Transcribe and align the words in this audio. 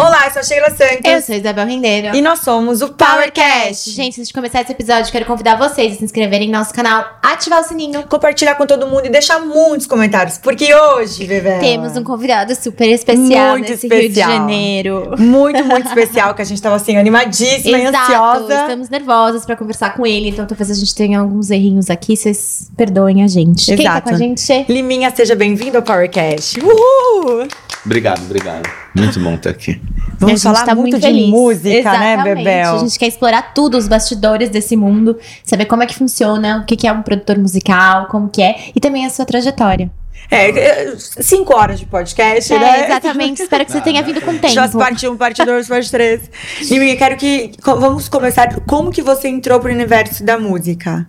Olá, 0.00 0.22
eu 0.24 0.30
sou 0.30 0.40
a 0.40 0.42
Sheila 0.42 0.70
Santos. 0.70 1.04
Eu 1.04 1.20
sou 1.20 1.34
a 1.34 1.38
Isabel 1.38 1.66
Rendeiro. 1.66 2.16
E 2.16 2.22
nós 2.22 2.38
somos 2.38 2.80
o 2.80 2.88
PowerCast. 2.88 3.90
Gente, 3.90 4.18
antes 4.18 4.28
de 4.28 4.32
começar 4.32 4.62
esse 4.62 4.72
episódio, 4.72 5.12
quero 5.12 5.26
convidar 5.26 5.56
vocês 5.56 5.92
a 5.92 5.96
se 5.98 6.04
inscreverem 6.06 6.48
no 6.48 6.56
nosso 6.56 6.72
canal, 6.72 7.04
ativar 7.22 7.60
o 7.60 7.64
sininho. 7.64 8.04
Compartilhar 8.04 8.54
com 8.54 8.64
todo 8.64 8.86
mundo 8.86 9.04
e 9.04 9.10
deixar 9.10 9.40
muitos 9.40 9.86
comentários. 9.86 10.38
Porque 10.38 10.74
hoje, 10.74 11.26
Bebê. 11.26 11.58
Temos 11.58 11.98
um 11.98 12.02
convidado 12.02 12.54
super 12.54 12.88
especial 12.88 13.50
Muito 13.50 13.68
nesse 13.68 13.86
especial. 13.86 14.00
Rio 14.00 14.08
de 14.08 14.18
Janeiro. 14.20 15.14
Muito, 15.18 15.64
muito 15.66 15.84
especial, 15.92 16.32
que 16.34 16.40
a 16.40 16.46
gente 16.46 16.62
tava 16.62 16.76
assim, 16.76 16.96
animadíssima 16.96 17.76
e 17.76 17.84
Exato, 17.84 18.12
ansiosa. 18.12 18.54
estamos 18.54 18.88
nervosas 18.88 19.44
pra 19.44 19.54
conversar 19.54 19.92
com 19.92 20.06
ele, 20.06 20.30
então 20.30 20.46
talvez 20.46 20.70
a 20.70 20.74
gente 20.74 20.94
tenha 20.94 21.20
alguns 21.20 21.50
errinhos 21.50 21.90
aqui, 21.90 22.16
vocês 22.16 22.70
perdoem 22.74 23.22
a 23.22 23.26
gente. 23.26 23.66
Quem 23.66 23.76
tá 23.76 23.82
Exato. 23.82 24.08
com 24.08 24.14
a 24.14 24.18
gente? 24.18 24.64
Liminha, 24.66 25.12
seja 25.14 25.34
bem-vindo 25.34 25.76
ao 25.76 25.82
PowerCast. 25.82 26.58
Uhul! 26.58 27.46
Obrigado, 27.84 28.22
obrigado. 28.22 28.68
Muito 28.94 29.20
bom 29.20 29.34
estar 29.34 29.50
aqui. 29.50 29.80
A 29.96 30.14
Vamos 30.18 30.42
falar 30.42 30.64
tá 30.64 30.74
muito, 30.74 30.98
muito 30.98 31.12
de 31.12 31.26
música, 31.26 31.68
né, 31.68 32.14
Exatamente. 32.14 32.34
Bebel? 32.34 32.74
A 32.74 32.78
gente 32.78 32.98
quer 32.98 33.06
explorar 33.06 33.54
tudo, 33.54 33.78
os 33.78 33.86
bastidores 33.86 34.50
desse 34.50 34.76
mundo, 34.76 35.18
saber 35.44 35.66
como 35.66 35.82
é 35.82 35.86
que 35.86 35.94
funciona, 35.94 36.58
o 36.58 36.64
que 36.66 36.76
que 36.76 36.86
é 36.86 36.92
um 36.92 37.02
produtor 37.02 37.38
musical, 37.38 38.06
como 38.06 38.28
que 38.28 38.42
é, 38.42 38.70
e 38.74 38.80
também 38.80 39.06
a 39.06 39.10
sua 39.10 39.24
trajetória. 39.24 39.90
É, 40.30 40.50
é, 40.50 40.94
cinco 40.96 41.56
horas 41.56 41.80
de 41.80 41.86
podcast, 41.86 42.52
É, 42.52 42.58
né? 42.58 42.84
exatamente. 42.84 43.42
Espero 43.42 43.64
que 43.64 43.72
você 43.72 43.80
tenha 43.80 44.02
vindo 44.02 44.20
com 44.20 44.36
tempo. 44.38 44.54
Já 44.54 44.68
parte 44.68 45.08
1, 45.08 45.16
parte 45.16 45.44
2, 45.44 45.68
parte 45.68 45.90
3. 45.90 46.30
Liminha, 46.70 46.96
quero 46.96 47.16
que... 47.16 47.52
Vamos 47.64 48.08
começar. 48.08 48.60
Como 48.60 48.92
que 48.92 49.02
você 49.02 49.28
entrou 49.28 49.58
pro 49.58 49.72
universo 49.72 50.22
da 50.22 50.38
música? 50.38 51.08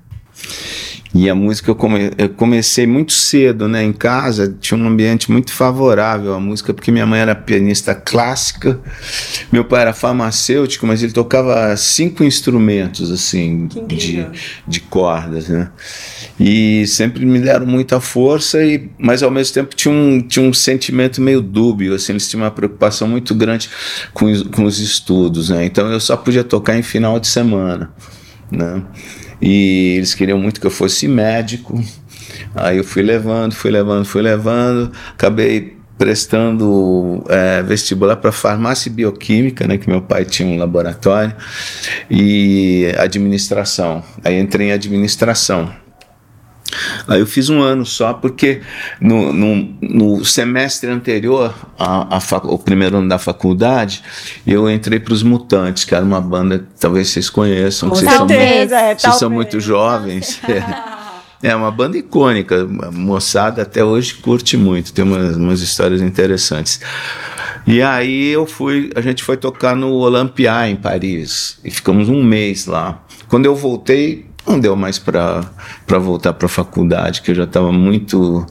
E 1.13 1.29
a 1.29 1.35
música 1.35 1.69
eu, 1.69 1.75
come- 1.75 2.11
eu 2.17 2.29
comecei 2.29 2.87
muito 2.87 3.11
cedo, 3.11 3.67
né? 3.67 3.83
Em 3.83 3.91
casa 3.91 4.55
tinha 4.61 4.77
um 4.79 4.87
ambiente 4.87 5.29
muito 5.29 5.51
favorável 5.51 6.33
à 6.33 6.39
música, 6.39 6.73
porque 6.73 6.89
minha 6.89 7.05
mãe 7.05 7.19
era 7.19 7.35
pianista 7.35 7.93
clássica, 7.93 8.79
meu 9.51 9.65
pai 9.65 9.81
era 9.81 9.93
farmacêutico, 9.93 10.87
mas 10.87 11.03
ele 11.03 11.11
tocava 11.11 11.75
cinco 11.75 12.23
instrumentos, 12.23 13.11
assim, 13.11 13.67
de, 13.87 14.25
de 14.65 14.79
cordas, 14.79 15.49
né? 15.49 15.69
E 16.39 16.87
sempre 16.87 17.25
me 17.25 17.39
deram 17.39 17.65
muita 17.65 17.99
força, 17.99 18.63
e, 18.63 18.89
mas 18.97 19.21
ao 19.21 19.29
mesmo 19.29 19.53
tempo 19.53 19.75
tinha 19.75 19.93
um, 19.93 20.21
tinha 20.21 20.47
um 20.47 20.53
sentimento 20.53 21.21
meio 21.21 21.41
dúbio, 21.41 21.93
assim, 21.93 22.13
eles 22.13 22.29
tinham 22.29 22.43
uma 22.45 22.51
preocupação 22.51 23.05
muito 23.07 23.35
grande 23.35 23.69
com, 24.13 24.25
os- 24.31 24.43
com 24.43 24.63
os 24.63 24.79
estudos, 24.79 25.49
né? 25.49 25.65
Então 25.65 25.91
eu 25.91 25.99
só 25.99 26.15
podia 26.15 26.43
tocar 26.43 26.77
em 26.77 26.83
final 26.83 27.19
de 27.19 27.27
semana, 27.27 27.91
né? 28.49 28.81
E 29.41 29.95
eles 29.97 30.13
queriam 30.13 30.37
muito 30.37 30.61
que 30.61 30.67
eu 30.67 30.71
fosse 30.71 31.07
médico. 31.07 31.83
Aí 32.55 32.77
eu 32.77 32.83
fui 32.83 33.01
levando, 33.01 33.53
fui 33.53 33.71
levando, 33.71 34.05
fui 34.05 34.21
levando. 34.21 34.91
Acabei 35.13 35.77
prestando 35.97 37.23
é, 37.29 37.61
vestibular 37.61 38.15
para 38.15 38.31
farmácia 38.31 38.89
e 38.89 38.91
bioquímica, 38.91 39.67
né, 39.67 39.77
que 39.77 39.87
meu 39.87 40.01
pai 40.01 40.25
tinha 40.25 40.49
um 40.49 40.57
laboratório, 40.57 41.31
e 42.09 42.91
administração. 42.97 44.03
Aí 44.23 44.39
entrei 44.39 44.69
em 44.69 44.71
administração. 44.71 45.71
Aí 47.07 47.19
eu 47.19 47.25
fiz 47.25 47.49
um 47.49 47.61
ano 47.61 47.85
só, 47.85 48.13
porque 48.13 48.61
no, 48.99 49.31
no, 49.33 49.75
no 49.81 50.25
semestre 50.25 50.89
anterior, 50.89 51.53
a, 51.77 52.17
a 52.17 52.37
o 52.43 52.57
primeiro 52.57 52.97
ano 52.97 53.09
da 53.09 53.19
faculdade, 53.19 54.01
eu 54.45 54.69
entrei 54.69 54.99
para 54.99 55.13
os 55.13 55.23
Mutantes, 55.23 55.83
que 55.85 55.93
era 55.95 56.03
uma 56.05 56.21
banda 56.21 56.59
que 56.59 56.65
talvez 56.79 57.09
vocês 57.09 57.29
conheçam, 57.29 57.89
que 57.89 57.97
vocês 57.97 58.11
são, 58.11 58.27
certeza. 58.27 58.57
muito- 58.57 58.73
é, 58.75 58.97
vocês 58.97 59.15
são 59.15 59.29
muito 59.29 59.59
jovens. 59.59 60.39
É 61.43 61.55
uma 61.55 61.71
banda 61.71 61.97
icônica, 61.97 62.67
moçada 62.93 63.63
até 63.63 63.83
hoje 63.83 64.13
curte 64.13 64.55
muito, 64.55 64.93
tem 64.93 65.03
umas, 65.03 65.35
umas 65.37 65.61
histórias 65.61 65.99
interessantes. 65.99 66.79
E 67.65 67.81
aí 67.81 68.27
eu 68.27 68.45
fui, 68.45 68.91
a 68.95 69.01
gente 69.01 69.23
foi 69.23 69.37
tocar 69.37 69.75
no 69.75 69.91
Olympia 69.93 70.69
em 70.69 70.75
Paris 70.75 71.57
e 71.63 71.71
ficamos 71.71 72.09
um 72.09 72.23
mês 72.23 72.67
lá. 72.67 73.03
Quando 73.27 73.47
eu 73.47 73.55
voltei, 73.55 74.27
não 74.47 74.59
deu 74.59 74.75
mais 74.75 74.97
para 74.99 75.41
voltar 75.99 76.33
para 76.33 76.45
a 76.45 76.49
faculdade, 76.49 77.21
que 77.21 77.31
eu 77.31 77.35
já 77.35 77.43
estava 77.43 77.71
muito, 77.71 78.45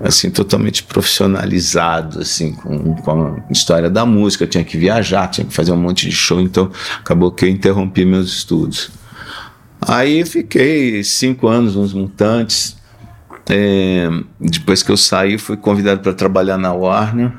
assim, 0.00 0.30
totalmente 0.30 0.82
profissionalizado, 0.84 2.20
assim, 2.20 2.52
com, 2.52 2.94
com 2.96 3.36
a 3.48 3.52
história 3.52 3.90
da 3.90 4.06
música. 4.06 4.44
Eu 4.44 4.48
tinha 4.48 4.64
que 4.64 4.76
viajar, 4.78 5.28
tinha 5.28 5.46
que 5.46 5.52
fazer 5.52 5.72
um 5.72 5.76
monte 5.76 6.08
de 6.08 6.14
show, 6.14 6.40
então 6.40 6.70
acabou 7.00 7.30
que 7.32 7.44
eu 7.44 7.48
interrompi 7.48 8.04
meus 8.04 8.28
estudos. 8.28 8.90
Aí 9.86 10.24
fiquei 10.24 11.02
cinco 11.04 11.48
anos 11.48 11.74
nos 11.74 11.92
Mutantes. 11.92 12.76
É, 13.50 14.08
depois 14.40 14.82
que 14.82 14.90
eu 14.90 14.96
saí, 14.96 15.36
fui 15.36 15.56
convidado 15.56 16.00
para 16.00 16.14
trabalhar 16.14 16.56
na 16.56 16.72
Warner. 16.72 17.32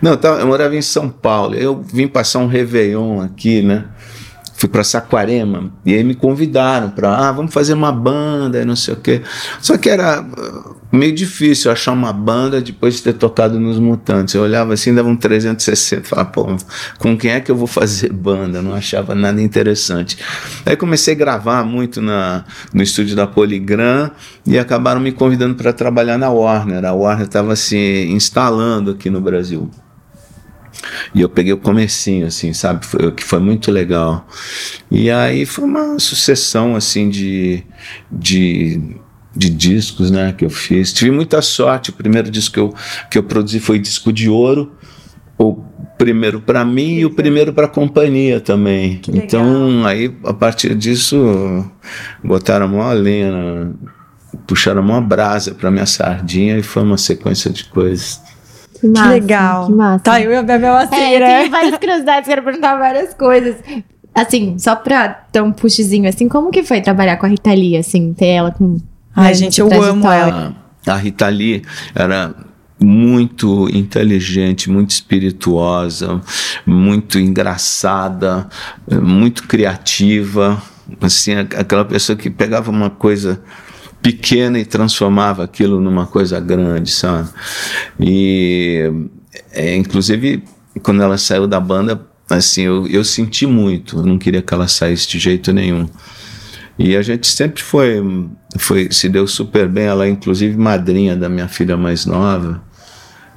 Não, 0.00 0.12
eu, 0.12 0.16
tava- 0.16 0.38
eu 0.38 0.46
morava 0.46 0.76
em 0.76 0.82
São 0.82 1.08
Paulo. 1.08 1.54
Eu 1.56 1.82
vim 1.82 2.06
passar 2.06 2.38
um 2.38 2.46
Réveillon 2.46 3.20
aqui, 3.20 3.62
né? 3.62 3.86
Fui 4.62 4.68
para 4.68 4.84
Saquarema 4.84 5.72
e 5.84 5.92
aí 5.92 6.04
me 6.04 6.14
convidaram 6.14 6.88
para, 6.88 7.12
ah, 7.12 7.32
vamos 7.32 7.52
fazer 7.52 7.74
uma 7.74 7.90
banda 7.90 8.62
e 8.62 8.64
não 8.64 8.76
sei 8.76 8.94
o 8.94 8.96
quê. 8.96 9.20
Só 9.60 9.76
que 9.76 9.90
era 9.90 10.22
uh, 10.22 10.76
meio 10.92 11.12
difícil 11.12 11.68
achar 11.68 11.90
uma 11.90 12.12
banda 12.12 12.60
depois 12.60 12.94
de 12.94 13.02
ter 13.02 13.14
tocado 13.14 13.58
nos 13.58 13.80
Mutantes. 13.80 14.36
Eu 14.36 14.42
olhava 14.42 14.72
assim, 14.74 14.94
dava 14.94 15.08
um 15.08 15.16
360, 15.16 16.04
falava, 16.04 16.30
pô, 16.30 16.56
com 17.00 17.18
quem 17.18 17.32
é 17.32 17.40
que 17.40 17.50
eu 17.50 17.56
vou 17.56 17.66
fazer 17.66 18.12
banda? 18.14 18.62
Não 18.62 18.72
achava 18.72 19.16
nada 19.16 19.42
interessante. 19.42 20.16
Aí 20.64 20.76
comecei 20.76 21.14
a 21.14 21.16
gravar 21.16 21.64
muito 21.64 22.00
na, 22.00 22.44
no 22.72 22.84
estúdio 22.84 23.16
da 23.16 23.26
Poligram 23.26 24.12
e 24.46 24.60
acabaram 24.60 25.00
me 25.00 25.10
convidando 25.10 25.56
para 25.56 25.72
trabalhar 25.72 26.16
na 26.18 26.30
Warner. 26.30 26.84
A 26.84 26.92
Warner 26.92 27.26
estava 27.26 27.56
se 27.56 28.06
instalando 28.08 28.92
aqui 28.92 29.10
no 29.10 29.20
Brasil. 29.20 29.68
E 31.14 31.20
eu 31.20 31.28
peguei 31.28 31.52
o 31.52 31.58
comecinho, 31.58 32.26
assim, 32.26 32.52
sabe? 32.52 32.86
Foi, 32.86 33.12
que 33.12 33.22
foi 33.22 33.40
muito 33.40 33.70
legal. 33.70 34.26
E 34.90 35.10
aí 35.10 35.44
foi 35.46 35.64
uma 35.64 35.98
sucessão, 35.98 36.74
assim, 36.74 37.08
de, 37.08 37.62
de, 38.10 38.96
de 39.34 39.50
discos, 39.50 40.10
né, 40.10 40.32
que 40.32 40.44
eu 40.44 40.50
fiz. 40.50 40.92
Tive 40.92 41.10
muita 41.10 41.42
sorte. 41.42 41.90
O 41.90 41.92
primeiro 41.92 42.30
disco 42.30 42.54
que 42.54 42.60
eu, 42.60 42.74
que 43.10 43.18
eu 43.18 43.22
produzi 43.22 43.60
foi 43.60 43.78
disco 43.78 44.12
de 44.12 44.28
ouro. 44.28 44.72
O 45.38 45.64
primeiro 45.98 46.40
para 46.40 46.64
mim 46.64 46.98
e 46.98 47.04
o 47.04 47.10
primeiro 47.10 47.52
para 47.52 47.66
a 47.66 47.68
companhia 47.68 48.40
também. 48.40 48.98
Que 48.98 49.10
legal. 49.10 49.26
Então, 49.26 49.86
aí, 49.86 50.14
a 50.24 50.34
partir 50.34 50.74
disso, 50.74 51.64
botaram 52.22 52.66
a 52.66 52.68
maior 52.68 52.94
lenha, 52.94 53.72
puxaram 54.46 54.80
a 54.80 54.84
maior 54.84 55.00
brasa 55.00 55.54
para 55.54 55.70
minha 55.70 55.86
sardinha 55.86 56.58
e 56.58 56.62
foi 56.62 56.82
uma 56.82 56.98
sequência 56.98 57.50
de 57.50 57.64
coisas. 57.64 58.20
Que, 58.82 58.92
Que 58.92 59.08
legal. 59.08 59.66
Que 59.66 59.72
massa. 59.72 60.04
Tá, 60.04 60.20
eu 60.20 60.32
e 60.32 60.36
a 60.36 60.42
Bebel 60.42 60.74
assim, 60.74 60.96
É, 60.96 61.16
eu 61.16 61.20
né? 61.20 61.38
tenho 61.38 61.50
várias 61.52 61.78
curiosidades, 61.78 62.28
quero 62.28 62.42
perguntar 62.42 62.76
várias 62.76 63.14
coisas. 63.14 63.56
Assim, 64.12 64.58
só 64.58 64.74
pra 64.74 65.20
dar 65.32 65.44
um 65.44 65.52
pushzinho, 65.52 66.08
assim, 66.08 66.28
como 66.28 66.50
que 66.50 66.64
foi 66.64 66.80
trabalhar 66.80 67.16
com 67.16 67.26
a 67.26 67.28
Rita 67.28 67.54
Lee, 67.54 67.76
assim, 67.76 68.12
ter 68.12 68.26
ela 68.26 68.50
com... 68.50 68.76
Ai, 69.14 69.34
gente, 69.34 69.60
eu 69.60 69.72
amo 69.82 70.10
ela. 70.10 70.54
A, 70.86 70.92
a 70.92 70.96
Rita 70.96 71.28
Lee 71.28 71.62
era 71.94 72.34
muito 72.80 73.68
inteligente, 73.72 74.68
muito 74.68 74.90
espirituosa, 74.90 76.20
muito 76.66 77.18
engraçada, 77.18 78.48
muito 78.90 79.46
criativa, 79.46 80.60
assim, 81.00 81.36
aquela 81.36 81.84
pessoa 81.84 82.16
que 82.16 82.28
pegava 82.28 82.70
uma 82.70 82.90
coisa 82.90 83.40
pequena 84.02 84.58
e 84.58 84.64
transformava 84.64 85.44
aquilo 85.44 85.80
numa 85.80 86.06
coisa 86.06 86.40
grande, 86.40 86.90
sabe? 86.90 87.28
E 88.00 88.90
é, 89.52 89.76
inclusive 89.76 90.42
quando 90.82 91.02
ela 91.02 91.16
saiu 91.16 91.46
da 91.46 91.60
banda, 91.60 92.04
assim, 92.28 92.62
eu, 92.62 92.86
eu 92.88 93.04
senti 93.04 93.46
muito, 93.46 93.98
eu 93.98 94.06
não 94.06 94.18
queria 94.18 94.42
que 94.42 94.52
ela 94.52 94.66
saísse 94.66 95.08
de 95.08 95.18
jeito 95.18 95.52
nenhum. 95.52 95.88
E 96.78 96.96
a 96.96 97.02
gente 97.02 97.26
sempre 97.26 97.62
foi, 97.62 98.02
foi, 98.56 98.88
se 98.90 99.08
deu 99.08 99.26
super 99.26 99.68
bem. 99.68 99.84
Ela 99.84 100.06
é 100.06 100.08
inclusive 100.08 100.56
madrinha 100.56 101.14
da 101.14 101.28
minha 101.28 101.46
filha 101.46 101.76
mais 101.76 102.06
nova. 102.06 102.62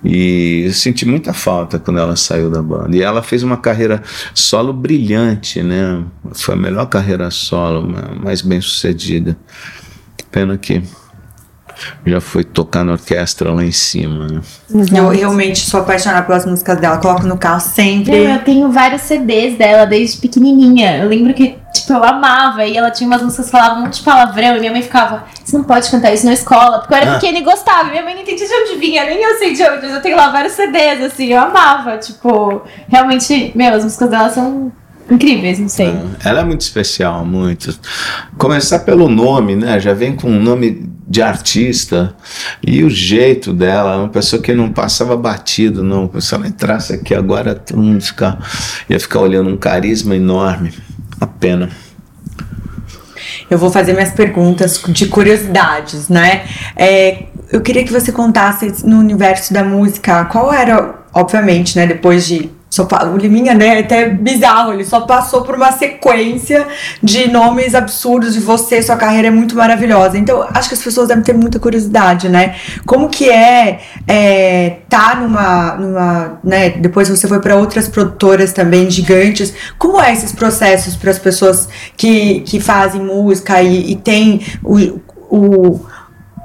E 0.03 0.63
eu 0.65 0.73
senti 0.73 1.05
muita 1.05 1.33
falta 1.33 1.79
quando 1.79 1.99
ela 1.99 2.15
saiu 2.15 2.49
da 2.49 2.61
banda. 2.61 2.95
E 2.95 3.01
ela 3.01 3.21
fez 3.21 3.43
uma 3.43 3.57
carreira 3.57 4.01
solo 4.33 4.71
brilhante, 4.71 5.61
né? 5.61 6.03
Foi 6.33 6.53
a 6.53 6.57
melhor 6.57 6.85
carreira 6.85 7.29
solo, 7.29 7.87
ma- 7.87 8.15
mais 8.23 8.41
bem 8.41 8.61
sucedida. 8.61 9.37
Pena 10.35 10.57
que 10.57 10.83
já 12.05 12.19
foi 12.19 12.43
tocar 12.43 12.83
na 12.83 12.91
orquestra 12.91 13.53
lá 13.53 13.63
em 13.63 13.71
cima, 13.71 14.27
né? 14.27 14.41
Eu 14.93 15.07
realmente 15.07 15.59
sou 15.61 15.79
apaixonada 15.79 16.23
pelas 16.25 16.45
músicas 16.45 16.77
dela. 16.77 16.97
Coloco 16.97 17.25
no 17.25 17.37
carro 17.37 17.61
sempre. 17.61 18.11
Não, 18.25 18.33
eu 18.33 18.43
tenho 18.43 18.69
vários 18.69 19.03
CDs 19.03 19.57
dela 19.57 19.85
desde 19.85 20.17
pequenininha. 20.19 20.97
Eu 20.97 21.07
lembro 21.07 21.33
que, 21.33 21.57
tipo, 21.73 21.93
eu 21.93 22.03
amava. 22.03 22.65
E 22.65 22.75
ela 22.75 22.91
tinha 22.91 23.07
umas 23.07 23.21
músicas 23.21 23.45
que 23.45 23.51
falavam 23.53 23.77
um 23.77 23.81
monte 23.83 23.99
de 23.99 24.03
palavrão. 24.03 24.57
E 24.57 24.59
minha 24.59 24.73
mãe 24.73 24.81
ficava, 24.81 25.23
você 25.41 25.55
não 25.55 25.63
pode 25.63 25.89
cantar 25.89 26.13
isso 26.13 26.25
na 26.25 26.33
escola. 26.33 26.79
Porque 26.79 26.93
eu 26.93 26.97
era 26.97 27.11
Ah. 27.11 27.13
pequena 27.19 27.37
e 27.37 27.43
gostava. 27.43 27.87
E 27.87 27.91
minha 27.91 28.03
mãe 28.03 28.13
não 28.15 28.23
entendia 28.23 28.45
de 28.45 28.53
onde 28.53 28.75
vinha. 28.77 29.05
Nem 29.05 29.23
eu 29.23 29.37
sei 29.37 29.53
de 29.53 29.63
onde. 29.63 29.83
Mas 29.83 29.93
eu 29.95 30.01
tenho 30.01 30.17
lá 30.17 30.29
vários 30.31 30.51
CDs, 30.51 31.01
assim. 31.01 31.27
Eu 31.27 31.39
amava. 31.39 31.97
Tipo, 31.97 32.61
realmente, 32.89 33.53
meu, 33.55 33.73
as 33.73 33.85
músicas 33.85 34.09
dela 34.09 34.29
são 34.29 34.69
incríveis, 35.09 35.59
não 35.59 35.69
sei. 35.69 35.93
Ela 36.23 36.41
é 36.41 36.43
muito 36.43 36.61
especial, 36.61 37.25
muito. 37.25 37.77
Começar 38.37 38.79
pelo 38.79 39.07
nome, 39.07 39.55
né? 39.55 39.79
Já 39.79 39.93
vem 39.93 40.15
com 40.15 40.29
um 40.29 40.41
nome 40.41 40.89
de 41.07 41.21
artista 41.21 42.15
e 42.65 42.83
o 42.83 42.89
jeito 42.89 43.53
dela, 43.53 43.97
uma 43.97 44.09
pessoa 44.09 44.41
que 44.41 44.53
não 44.53 44.71
passava 44.71 45.15
batido, 45.15 45.83
não. 45.83 46.09
Se 46.19 46.33
ela 46.33 46.47
entrasse 46.47 46.93
aqui 46.93 47.13
agora, 47.13 47.55
todo 47.55 47.81
mundo 47.81 48.01
ficar, 48.01 48.39
ia 48.89 48.99
ficar 48.99 49.19
olhando 49.19 49.49
um 49.49 49.57
carisma 49.57 50.15
enorme. 50.15 50.73
A 51.21 51.27
pena. 51.27 51.69
Eu 53.49 53.57
vou 53.57 53.71
fazer 53.71 53.93
minhas 53.93 54.11
perguntas 54.11 54.81
de 54.87 55.05
curiosidades, 55.05 56.09
né? 56.09 56.45
É, 56.75 57.25
eu 57.51 57.61
queria 57.61 57.83
que 57.83 57.93
você 57.93 58.11
contasse 58.11 58.85
no 58.85 58.97
universo 58.97 59.53
da 59.53 59.63
música 59.63 60.25
qual 60.25 60.51
era, 60.51 60.95
obviamente, 61.13 61.77
né? 61.77 61.85
Depois 61.85 62.25
de 62.27 62.49
só, 62.75 62.85
o 63.13 63.15
Liminha, 63.15 63.53
né, 63.53 63.77
é 63.77 63.79
até 63.79 64.09
bizarro, 64.09 64.73
ele 64.73 64.83
só 64.83 64.99
passou 65.01 65.43
por 65.43 65.55
uma 65.55 65.71
sequência 65.71 66.67
de 67.01 67.31
nomes 67.31 67.73
absurdos 67.73 68.33
de 68.33 68.41
você, 68.41 68.81
sua 68.81 68.97
carreira 68.97 69.29
é 69.29 69.31
muito 69.31 69.55
maravilhosa. 69.55 70.17
Então, 70.17 70.45
acho 70.53 70.67
que 70.67 70.75
as 70.75 70.83
pessoas 70.83 71.07
devem 71.07 71.23
ter 71.23 71.31
muita 71.31 71.57
curiosidade, 71.57 72.27
né? 72.27 72.57
Como 72.85 73.07
que 73.07 73.29
é, 73.29 73.79
é 74.05 74.79
tá 74.89 75.15
numa, 75.15 75.75
numa, 75.75 76.39
né, 76.43 76.71
depois 76.71 77.07
você 77.07 77.29
foi 77.29 77.39
para 77.39 77.55
outras 77.55 77.87
produtoras 77.87 78.51
também 78.51 78.91
gigantes. 78.91 79.53
Como 79.79 80.01
é 80.01 80.11
esses 80.11 80.33
processos 80.33 80.97
para 80.97 81.11
as 81.11 81.17
pessoas 81.17 81.69
que, 81.95 82.41
que 82.41 82.59
fazem 82.59 83.01
música 83.01 83.61
e, 83.61 83.93
e 83.93 83.95
tem 83.95 84.45
o, 84.61 84.99
o 85.29 85.85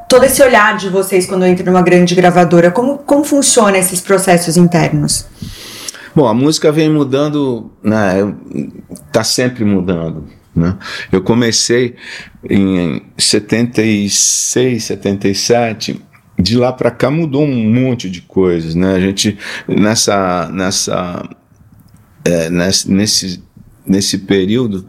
todo 0.09 0.25
esse 0.25 0.41
olhar 0.45 0.77
de 0.77 0.89
vocês 0.89 1.27
quando 1.27 1.45
entra 1.45 1.67
numa 1.67 1.83
grande 1.83 2.15
gravadora? 2.15 2.71
Como, 2.71 2.99
como 2.99 3.25
funciona 3.25 3.79
esses 3.79 4.01
processos 4.01 4.57
internos? 4.57 5.27
Bom, 6.15 6.27
a 6.27 6.35
música 6.35 6.73
vem 6.73 6.91
mudando, 6.91 7.71
né? 7.83 8.15
Tá 9.13 9.23
sempre 9.23 9.65
mudando. 9.65 10.27
Né? 10.55 10.77
Eu 11.13 11.23
comecei 11.23 11.95
em 12.49 13.03
76, 13.17 14.85
77. 14.85 16.03
De 16.39 16.57
lá 16.57 16.73
para 16.73 16.91
cá 16.91 17.11
mudou 17.11 17.45
um 17.45 17.73
monte 17.73 18.09
de 18.11 18.23
coisas, 18.23 18.75
né? 18.75 18.95
A 18.95 19.01
gente 19.01 19.39
nessa 19.69 20.49
nessa 20.51 21.29
é, 22.25 22.49
nesse, 22.49 22.91
nesse 22.91 23.45
nesse 23.87 24.19
período 24.19 24.87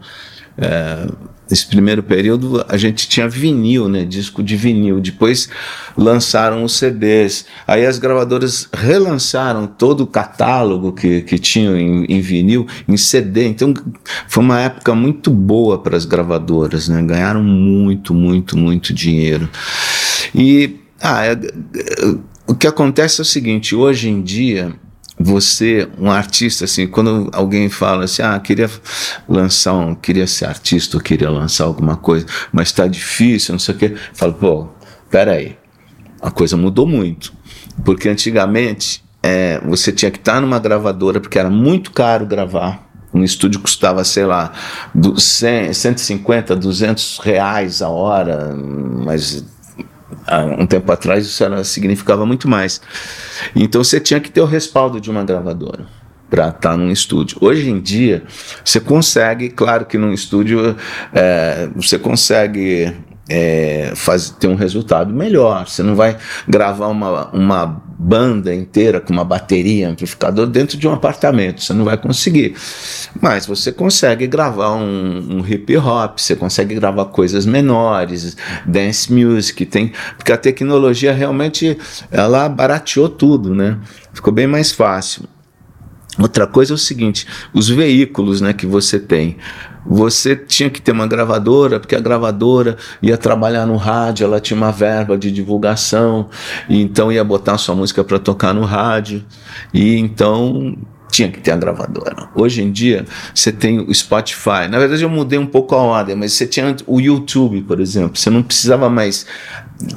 é, 0.56 1.06
Nesse 1.52 1.66
primeiro 1.66 2.02
período, 2.02 2.64
a 2.66 2.78
gente 2.78 3.06
tinha 3.06 3.28
vinil, 3.28 3.86
né? 3.86 4.06
Disco 4.06 4.42
de 4.42 4.56
vinil. 4.56 5.02
Depois 5.02 5.50
lançaram 5.94 6.64
os 6.64 6.78
CDs. 6.78 7.44
Aí 7.66 7.84
as 7.84 7.98
gravadoras 7.98 8.70
relançaram 8.72 9.66
todo 9.66 10.00
o 10.00 10.06
catálogo 10.06 10.94
que, 10.94 11.20
que 11.20 11.38
tinham 11.38 11.76
em, 11.76 12.06
em 12.06 12.22
vinil 12.22 12.66
em 12.88 12.96
CD. 12.96 13.48
Então 13.48 13.74
foi 14.26 14.42
uma 14.42 14.60
época 14.60 14.94
muito 14.94 15.30
boa 15.30 15.78
para 15.78 15.94
as 15.94 16.06
gravadoras, 16.06 16.88
né? 16.88 17.02
Ganharam 17.02 17.42
muito, 17.42 18.14
muito, 18.14 18.56
muito 18.56 18.94
dinheiro. 18.94 19.46
E 20.34 20.80
ah, 21.02 21.26
é, 21.26 21.32
é, 21.32 22.14
o 22.46 22.54
que 22.54 22.66
acontece 22.66 23.20
é 23.20 23.24
o 23.24 23.26
seguinte: 23.26 23.74
hoje 23.74 24.08
em 24.08 24.22
dia 24.22 24.72
você, 25.22 25.88
um 25.98 26.10
artista, 26.10 26.64
assim, 26.64 26.86
quando 26.86 27.30
alguém 27.32 27.68
fala 27.68 28.04
assim, 28.04 28.22
ah, 28.22 28.38
queria 28.40 28.70
lançar 29.28 29.74
um, 29.74 29.94
queria 29.94 30.26
ser 30.26 30.46
artista, 30.46 30.96
ou 30.96 31.02
queria 31.02 31.30
lançar 31.30 31.64
alguma 31.64 31.96
coisa, 31.96 32.26
mas 32.52 32.68
está 32.68 32.86
difícil, 32.86 33.52
não 33.52 33.58
sei 33.58 33.74
o 33.74 33.78
quê, 33.78 33.94
fala, 34.12 34.32
pô, 34.32 34.68
peraí, 35.10 35.56
a 36.20 36.30
coisa 36.30 36.56
mudou 36.56 36.86
muito, 36.86 37.32
porque 37.84 38.08
antigamente 38.08 39.02
é, 39.22 39.60
você 39.64 39.92
tinha 39.92 40.10
que 40.10 40.18
estar 40.18 40.34
tá 40.34 40.40
numa 40.40 40.58
gravadora, 40.58 41.20
porque 41.20 41.38
era 41.38 41.50
muito 41.50 41.92
caro 41.92 42.26
gravar, 42.26 42.90
um 43.14 43.22
estúdio 43.22 43.60
custava, 43.60 44.02
sei 44.04 44.24
lá, 44.24 44.52
100, 45.16 45.74
150, 45.74 46.56
200 46.56 47.18
reais 47.18 47.82
a 47.82 47.88
hora, 47.88 48.54
mas 48.56 49.44
um 50.58 50.66
tempo 50.66 50.90
atrás 50.90 51.26
isso 51.26 51.42
era, 51.42 51.62
significava 51.64 52.24
muito 52.24 52.48
mais. 52.48 52.80
Então 53.54 53.82
você 53.82 54.00
tinha 54.00 54.20
que 54.20 54.30
ter 54.30 54.40
o 54.40 54.46
respaldo 54.46 55.00
de 55.00 55.10
uma 55.10 55.24
gravadora 55.24 55.86
para 56.30 56.48
estar 56.48 56.70
tá 56.70 56.76
num 56.76 56.90
estúdio. 56.90 57.36
Hoje 57.40 57.68
em 57.68 57.80
dia 57.80 58.22
você 58.64 58.80
consegue, 58.80 59.50
claro 59.50 59.84
que 59.84 59.98
num 59.98 60.12
estúdio 60.12 60.76
é, 61.12 61.68
você 61.74 61.98
consegue 61.98 62.94
é, 63.28 63.92
faz, 63.94 64.30
ter 64.30 64.48
um 64.48 64.54
resultado 64.54 65.12
melhor. 65.12 65.68
Você 65.68 65.82
não 65.82 65.94
vai 65.94 66.16
gravar 66.48 66.88
uma, 66.88 67.28
uma 67.30 67.82
banda 68.02 68.52
inteira 68.52 69.00
com 69.00 69.12
uma 69.12 69.24
bateria, 69.24 69.88
amplificador 69.88 70.48
dentro 70.48 70.76
de 70.76 70.88
um 70.88 70.92
apartamento. 70.92 71.62
Você 71.62 71.72
não 71.72 71.84
vai 71.84 71.96
conseguir. 71.96 72.56
Mas 73.20 73.46
você 73.46 73.70
consegue 73.70 74.26
gravar 74.26 74.74
um, 74.74 75.38
um 75.38 75.46
hip 75.46 75.76
hop, 75.76 76.18
você 76.18 76.34
consegue 76.34 76.74
gravar 76.74 77.04
coisas 77.06 77.46
menores, 77.46 78.36
dance 78.66 79.12
music, 79.12 79.64
tem, 79.66 79.92
porque 80.16 80.32
a 80.32 80.36
tecnologia 80.36 81.12
realmente 81.12 81.78
ela 82.10 82.48
barateou 82.48 83.08
tudo, 83.08 83.54
né? 83.54 83.78
Ficou 84.12 84.32
bem 84.32 84.48
mais 84.48 84.72
fácil. 84.72 85.24
Outra 86.18 86.46
coisa 86.46 86.72
é 86.72 86.74
o 86.74 86.78
seguinte, 86.78 87.26
os 87.54 87.68
veículos 87.68 88.40
né, 88.40 88.52
que 88.52 88.66
você 88.66 88.98
tem. 88.98 89.36
Você 89.84 90.36
tinha 90.36 90.70
que 90.70 90.80
ter 90.80 90.92
uma 90.92 91.06
gravadora, 91.06 91.80
porque 91.80 91.96
a 91.96 92.00
gravadora 92.00 92.76
ia 93.02 93.16
trabalhar 93.16 93.66
no 93.66 93.76
rádio, 93.76 94.24
ela 94.24 94.40
tinha 94.40 94.56
uma 94.56 94.70
verba 94.70 95.18
de 95.18 95.30
divulgação, 95.30 96.28
e 96.68 96.80
então 96.80 97.10
ia 97.10 97.24
botar 97.24 97.58
sua 97.58 97.74
música 97.74 98.04
para 98.04 98.18
tocar 98.18 98.54
no 98.54 98.64
rádio. 98.64 99.24
E 99.74 99.96
então 99.96 100.76
tinha 101.12 101.28
que 101.28 101.40
ter 101.40 101.52
a 101.52 101.56
gravadora. 101.56 102.30
Hoje 102.34 102.62
em 102.62 102.72
dia, 102.72 103.04
você 103.34 103.52
tem 103.52 103.78
o 103.80 103.94
Spotify. 103.94 104.66
Na 104.68 104.78
verdade, 104.78 105.02
eu 105.02 105.10
mudei 105.10 105.38
um 105.38 105.46
pouco 105.46 105.74
a 105.74 105.78
ordem, 105.78 106.16
mas 106.16 106.32
você 106.32 106.46
tinha 106.46 106.74
o 106.86 106.98
YouTube, 106.98 107.60
por 107.62 107.80
exemplo. 107.80 108.16
Você 108.16 108.30
não 108.30 108.42
precisava 108.42 108.88
mais 108.88 109.26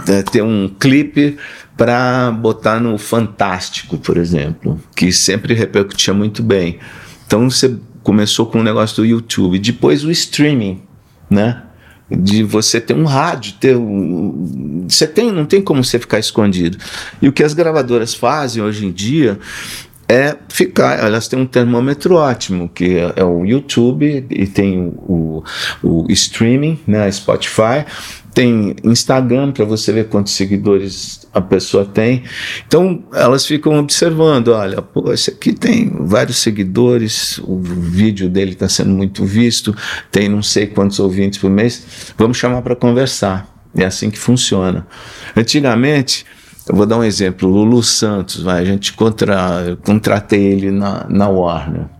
é, 0.09 0.21
ter 0.23 0.43
um 0.43 0.67
clipe 0.67 1.37
para 1.77 2.31
botar 2.31 2.81
no 2.81 2.97
Fantástico, 2.97 3.97
por 3.97 4.17
exemplo, 4.17 4.79
que 4.95 5.11
sempre 5.11 5.53
repercutia 5.53 6.13
muito 6.13 6.43
bem. 6.43 6.79
Então 7.25 7.49
você 7.49 7.77
começou 8.05 8.45
com 8.45 8.59
o 8.59 8.63
negócio 8.63 8.97
do 8.97 9.05
YouTube, 9.05 9.57
depois 9.57 10.05
o 10.05 10.11
streaming, 10.11 10.79
né? 11.27 11.63
De 12.09 12.43
você 12.43 12.79
ter 12.79 12.93
um 12.93 13.03
rádio, 13.03 13.55
ter 13.59 13.75
um, 13.75 14.85
você 14.87 15.07
tem, 15.07 15.31
não 15.31 15.43
tem 15.43 15.59
como 15.59 15.83
você 15.83 15.97
ficar 15.97 16.19
escondido. 16.19 16.77
E 17.19 17.27
o 17.27 17.33
que 17.33 17.43
as 17.43 17.55
gravadoras 17.55 18.13
fazem 18.13 18.61
hoje 18.61 18.85
em 18.85 18.91
dia 18.91 19.39
é 20.07 20.37
ficar. 20.49 21.03
Elas 21.03 21.27
têm 21.27 21.39
um 21.39 21.47
termômetro 21.47 22.13
ótimo, 22.13 22.69
que 22.69 22.95
é, 22.99 23.13
é 23.15 23.23
o 23.23 23.43
YouTube 23.43 24.27
e 24.29 24.45
tem 24.45 24.77
o, 24.79 25.43
o, 25.81 26.03
o 26.03 26.11
streaming, 26.11 26.79
né, 26.85 27.11
Spotify, 27.11 27.87
tem 28.35 28.75
Instagram 28.83 29.53
para 29.53 29.63
você 29.63 29.93
ver 29.93 30.09
quantos 30.09 30.33
seguidores 30.33 31.25
a 31.33 31.39
pessoa 31.39 31.85
tem. 31.85 32.23
Então 32.67 33.01
elas 33.13 33.45
ficam 33.45 33.79
observando, 33.79 34.49
olha, 34.49 34.81
pô, 34.81 35.13
esse 35.13 35.31
aqui 35.31 35.53
tem 35.53 35.89
vários 36.01 36.37
seguidores, 36.37 37.39
o 37.39 37.57
vídeo 37.57 38.29
dele 38.29 38.51
está 38.51 38.67
sendo 38.67 38.89
muito 38.91 39.23
visto, 39.23 39.73
tem 40.11 40.27
não 40.27 40.43
sei 40.43 40.67
quantos 40.67 40.99
ouvintes 40.99 41.39
por 41.39 41.49
mês, 41.49 42.13
vamos 42.17 42.37
chamar 42.37 42.61
para 42.61 42.75
conversar. 42.75 43.49
É 43.73 43.85
assim 43.85 44.09
que 44.09 44.19
funciona. 44.19 44.85
Antigamente, 45.35 46.25
eu 46.67 46.75
vou 46.75 46.85
dar 46.85 46.97
um 46.97 47.03
exemplo, 47.03 47.47
Lulu 47.47 47.81
Santos, 47.83 48.41
vai, 48.41 48.61
a 48.61 48.65
gente 48.65 48.93
contra, 48.93 49.77
contratei 49.83 50.43
ele 50.43 50.71
na, 50.71 51.05
na 51.09 51.29
Warner. 51.29 51.94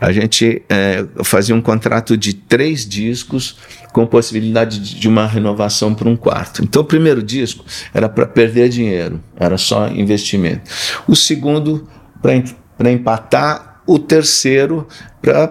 A 0.00 0.12
gente 0.12 0.62
é, 0.68 1.04
fazia 1.24 1.54
um 1.54 1.60
contrato 1.60 2.16
de 2.16 2.32
três 2.32 2.86
discos 2.86 3.56
com 3.92 4.06
possibilidade 4.06 4.78
de 4.80 5.08
uma 5.08 5.26
renovação 5.26 5.94
para 5.94 6.08
um 6.08 6.16
quarto. 6.16 6.62
Então, 6.62 6.82
o 6.82 6.84
primeiro 6.84 7.22
disco 7.22 7.64
era 7.92 8.08
para 8.08 8.26
perder 8.26 8.68
dinheiro, 8.68 9.20
era 9.36 9.58
só 9.58 9.88
investimento. 9.88 10.70
O 11.06 11.16
segundo, 11.16 11.88
para 12.20 12.90
empatar. 12.90 13.66
O 13.90 13.98
terceiro, 13.98 14.86
para 15.22 15.50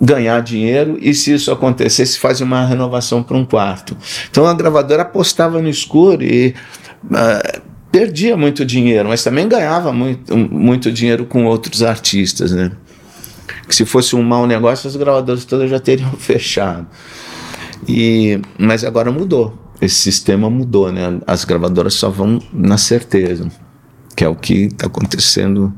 ganhar 0.00 0.40
dinheiro 0.40 0.98
e 1.00 1.14
se 1.14 1.32
isso 1.32 1.52
acontecesse 1.52 2.18
fazia 2.18 2.44
uma 2.44 2.66
renovação 2.66 3.22
para 3.22 3.36
um 3.36 3.44
quarto. 3.44 3.96
Então 4.28 4.44
a 4.46 4.52
gravadora 4.52 5.02
apostava 5.02 5.62
no 5.62 5.68
escuro 5.68 6.24
e 6.24 6.56
uh, 7.04 7.60
perdia 7.92 8.36
muito 8.36 8.64
dinheiro, 8.64 9.08
mas 9.08 9.22
também 9.22 9.46
ganhava 9.46 9.92
muito, 9.92 10.36
muito 10.36 10.90
dinheiro 10.90 11.24
com 11.24 11.44
outros 11.44 11.84
artistas, 11.84 12.50
né? 12.50 12.72
Que 13.68 13.74
se 13.74 13.84
fosse 13.84 14.16
um 14.16 14.22
mau 14.22 14.46
negócio 14.46 14.88
as 14.88 14.96
gravadoras 14.96 15.44
todas 15.44 15.70
já 15.70 15.80
teriam 15.80 16.12
fechado. 16.18 16.86
E, 17.88 18.40
mas 18.58 18.84
agora 18.84 19.10
mudou. 19.10 19.58
Esse 19.80 19.96
sistema 19.96 20.48
mudou, 20.48 20.92
né? 20.92 21.20
As 21.26 21.44
gravadoras 21.44 21.94
só 21.94 22.08
vão 22.08 22.40
na 22.52 22.78
certeza, 22.78 23.50
que 24.14 24.22
é 24.24 24.28
o 24.28 24.36
que 24.36 24.66
está 24.66 24.86
acontecendo 24.86 25.72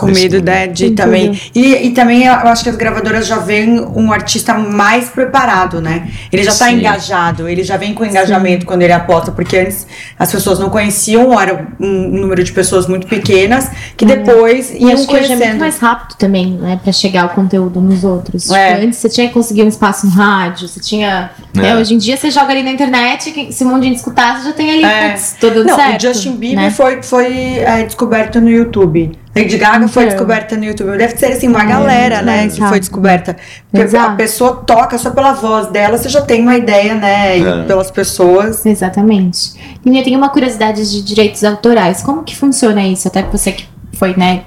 Com 0.00 0.06
medo 0.12 0.42
né, 0.42 0.66
de 0.66 0.86
Tem 0.86 0.94
também. 0.94 1.40
E, 1.54 1.86
e 1.86 1.90
também 1.90 2.24
eu 2.26 2.32
acho 2.32 2.62
que 2.62 2.68
as 2.70 2.76
gravadoras 2.76 3.26
já 3.26 3.38
veem 3.38 3.80
um 3.80 4.12
artista 4.12 4.54
mais 4.54 5.08
preparado, 5.08 5.80
né? 5.80 6.08
Ele 6.32 6.42
já 6.42 6.52
tá 6.52 6.66
Sim. 6.66 6.76
engajado, 6.76 7.48
ele 7.48 7.62
já 7.62 7.76
vem 7.76 7.94
com 7.94 8.04
engajamento 8.04 8.64
quando 8.66 8.82
ele 8.82 8.92
aposta, 8.92 9.30
porque 9.32 9.56
antes 9.58 9.86
as 10.18 10.30
pessoas 10.30 10.58
não 10.58 10.70
conheciam, 10.70 11.28
ou 11.28 11.40
era 11.40 11.68
um 11.78 12.08
número 12.20 12.42
de 12.42 12.52
pessoas 12.52 12.86
muito 12.86 13.06
pequenas, 13.06 13.70
que 13.96 14.04
depois 14.04 14.70
E 14.70 14.78
iam 14.82 14.92
acho 14.94 15.06
que 15.06 15.14
hoje 15.14 15.24
é 15.24 15.28
muito 15.28 15.38
conhecendo. 15.38 15.60
mais 15.60 15.78
rápido 15.78 16.16
também, 16.16 16.52
né? 16.52 16.80
Pra 16.82 16.92
chegar 16.92 17.26
o 17.26 17.28
conteúdo 17.30 17.80
nos 17.80 18.04
outros. 18.04 18.50
É. 18.50 18.74
Tipo, 18.74 18.86
antes 18.86 18.98
você 18.98 19.08
tinha 19.08 19.28
que 19.28 19.34
conseguir 19.34 19.62
um 19.62 19.68
espaço 19.68 20.06
no 20.06 20.12
rádio, 20.12 20.66
você 20.68 20.80
tinha. 20.80 21.30
né, 21.54 21.70
É. 21.70 21.76
hoje 21.76 21.94
em 21.94 21.98
dia 21.98 22.16
você 22.16 22.30
joga 22.30 22.52
ali 22.52 22.62
na 22.62 22.70
internet, 22.70 23.52
se 23.52 23.64
um 23.64 23.68
monte 23.70 23.82
de 23.82 23.88
gente 23.88 23.96
escutar, 23.96 24.38
você 24.40 24.48
já 24.48 24.52
tem 24.52 24.70
ali, 24.70 24.84
É. 24.84 25.14
tudo 25.40 25.64
Não, 25.64 25.76
certo. 25.76 25.98
o 25.98 26.08
Justin 26.08 26.36
Bieber 26.36 26.56
né? 26.64 26.70
foi, 26.70 27.02
foi 27.02 27.58
é, 27.58 27.82
descoberto 27.84 28.40
no 28.40 28.48
YouTube. 28.50 29.12
Lady 29.34 29.56
Gaga 29.58 29.86
foi 29.86 30.02
Então. 30.04 30.14
descoberta 30.16 30.56
no 30.56 30.64
YouTube. 30.64 30.96
Deve 30.98 31.16
ser 31.16 31.26
assim, 31.26 31.46
uma 31.48 31.64
galera, 31.64 32.20
né, 32.20 32.40
que 32.48 32.54
exato. 32.54 32.68
foi 32.68 32.80
descoberta. 32.80 33.36
Porque 33.70 33.80
a 33.80 33.84
Exato. 33.84 34.16
pessoa 34.16 34.56
toca 34.66 34.98
só 34.98 35.10
pela 35.10 35.32
voz 35.32 35.68
dela, 35.68 35.96
você 35.96 36.08
já 36.08 36.20
tem 36.20 36.42
uma 36.42 36.56
ideia, 36.56 36.94
né? 36.94 37.38
E 37.38 37.46
É. 37.46 37.62
pelas 37.64 37.90
pessoas. 37.92 38.66
Exatamente. 38.66 39.52
E 39.84 39.96
eu 39.96 40.02
tenho 40.02 40.18
uma 40.18 40.30
curiosidade 40.30 40.90
de 40.90 41.02
direitos 41.02 41.44
autorais. 41.44 42.02
Como 42.02 42.24
que 42.24 42.36
funciona 42.36 42.82
isso? 42.82 43.06
Até 43.06 43.22
você 43.22 43.52
que 43.52 43.68
foi, 43.92 44.14
né, 44.16 44.42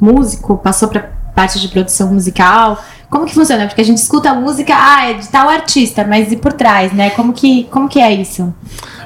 músico, 0.00 0.56
passou 0.56 0.88
pra 0.88 1.10
parte 1.34 1.60
de 1.60 1.68
produção 1.68 2.12
musical. 2.12 2.82
Como 3.10 3.26
que 3.26 3.34
funciona? 3.34 3.66
Porque 3.66 3.80
a 3.80 3.84
gente 3.84 3.98
escuta 3.98 4.30
a 4.30 4.34
música, 4.34 4.72
ah, 4.76 5.10
é 5.10 5.14
de 5.14 5.28
tal 5.28 5.48
artista, 5.48 6.04
mas 6.08 6.32
e 6.32 6.36
por 6.36 6.52
trás, 6.52 6.92
né? 6.92 7.10
Como 7.10 7.32
que, 7.32 7.64
como 7.70 7.88
que 7.88 8.00
é 8.00 8.12
isso? 8.12 8.52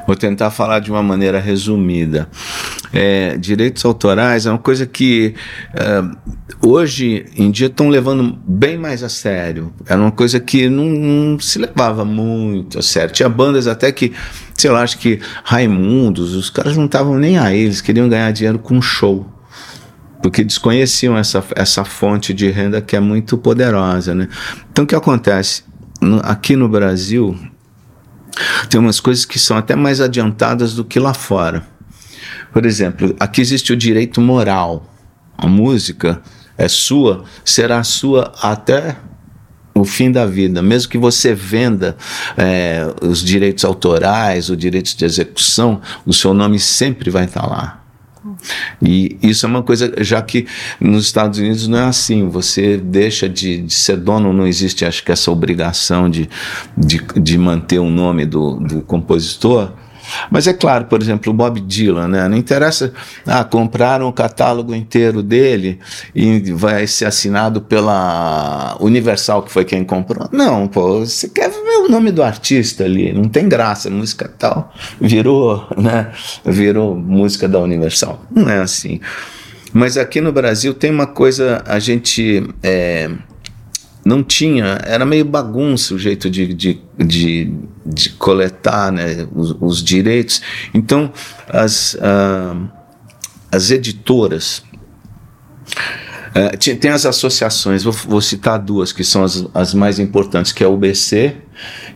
Vou 0.08 0.16
tentar 0.16 0.50
falar 0.50 0.78
de 0.80 0.90
uma 0.90 1.02
maneira 1.02 1.38
resumida. 1.38 2.30
É, 2.94 3.36
direitos 3.36 3.84
autorais 3.84 4.46
é 4.46 4.50
uma 4.50 4.58
coisa 4.58 4.86
que 4.86 5.34
é, 5.74 6.02
hoje 6.66 7.26
em 7.36 7.50
dia 7.50 7.66
estão 7.66 7.90
levando 7.90 8.38
bem 8.46 8.78
mais 8.78 9.02
a 9.02 9.10
sério. 9.10 9.70
Era 9.84 10.00
uma 10.00 10.10
coisa 10.10 10.40
que 10.40 10.66
não, 10.66 10.86
não 10.86 11.38
se 11.38 11.58
levava 11.58 12.06
muito 12.06 12.78
a 12.78 12.82
sério. 12.82 13.12
Tinha 13.12 13.28
bandas 13.28 13.66
até 13.66 13.92
que, 13.92 14.14
sei 14.54 14.70
lá, 14.70 14.80
acho 14.80 14.96
que 14.96 15.20
Raimundos, 15.44 16.34
os 16.34 16.48
caras 16.48 16.74
não 16.74 16.86
estavam 16.86 17.18
nem 17.18 17.36
aí, 17.36 17.64
eles 17.64 17.82
queriam 17.82 18.08
ganhar 18.08 18.32
dinheiro 18.32 18.58
com 18.58 18.80
show. 18.80 19.30
Porque 20.22 20.42
desconheciam 20.42 21.18
essa, 21.18 21.44
essa 21.54 21.84
fonte 21.84 22.32
de 22.32 22.48
renda 22.50 22.80
que 22.80 22.96
é 22.96 23.00
muito 23.00 23.36
poderosa. 23.36 24.14
Né? 24.14 24.26
Então 24.72 24.84
o 24.86 24.88
que 24.88 24.94
acontece? 24.94 25.64
No- 26.00 26.22
aqui 26.24 26.56
no 26.56 26.66
Brasil, 26.66 27.38
tem 28.68 28.80
umas 28.80 29.00
coisas 29.00 29.25
que 29.25 29.38
são 29.38 29.57
até 29.57 29.75
mais 29.75 30.00
adiantadas 30.00 30.75
do 30.75 30.85
que 30.85 30.99
lá 30.99 31.14
fora. 31.14 31.66
Por 32.52 32.64
exemplo, 32.64 33.14
aqui 33.18 33.40
existe 33.40 33.73
o 33.73 33.76
direito 33.76 34.21
moral. 34.21 34.92
A 35.37 35.47
música 35.47 36.21
é 36.57 36.66
sua, 36.66 37.25
será 37.45 37.83
sua 37.85 38.33
até 38.42 38.97
o 39.75 39.85
fim 39.85 40.11
da 40.11 40.26
vida. 40.26 40.62
Mesmo 40.62 40.90
que 40.90 40.99
você 40.99 41.35
venda 41.35 41.97
eh, 42.37 42.92
os 43.02 43.23
direitos 43.23 43.64
autorais, 43.64 44.50
os 44.50 44.57
direitos 44.57 44.95
de 44.95 45.04
execução, 45.04 45.80
o 46.04 46.12
seu 46.12 46.35
nome 46.35 46.59
sempre 46.59 47.11
vai 47.11 47.25
estar 47.25 47.47
lá. 47.47 47.83
E 48.82 49.16
isso 49.23 49.47
é 49.47 49.49
uma 49.49 49.62
coisa, 49.62 49.92
já 49.99 50.20
que 50.23 50.47
nos 50.80 51.04
Estados 51.04 51.38
Unidos 51.38 51.66
não 51.66 51.78
é 51.78 51.85
assim, 51.85 52.28
você 52.28 52.76
deixa 52.76 53.28
de, 53.28 53.62
de 53.62 53.75
ser 53.75 53.97
dono, 53.97 54.32
não 54.32 54.47
existe, 54.47 54.85
acho 54.85 55.04
que 55.04 55.12
essa 55.12 55.30
obrigação 55.30 56.08
de, 56.08 56.28
de, 56.76 57.00
de 57.20 57.38
manter 57.38 57.78
o 57.78 57.88
nome 57.88 58.26
do, 58.26 58.56
do 58.56 58.80
compositor. 58.82 59.73
Mas 60.30 60.46
é 60.46 60.52
claro, 60.52 60.86
por 60.86 61.00
exemplo, 61.00 61.32
o 61.32 61.36
Bob 61.36 61.60
Dylan, 61.60 62.08
né? 62.08 62.28
Não 62.28 62.36
interessa, 62.36 62.92
ah, 63.26 63.44
compraram 63.44 64.08
o 64.08 64.12
catálogo 64.12 64.74
inteiro 64.74 65.22
dele 65.22 65.78
e 66.14 66.52
vai 66.52 66.86
ser 66.86 67.06
assinado 67.06 67.60
pela 67.60 68.76
Universal, 68.80 69.42
que 69.42 69.50
foi 69.50 69.64
quem 69.64 69.84
comprou. 69.84 70.28
Não, 70.32 70.66
pô, 70.66 71.00
você 71.00 71.28
quer 71.28 71.50
ver 71.50 71.78
o 71.78 71.88
nome 71.88 72.10
do 72.10 72.22
artista 72.22 72.84
ali, 72.84 73.12
não 73.12 73.28
tem 73.28 73.48
graça, 73.48 73.90
música 73.90 74.30
tal, 74.38 74.72
virou, 75.00 75.66
né? 75.76 76.12
Virou 76.44 76.94
música 76.94 77.48
da 77.48 77.58
Universal. 77.58 78.22
Não 78.30 78.48
é 78.48 78.58
assim. 78.58 79.00
Mas 79.72 79.96
aqui 79.96 80.20
no 80.20 80.32
Brasil 80.32 80.72
tem 80.72 80.90
uma 80.90 81.06
coisa, 81.06 81.62
a 81.66 81.78
gente. 81.78 82.42
é, 82.62 83.10
não 84.08 84.22
tinha, 84.24 84.78
era 84.84 85.04
meio 85.04 85.24
bagunça 85.24 85.94
o 85.94 85.98
jeito 85.98 86.30
de, 86.30 86.54
de, 86.54 86.80
de, 86.98 87.52
de 87.84 88.10
coletar 88.10 88.90
né, 88.90 89.28
os, 89.34 89.54
os 89.60 89.82
direitos. 89.84 90.40
Então, 90.72 91.12
as, 91.48 91.96
ah, 92.00 92.56
as 93.52 93.70
editoras. 93.70 94.62
ti- 96.58 96.74
tem 96.74 96.90
as 96.90 97.04
associações, 97.04 97.82
vou, 97.84 97.92
vou 97.92 98.20
citar 98.20 98.58
duas 98.58 98.92
que 98.92 99.04
são 99.04 99.22
as, 99.24 99.46
as 99.54 99.74
mais 99.74 99.98
importantes, 99.98 100.52
que 100.52 100.62
é 100.62 100.66
a 100.66 100.70
UBC 100.70 101.36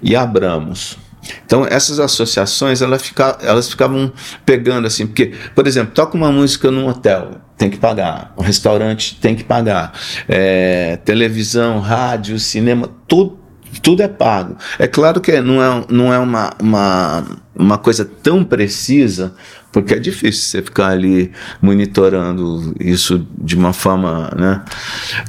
e 0.02 0.14
a 0.14 0.22
Abramos. 0.22 0.98
Então, 1.44 1.66
essas 1.68 2.00
associações, 2.00 2.82
elas, 2.82 3.02
fica, 3.02 3.38
elas 3.42 3.70
ficavam 3.70 4.12
pegando 4.44 4.86
assim, 4.86 5.06
porque, 5.06 5.32
por 5.54 5.66
exemplo, 5.66 5.94
toca 5.94 6.16
uma 6.16 6.32
música 6.32 6.70
num 6.70 6.88
hotel, 6.88 7.32
tem 7.56 7.70
que 7.70 7.78
pagar, 7.78 8.32
um 8.36 8.42
restaurante 8.42 9.18
tem 9.20 9.34
que 9.34 9.44
pagar, 9.44 9.92
é, 10.28 10.96
televisão, 11.04 11.78
rádio, 11.80 12.38
cinema, 12.38 12.88
tudo, 13.06 13.38
tudo 13.80 14.02
é 14.02 14.08
pago. 14.08 14.56
É 14.78 14.86
claro 14.86 15.20
que 15.20 15.40
não 15.40 15.62
é, 15.62 15.84
não 15.88 16.12
é 16.12 16.18
uma, 16.18 16.52
uma, 16.60 17.24
uma 17.54 17.78
coisa 17.78 18.04
tão 18.04 18.42
precisa, 18.42 19.34
porque 19.70 19.94
é 19.94 19.98
difícil 19.98 20.42
você 20.42 20.62
ficar 20.62 20.88
ali 20.88 21.30
monitorando 21.60 22.74
isso 22.80 23.26
de 23.38 23.56
uma 23.56 23.72
forma 23.72 24.30
né, 24.36 24.62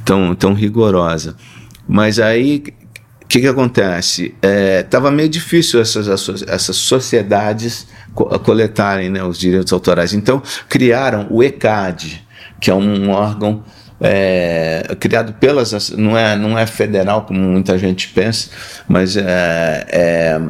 tão, 0.04 0.34
tão 0.36 0.54
rigorosa. 0.54 1.36
Mas 1.88 2.20
aí 2.20 2.64
que, 3.34 3.42
que 3.42 3.48
acontece? 3.48 4.36
Estava 4.80 5.10
meio 5.10 5.28
difícil 5.28 5.82
essas, 5.82 6.08
essas 6.48 6.76
sociedades 6.76 7.88
co- 8.14 8.26
coletarem 8.40 9.10
né, 9.10 9.24
os 9.24 9.40
direitos 9.40 9.74
autorais. 9.74 10.14
Então, 10.14 10.40
criaram 10.70 11.26
o 11.32 11.42
ECAD, 11.42 12.24
que 12.62 12.70
é 12.70 12.76
um 12.76 13.10
órgão 13.10 13.64
é, 14.00 14.96
criado 15.00 15.34
pelas. 15.34 15.90
Não 15.90 16.16
é, 16.16 16.36
não 16.36 16.60
é 16.60 16.68
federal, 16.68 17.24
como 17.24 17.40
muita 17.40 17.76
gente 17.76 18.10
pensa, 18.10 18.52
mas 18.88 19.18
é, 19.18 19.88
é, 19.90 20.42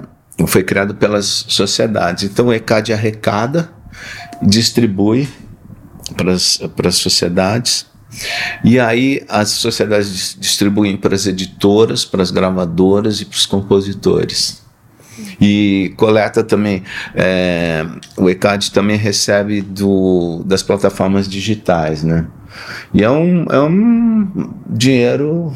foi 0.46 0.62
criado 0.62 0.94
pelas 0.94 1.46
sociedades. 1.48 2.26
Então, 2.26 2.48
o 2.48 2.54
ECAD 2.54 2.92
arrecada, 2.92 3.70
distribui 4.42 5.30
para 6.18 6.34
as 6.34 6.96
sociedades. 6.96 7.86
E 8.64 8.80
aí 8.80 9.24
as 9.28 9.50
sociedades 9.50 10.10
dis- 10.12 10.38
distribuem 10.40 10.96
para 10.98 11.16
as 11.16 11.26
editoras, 11.26 12.06
para 12.06 12.22
as 12.22 12.32
gravadoras 12.32 13.22
e 13.22 13.26
para 13.26 13.36
os 13.36 13.46
compositores. 13.46 14.62
E 15.40 15.94
coleta 15.96 16.44
também, 16.44 16.84
é, 17.14 17.86
o 18.18 18.30
ECAD 18.30 18.72
também 18.72 18.98
recebe 18.98 19.62
do, 19.62 20.42
das 20.46 20.64
plataformas 20.64 21.28
digitais, 21.28 22.04
né? 22.04 22.26
E 22.94 23.04
é 23.04 23.10
um, 23.10 23.46
é 23.52 23.60
um 23.62 24.54
dinheiro 24.68 25.54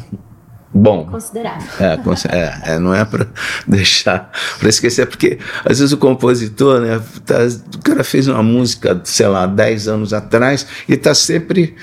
bom. 0.72 1.06
Considerável. 1.06 1.66
É, 1.80 1.98
é, 2.36 2.74
é, 2.74 2.78
não 2.78 2.94
é 2.94 3.04
para 3.04 3.26
deixar 3.66 4.30
para 4.60 4.68
esquecer, 4.68 5.06
porque 5.06 5.38
às 5.64 5.78
vezes 5.78 5.92
o 5.92 5.96
compositor, 5.98 6.80
né, 6.80 7.00
tá- 7.26 7.38
o 7.74 7.78
cara 7.82 8.04
fez 8.04 8.28
uma 8.28 8.42
música, 8.42 9.00
sei 9.04 9.26
lá, 9.26 9.46
10 9.46 9.88
anos 9.88 10.12
atrás 10.12 10.66
e 10.88 10.96
tá 10.96 11.14
sempre 11.14 11.74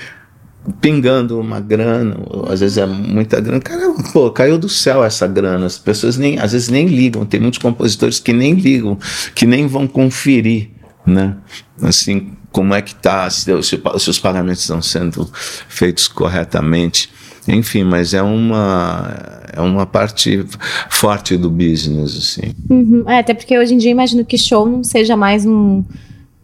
pingando 0.80 1.38
uma 1.40 1.60
grana, 1.60 2.16
às 2.48 2.60
vezes 2.60 2.78
é 2.78 2.86
muita 2.86 3.40
grana. 3.40 3.60
Cara, 3.60 3.92
pô, 4.12 4.30
caiu 4.30 4.58
do 4.58 4.68
céu 4.68 5.04
essa 5.04 5.26
grana. 5.26 5.66
As 5.66 5.78
pessoas 5.78 6.16
nem, 6.16 6.38
às 6.38 6.52
vezes 6.52 6.68
nem 6.68 6.86
ligam. 6.86 7.24
Tem 7.24 7.40
muitos 7.40 7.58
compositores 7.58 8.18
que 8.18 8.32
nem 8.32 8.54
ligam, 8.54 8.98
que 9.34 9.46
nem 9.46 9.66
vão 9.66 9.86
conferir, 9.86 10.70
né? 11.06 11.36
Assim, 11.82 12.32
como 12.50 12.74
é 12.74 12.80
que 12.82 12.94
tá, 12.94 13.28
se, 13.30 13.44
se, 13.62 13.80
se 13.98 14.10
os 14.10 14.18
pagamentos 14.18 14.62
estão 14.62 14.80
sendo 14.80 15.28
feitos 15.68 16.08
corretamente. 16.08 17.10
Enfim, 17.48 17.84
mas 17.84 18.12
é 18.12 18.22
uma 18.22 19.14
é 19.52 19.60
uma 19.60 19.86
parte 19.86 20.44
forte 20.90 21.36
do 21.36 21.48
business, 21.48 22.16
assim. 22.16 22.52
Uhum. 22.68 23.04
É, 23.08 23.20
até 23.20 23.32
porque 23.32 23.56
hoje 23.58 23.74
em 23.74 23.78
dia 23.78 23.90
imagino 23.90 24.24
que 24.24 24.36
show 24.36 24.66
não 24.68 24.82
seja 24.84 25.16
mais 25.16 25.46
um- 25.46 25.84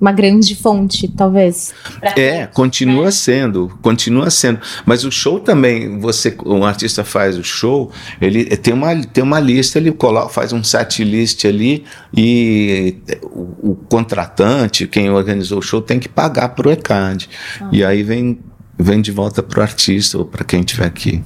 uma 0.03 0.11
grande 0.11 0.57
fonte, 0.57 1.07
talvez. 1.07 1.73
É, 2.03 2.45
continua 2.49 3.13
sendo, 3.13 3.73
continua 3.81 4.31
sendo. 4.31 4.59
Mas 4.85 5.05
o 5.05 5.13
show 5.13 5.39
também, 5.39 6.01
você, 6.01 6.37
um 6.45 6.65
artista 6.65 7.05
faz 7.05 7.39
o 7.39 7.45
show, 7.45 7.93
ele 8.21 8.45
tem 8.57 8.75
uma, 8.75 9.01
tem 9.07 9.23
uma 9.23 9.39
lista, 9.39 9.79
ele 9.79 9.93
coloca, 9.93 10.29
faz 10.29 10.53
um 10.53 10.65
set 10.65 11.05
list 11.05 11.45
ali 11.45 11.85
e 12.13 12.97
o, 13.23 13.71
o 13.71 13.77
contratante, 13.89 14.89
quem 14.89 15.09
organizou 15.09 15.61
o 15.61 15.63
show, 15.63 15.81
tem 15.81 16.01
que 16.01 16.09
pagar 16.09 16.49
para 16.49 16.67
o 16.67 16.73
ECAD. 16.73 17.31
E 17.71 17.85
aí 17.85 18.03
vem, 18.03 18.41
vem 18.77 19.01
de 19.01 19.13
volta 19.13 19.41
para 19.41 19.61
o 19.61 19.63
artista 19.63 20.19
ou 20.19 20.25
para 20.25 20.43
quem 20.43 20.61
estiver 20.61 20.87
aqui. 20.87 21.23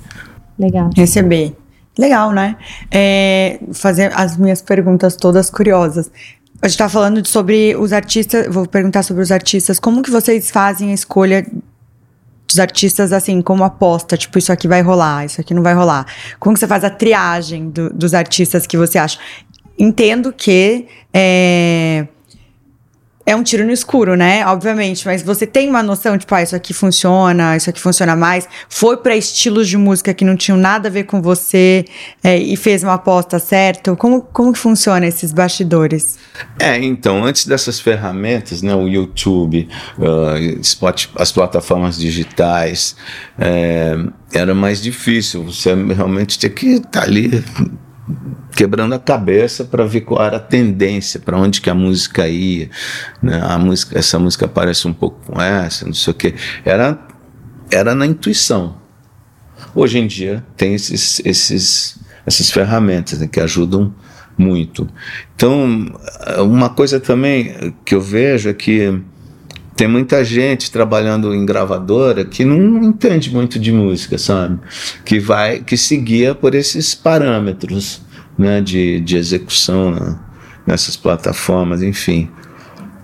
Legal. 0.59 0.91
Receber. 0.95 1.57
Legal, 1.99 2.31
né? 2.31 2.57
É, 2.91 3.59
fazer 3.73 4.13
as 4.15 4.37
minhas 4.37 4.61
perguntas 4.61 5.17
todas 5.17 5.49
curiosas. 5.49 6.11
A 6.63 6.69
gente 6.69 6.79
tá 6.79 6.89
falando 6.89 7.21
de- 7.23 7.29
sobre 7.29 7.77
os 7.77 7.93
artistas, 7.93 8.47
vou 8.53 8.67
perguntar 8.67 9.03
sobre 9.03 9.23
os 9.23 9.31
artistas. 9.31 9.79
Como 9.79 10.03
que 10.03 10.11
vocês 10.11 10.51
fazem 10.51 10.91
a 10.91 10.95
escolha 10.95 11.47
dos 12.49 12.59
artistas, 12.59 13.13
assim, 13.13 13.43
como 13.43 13.65
aposta, 13.65 14.17
tipo, 14.17 14.39
isso 14.39 14.53
aqui 14.53 14.67
vai 14.69 14.81
rolar, 14.81 15.27
isso 15.27 15.41
aqui 15.41 15.53
não 15.53 15.63
vai 15.63 15.75
rolar? 15.75 16.07
Como 16.39 16.55
que 16.55 16.61
você 16.61 16.67
faz 16.67 16.85
a 16.85 16.91
triagem 16.91 17.69
do, 17.71 17.91
dos 17.93 18.15
artistas 18.15 18.67
que 18.67 18.77
você 18.77 18.99
acha? 18.99 19.19
Entendo 19.79 20.33
que 20.33 20.87
é, 21.13 22.07
é 23.27 23.35
um 23.35 23.43
tiro 23.43 23.65
no 23.65 23.73
escuro, 23.73 24.15
né? 24.15 24.47
Obviamente, 24.47 25.05
mas 25.05 25.21
você 25.21 25.45
tem 25.45 25.69
uma 25.69 25.83
noção, 25.83 26.17
tipo, 26.17 26.33
ah, 26.33 26.43
isso 26.43 26.55
aqui 26.55 26.73
funciona, 26.73 27.57
isso 27.57 27.69
aqui 27.69 27.81
funciona 27.81 28.15
mais. 28.15 28.49
Foi 28.69 28.97
para 28.97 29.17
estilos 29.17 29.69
de 29.69 29.77
música 29.77 30.15
que 30.15 30.25
não 30.25 30.37
tinham 30.37 30.57
nada 30.57 30.89
a 30.89 30.91
ver 30.91 31.05
com 31.05 31.21
você 31.21 31.85
é, 32.23 32.39
e 32.39 32.57
fez 32.57 32.85
uma 32.85 32.95
aposta 32.95 33.41
certa. 33.41 33.97
Como, 33.97 34.23
como 34.23 34.53
que 34.53 34.59
funciona 34.61 35.05
esses 35.05 35.33
bastidores? 35.33 36.17
É, 36.61 36.79
então, 36.79 37.25
antes 37.25 37.47
dessas 37.47 37.81
ferramentas, 37.81 38.63
né, 38.63 38.75
o 38.77 38.87
YouTube, 38.87 39.69
uh, 39.99 40.61
as 41.19 41.33
plataformas 41.33 41.99
digitais, 41.99 42.95
é, 43.37 43.97
era 44.33 44.55
mais 44.55 44.81
difícil. 44.81 45.43
Você 45.43 45.75
realmente 45.75 46.39
tinha 46.39 46.51
que 46.51 46.75
estar 46.75 47.01
tá 47.01 47.03
ali 47.03 47.43
quebrando 48.57 48.95
a 48.95 48.99
cabeça 48.99 49.65
para 49.65 49.85
ver 49.85 50.01
qual 50.01 50.25
era 50.25 50.39
a 50.39 50.41
tendência, 50.41 51.21
para 51.21 51.37
onde 51.37 51.61
que 51.61 51.69
a 51.69 51.75
música 51.75 52.27
ia, 52.27 52.71
né? 53.23 53.39
A 53.45 53.59
música, 53.59 53.99
essa 53.99 54.19
música 54.19 54.49
parece 54.49 54.89
um 54.89 54.95
pouco 54.95 55.21
com 55.27 55.41
essa, 55.41 55.85
não 55.85 55.93
sei 55.93 56.11
o 56.11 56.15
que. 56.15 56.35
Era 56.65 56.99
era 57.71 57.95
na 57.95 58.07
intuição. 58.07 58.79
Hoje 59.75 59.99
em 59.99 60.07
dia 60.07 60.43
tem 60.57 60.75
esses 60.75 61.21
esses 61.25 61.99
essas 62.25 62.51
ferramentas 62.51 63.21
né, 63.21 63.29
que 63.31 63.39
ajudam 63.39 63.95
muito. 64.39 64.89
Então, 65.35 65.87
uma 66.39 66.71
coisa 66.71 66.99
também 66.99 67.75
que 67.85 67.95
eu 67.95 68.01
vejo 68.01 68.49
é 68.49 68.55
que 68.55 69.01
tem 69.77 69.87
muita 69.87 70.25
gente 70.25 70.73
trabalhando 70.73 71.35
em 71.35 71.45
gravadora 71.45 72.25
que 72.25 72.45
não 72.45 72.83
entende 72.83 73.31
muito 73.31 73.59
de 73.59 73.71
música, 73.71 74.17
sabe? 74.17 74.59
Que 75.05 75.21
vai, 75.21 75.61
que 75.61 75.77
seguia 75.77 76.35
por 76.35 76.55
esses 76.55 76.95
parâmetros 76.95 78.06
né, 78.39 78.61
de, 78.61 79.01
de 79.01 79.17
execução 79.17 79.91
né, 79.91 80.19
nessas 80.67 80.97
plataformas, 80.97 81.83
enfim. 81.83 82.31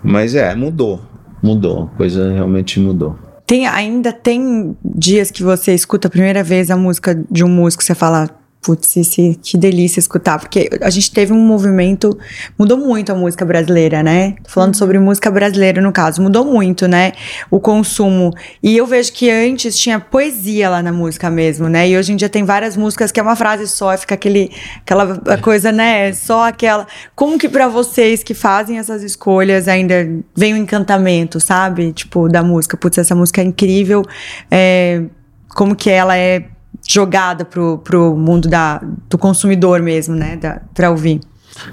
Mas 0.03 0.35
é, 0.35 0.55
mudou, 0.55 1.01
mudou, 1.43 1.91
a 1.93 1.97
coisa 1.97 2.33
realmente 2.33 2.81
mudou. 2.81 3.17
Tem, 3.47 3.67
ainda 3.67 4.13
tem 4.13 4.77
dias 4.85 5.31
que 5.31 5.43
você 5.43 5.75
escuta 5.75 6.09
a 6.09 6.11
primeira 6.11 6.43
vez 6.43 6.71
a 6.71 6.77
música 6.77 7.23
de 7.31 7.45
um 7.45 7.49
músico, 7.49 7.83
você 7.83 7.95
fala, 7.95 8.31
Putz, 8.63 8.97
esse, 8.97 9.37
que 9.43 9.59
delícia 9.59 9.99
escutar, 9.99 10.39
porque 10.39 10.71
a 10.81 10.89
gente 10.89 11.11
teve 11.11 11.33
um 11.33 11.45
movimento, 11.45 12.17
mudou 12.57 12.79
muito 12.79 13.11
a 13.11 13.15
música 13.15 13.45
brasileira, 13.45 14.05
né? 14.05 14.37
Tô 14.45 14.51
falando 14.51 14.77
sobre 14.77 15.01
música 15.01 15.29
brasileira, 15.33 15.83
no 15.83 15.91
caso, 15.91 16.23
mudou 16.23 16.45
muito, 16.45 16.87
né? 16.87 17.11
O 17.51 17.59
consumo. 17.59 18.33
E 18.63 18.77
eu 18.77 18.87
vejo 18.87 19.13
que 19.13 19.29
antes 19.29 19.77
tinha 19.77 19.99
poesia 19.99 20.71
lá 20.71 20.81
na 20.81 20.93
música 20.93 21.29
mesmo, 21.29 21.69
né? 21.69 21.89
E 21.89 21.99
hoje 21.99 22.13
em 22.13 22.17
dia 22.17 22.29
tem 22.29 22.45
várias 22.45 22.77
músicas 22.77 23.11
que 23.11 23.19
é 23.19 23.23
uma 23.25 23.35
frase 23.35 23.67
só, 23.67 23.99
fica 23.99 24.15
aquele, 24.15 24.53
aquela 24.77 25.39
coisa, 25.39 25.73
né? 25.73 26.13
Só 26.13 26.47
aquela. 26.47 26.87
Como 27.17 27.41
que 27.41 27.49
para 27.49 27.67
vocês 27.67 28.23
que 28.23 28.33
fazem 28.33 28.79
essas 28.79 29.03
escolhas 29.03 29.67
ainda 29.67 30.09
vem 30.37 30.55
o 30.55 30.57
encantamento, 30.57 31.41
sabe? 31.41 31.93
Tipo, 31.93 32.29
da 32.29 32.45
música. 32.45 32.77
Putz, 32.77 32.99
essa 32.99 33.17
música 33.17 33.41
é 33.41 33.45
incrível. 33.45 34.05
É, 34.49 35.03
como 35.49 35.75
que 35.75 35.91
ela 35.91 36.17
é 36.17 36.45
jogada 36.87 37.45
pro, 37.45 37.79
pro 37.79 38.17
mundo 38.17 38.49
da, 38.49 38.83
do 39.09 39.17
consumidor 39.17 39.81
mesmo, 39.81 40.15
né? 40.15 40.37
Da, 40.37 40.61
pra 40.75 40.91
ouvir. 40.91 41.21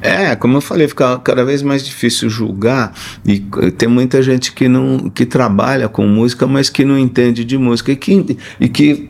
É, 0.01 0.35
como 0.35 0.57
eu 0.57 0.61
falei, 0.61 0.87
fica 0.87 1.17
cada 1.19 1.43
vez 1.45 1.61
mais 1.61 1.85
difícil 1.85 2.29
julgar 2.29 2.93
e 3.25 3.39
tem 3.77 3.87
muita 3.87 4.21
gente 4.21 4.51
que 4.51 4.67
não 4.67 5.09
que 5.09 5.25
trabalha 5.25 5.87
com 5.87 6.05
música, 6.05 6.45
mas 6.45 6.69
que 6.69 6.83
não 6.83 6.99
entende 6.99 7.45
de 7.45 7.57
música 7.57 7.91
e 7.91 7.95
que, 7.95 8.37
e 8.59 8.67
que 8.67 9.09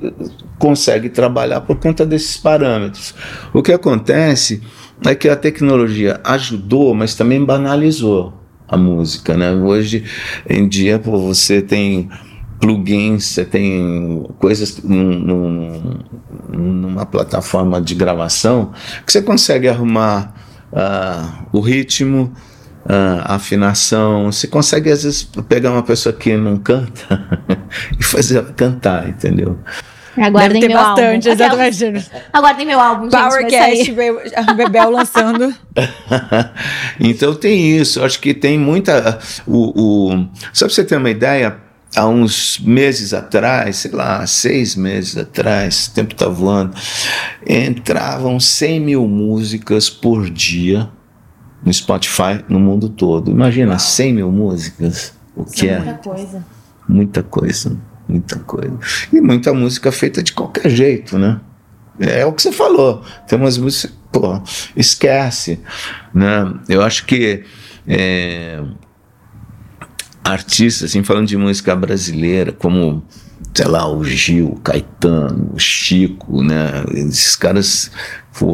consegue 0.60 1.10
trabalhar 1.10 1.62
por 1.62 1.78
conta 1.78 2.06
desses 2.06 2.38
parâmetros. 2.38 3.16
O 3.52 3.64
que 3.64 3.74
acontece 3.74 4.62
é 5.06 5.16
que 5.16 5.28
a 5.28 5.36
tecnologia 5.36 6.20
ajudou, 6.24 6.94
mas 6.94 7.16
também 7.16 7.44
banalizou 7.44 8.34
a 8.68 8.78
música, 8.78 9.36
né? 9.36 9.52
Hoje 9.52 10.04
em 10.48 10.68
dia, 10.68 11.00
pô, 11.00 11.18
você 11.18 11.62
tem 11.62 12.10
plugins, 12.60 13.26
você 13.26 13.46
tem 13.46 14.28
coisas 14.38 14.82
num, 14.84 15.20
num, 15.20 16.00
numa 16.50 17.06
plataforma 17.06 17.82
de 17.82 17.96
gravação 17.96 18.72
que 19.06 19.12
você 19.12 19.22
consegue 19.22 19.68
arrumar 19.68 20.34
uh, 20.72 21.48
o 21.52 21.60
ritmo, 21.62 22.34
uh, 22.86 23.22
a 23.24 23.36
afinação. 23.36 24.32
Você 24.32 24.48
consegue, 24.48 24.92
às 24.92 25.04
vezes, 25.04 25.24
pegar 25.48 25.72
uma 25.72 25.84
pessoa 25.84 26.14
que 26.14 26.36
não 26.36 26.58
canta 26.58 27.40
e 27.98 28.04
fazer 28.04 28.40
ela 28.40 28.54
cantar, 28.54 29.08
entendeu? 29.08 29.58
Aguardem 30.18 30.68
meu 30.68 30.78
bastante, 30.78 31.30
álbum. 31.30 31.44
exatamente. 31.44 32.12
Aguardem 32.34 32.66
meu 32.66 32.80
álbum, 32.80 33.04
gente. 33.10 33.22
Powercast, 33.22 33.92
Bebel 34.58 34.90
lançando. 34.90 35.54
então 37.00 37.34
tem 37.34 37.78
isso. 37.78 38.04
Acho 38.04 38.20
que 38.20 38.34
tem 38.34 38.58
muita. 38.58 39.18
O, 39.48 40.12
o, 40.12 40.30
só 40.52 40.66
para 40.66 40.76
você 40.76 40.84
ter 40.84 40.98
uma 40.98 41.10
ideia, 41.10 41.58
há 41.96 42.08
uns 42.08 42.60
meses 42.60 43.14
atrás, 43.14 43.78
sei 43.78 43.92
lá, 43.92 44.26
seis 44.28 44.76
meses 44.76 45.18
atrás, 45.18 45.88
o 45.88 45.94
tempo 45.94 46.14
está 46.14 46.28
voando, 46.28 46.76
entravam 47.48 48.40
100 48.40 48.80
mil 48.80 49.08
músicas 49.08 49.90
por 49.90 50.30
dia 50.30 50.90
no 51.64 51.74
Spotify 51.74 52.44
no 52.48 52.60
mundo 52.60 52.90
todo. 52.90 53.32
Imagina, 53.32 53.78
100 53.78 54.14
mil 54.14 54.32
músicas. 54.32 55.14
O 55.36 55.44
que 55.44 55.68
é? 55.70 55.80
Muita 55.80 55.94
coisa. 55.98 56.46
Muita 56.88 57.24
coisa, 57.24 57.78
muita 58.08 58.40
coisa. 58.40 58.80
E 59.12 59.22
muita 59.22 59.54
música 59.54 59.92
feita 59.92 60.24
de 60.24 60.34
qualquer 60.34 60.70
jeito, 60.70 61.18
né? 61.18 61.40
É 62.00 62.26
o 62.26 62.32
que 62.32 62.42
você 62.42 62.52
falou. 62.52 63.04
Tem 63.28 63.38
umas 63.38 63.58
músicas, 63.58 63.96
pô, 64.12 64.42
esquece. 64.76 65.60
Né? 66.14 66.54
Eu 66.68 66.82
acho 66.82 67.06
que. 67.06 67.44
É, 67.88 68.64
artistas, 70.24 70.90
assim, 70.90 71.04
falando 71.04 71.28
de 71.28 71.38
música 71.38 71.76
brasileira, 71.76 72.52
como, 72.52 73.04
sei 73.54 73.68
lá, 73.68 73.88
o 73.88 74.04
Gil, 74.04 74.50
o 74.50 74.60
Caetano, 74.60 75.52
o 75.54 75.60
Chico, 75.60 76.44
né? 76.44 76.84
Esses 76.94 77.36
caras 77.36 77.92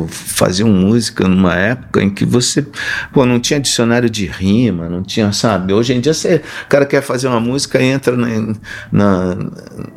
faziam 0.07 0.69
música 0.69 1.27
numa 1.27 1.53
época 1.55 2.01
em 2.01 2.09
que 2.09 2.25
você 2.25 2.65
pô, 3.13 3.25
não 3.25 3.39
tinha 3.39 3.59
dicionário 3.59 4.09
de 4.09 4.25
rima, 4.25 4.89
não 4.89 5.03
tinha, 5.03 5.31
sabe? 5.31 5.73
Hoje 5.73 5.93
em 5.93 5.99
dia 5.99 6.13
você, 6.13 6.41
o 6.65 6.69
cara 6.69 6.85
quer 6.85 7.01
fazer 7.01 7.27
uma 7.27 7.39
música 7.39 7.81
entra 7.81 8.15
na, 8.17 8.55
na, 8.91 9.37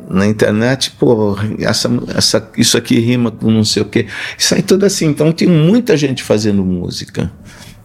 na 0.09 0.27
internet, 0.27 0.91
pô, 0.91 1.35
essa, 1.59 1.89
essa, 2.15 2.51
isso 2.57 2.77
aqui 2.77 2.99
rima 2.99 3.31
com 3.31 3.49
não 3.49 3.63
sei 3.63 3.81
o 3.81 3.85
quê. 3.85 4.05
Isso 4.37 4.53
aí 4.53 4.61
tudo 4.61 4.85
assim. 4.85 5.07
Então 5.07 5.31
tem 5.31 5.47
muita 5.47 5.97
gente 5.97 6.21
fazendo 6.23 6.63
música. 6.63 7.31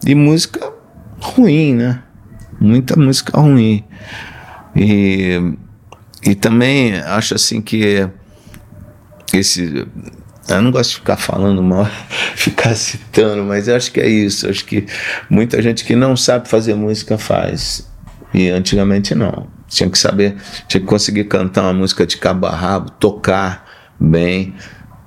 E 0.05 0.13
música 0.13 0.71
ruim, 1.19 1.73
né? 1.73 2.03
Muita 2.59 2.95
música 2.95 3.39
ruim. 3.39 3.83
E, 4.75 5.53
e 6.23 6.35
também 6.35 6.97
acho 6.97 7.35
assim 7.35 7.61
que 7.61 8.09
esse. 9.33 9.87
Eu 10.47 10.61
não 10.61 10.69
gosto 10.69 10.91
de 10.91 10.95
ficar 10.97 11.17
falando 11.17 11.63
mal, 11.63 11.85
ficar 12.35 12.75
citando, 12.75 13.43
mas 13.43 13.67
eu 13.67 13.75
acho 13.75 13.91
que 13.91 13.99
é 13.99 14.07
isso. 14.07 14.47
Acho 14.47 14.63
que 14.65 14.85
muita 15.29 15.61
gente 15.61 15.83
que 15.83 15.95
não 15.95 16.15
sabe 16.15 16.47
fazer 16.47 16.75
música 16.75 17.17
faz. 17.17 17.89
E 18.33 18.49
antigamente 18.49 19.15
não. 19.15 19.47
Tinha 19.67 19.89
que 19.89 19.97
saber, 19.97 20.35
tinha 20.67 20.81
que 20.81 20.87
conseguir 20.87 21.23
cantar 21.25 21.63
uma 21.63 21.73
música 21.73 22.05
de 22.05 22.17
cabo 22.17 22.45
a 22.45 22.55
rabo, 22.55 22.91
tocar 22.91 23.65
bem. 23.99 24.53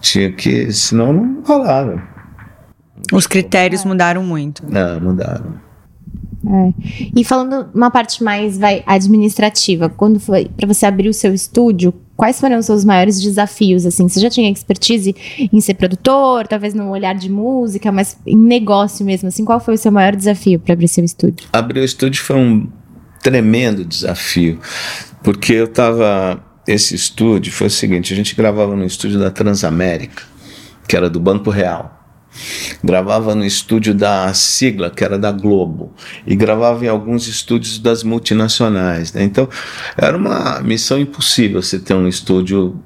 Tinha 0.01 0.33
que, 0.33 0.73
senão 0.73 1.13
não 1.13 1.43
rolava. 1.43 2.03
Os 3.13 3.27
critérios 3.27 3.85
mudaram 3.85 4.23
muito. 4.23 4.65
Não, 4.69 5.01
mudaram. 5.01 5.68
É. 6.47 6.73
E 7.17 7.25
falando 7.25 7.69
uma 7.75 7.91
parte 7.91 8.23
mais 8.23 8.59
vai, 8.59 8.83
administrativa, 8.87 9.89
quando 9.89 10.21
foi 10.21 10.49
para 10.57 10.67
você 10.67 10.87
abrir 10.87 11.09
o 11.09 11.15
seu 11.15 11.35
estúdio, 11.35 11.93
quais 12.17 12.39
foram 12.39 12.59
os 12.59 12.67
seus 12.67 12.85
maiores 12.85 13.21
desafios? 13.21 13.85
Assim, 13.85 14.09
você 14.09 14.21
já 14.21 14.31
tinha 14.31 14.51
expertise 14.51 15.15
em 15.53 15.61
ser 15.61 15.75
produtor, 15.75 16.47
talvez 16.47 16.75
no 16.75 16.91
olhar 16.91 17.15
de 17.15 17.29
música, 17.29 17.91
mas 17.91 18.17
em 18.27 18.37
negócio 18.37 19.05
mesmo, 19.05 19.29
assim, 19.29 19.45
qual 19.45 19.59
foi 19.59 19.75
o 19.75 19.79
seu 19.79 19.91
maior 19.91 20.15
desafio 20.15 20.61
para 20.61 20.73
abrir 20.73 20.89
seu 20.89 21.05
estúdio? 21.05 21.49
Abrir 21.53 21.81
o 21.81 21.85
estúdio 21.85 22.23
foi 22.23 22.37
um 22.37 22.69
tremendo 23.23 23.85
desafio, 23.85 24.61
porque 25.23 25.53
eu 25.53 25.65
estava 25.65 26.45
esse 26.67 26.95
estúdio 26.95 27.51
foi 27.51 27.69
o 27.69 27.71
seguinte, 27.71 28.13
a 28.13 28.17
gente 28.17 28.37
gravava 28.37 28.77
no 28.77 28.85
estúdio 28.85 29.19
da 29.19 29.31
Transamérica, 29.31 30.23
que 30.87 30.95
era 30.95 31.09
do 31.09 31.19
Banco 31.19 31.49
Real 31.49 31.98
gravava 32.83 33.35
no 33.35 33.45
estúdio 33.45 33.95
da 33.95 34.33
Sigla, 34.35 34.91
que 34.91 35.05
era 35.05 35.19
da 35.19 35.33
Globo, 35.33 35.93
e 36.27 36.35
gravava 36.37 36.85
em 36.85 36.89
alguns 36.89 37.27
estúdios 37.29 37.79
das 37.79 38.03
multinacionais. 38.03 39.13
Né? 39.13 39.23
Então, 39.25 39.49
era 39.97 40.17
uma 40.17 40.61
missão 40.61 40.99
impossível 40.99 41.63
você 41.63 41.79
ter 41.79 41.95
um 41.95 42.09
estúdio 42.09 42.83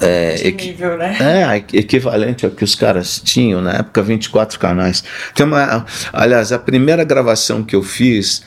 é, 0.00 0.50
nível, 0.50 0.96
né? 0.98 1.16
é, 1.20 1.56
equivalente 1.76 2.44
ao 2.44 2.50
que 2.50 2.64
os 2.64 2.74
caras 2.74 3.20
tinham 3.24 3.60
na 3.60 3.74
época 3.74 4.02
24 4.02 4.58
canais. 4.58 5.04
Tem 5.34 5.46
uma, 5.46 5.86
aliás, 6.12 6.52
a 6.52 6.58
primeira 6.58 7.04
gravação 7.04 7.62
que 7.62 7.76
eu 7.76 7.82
fiz 7.82 8.42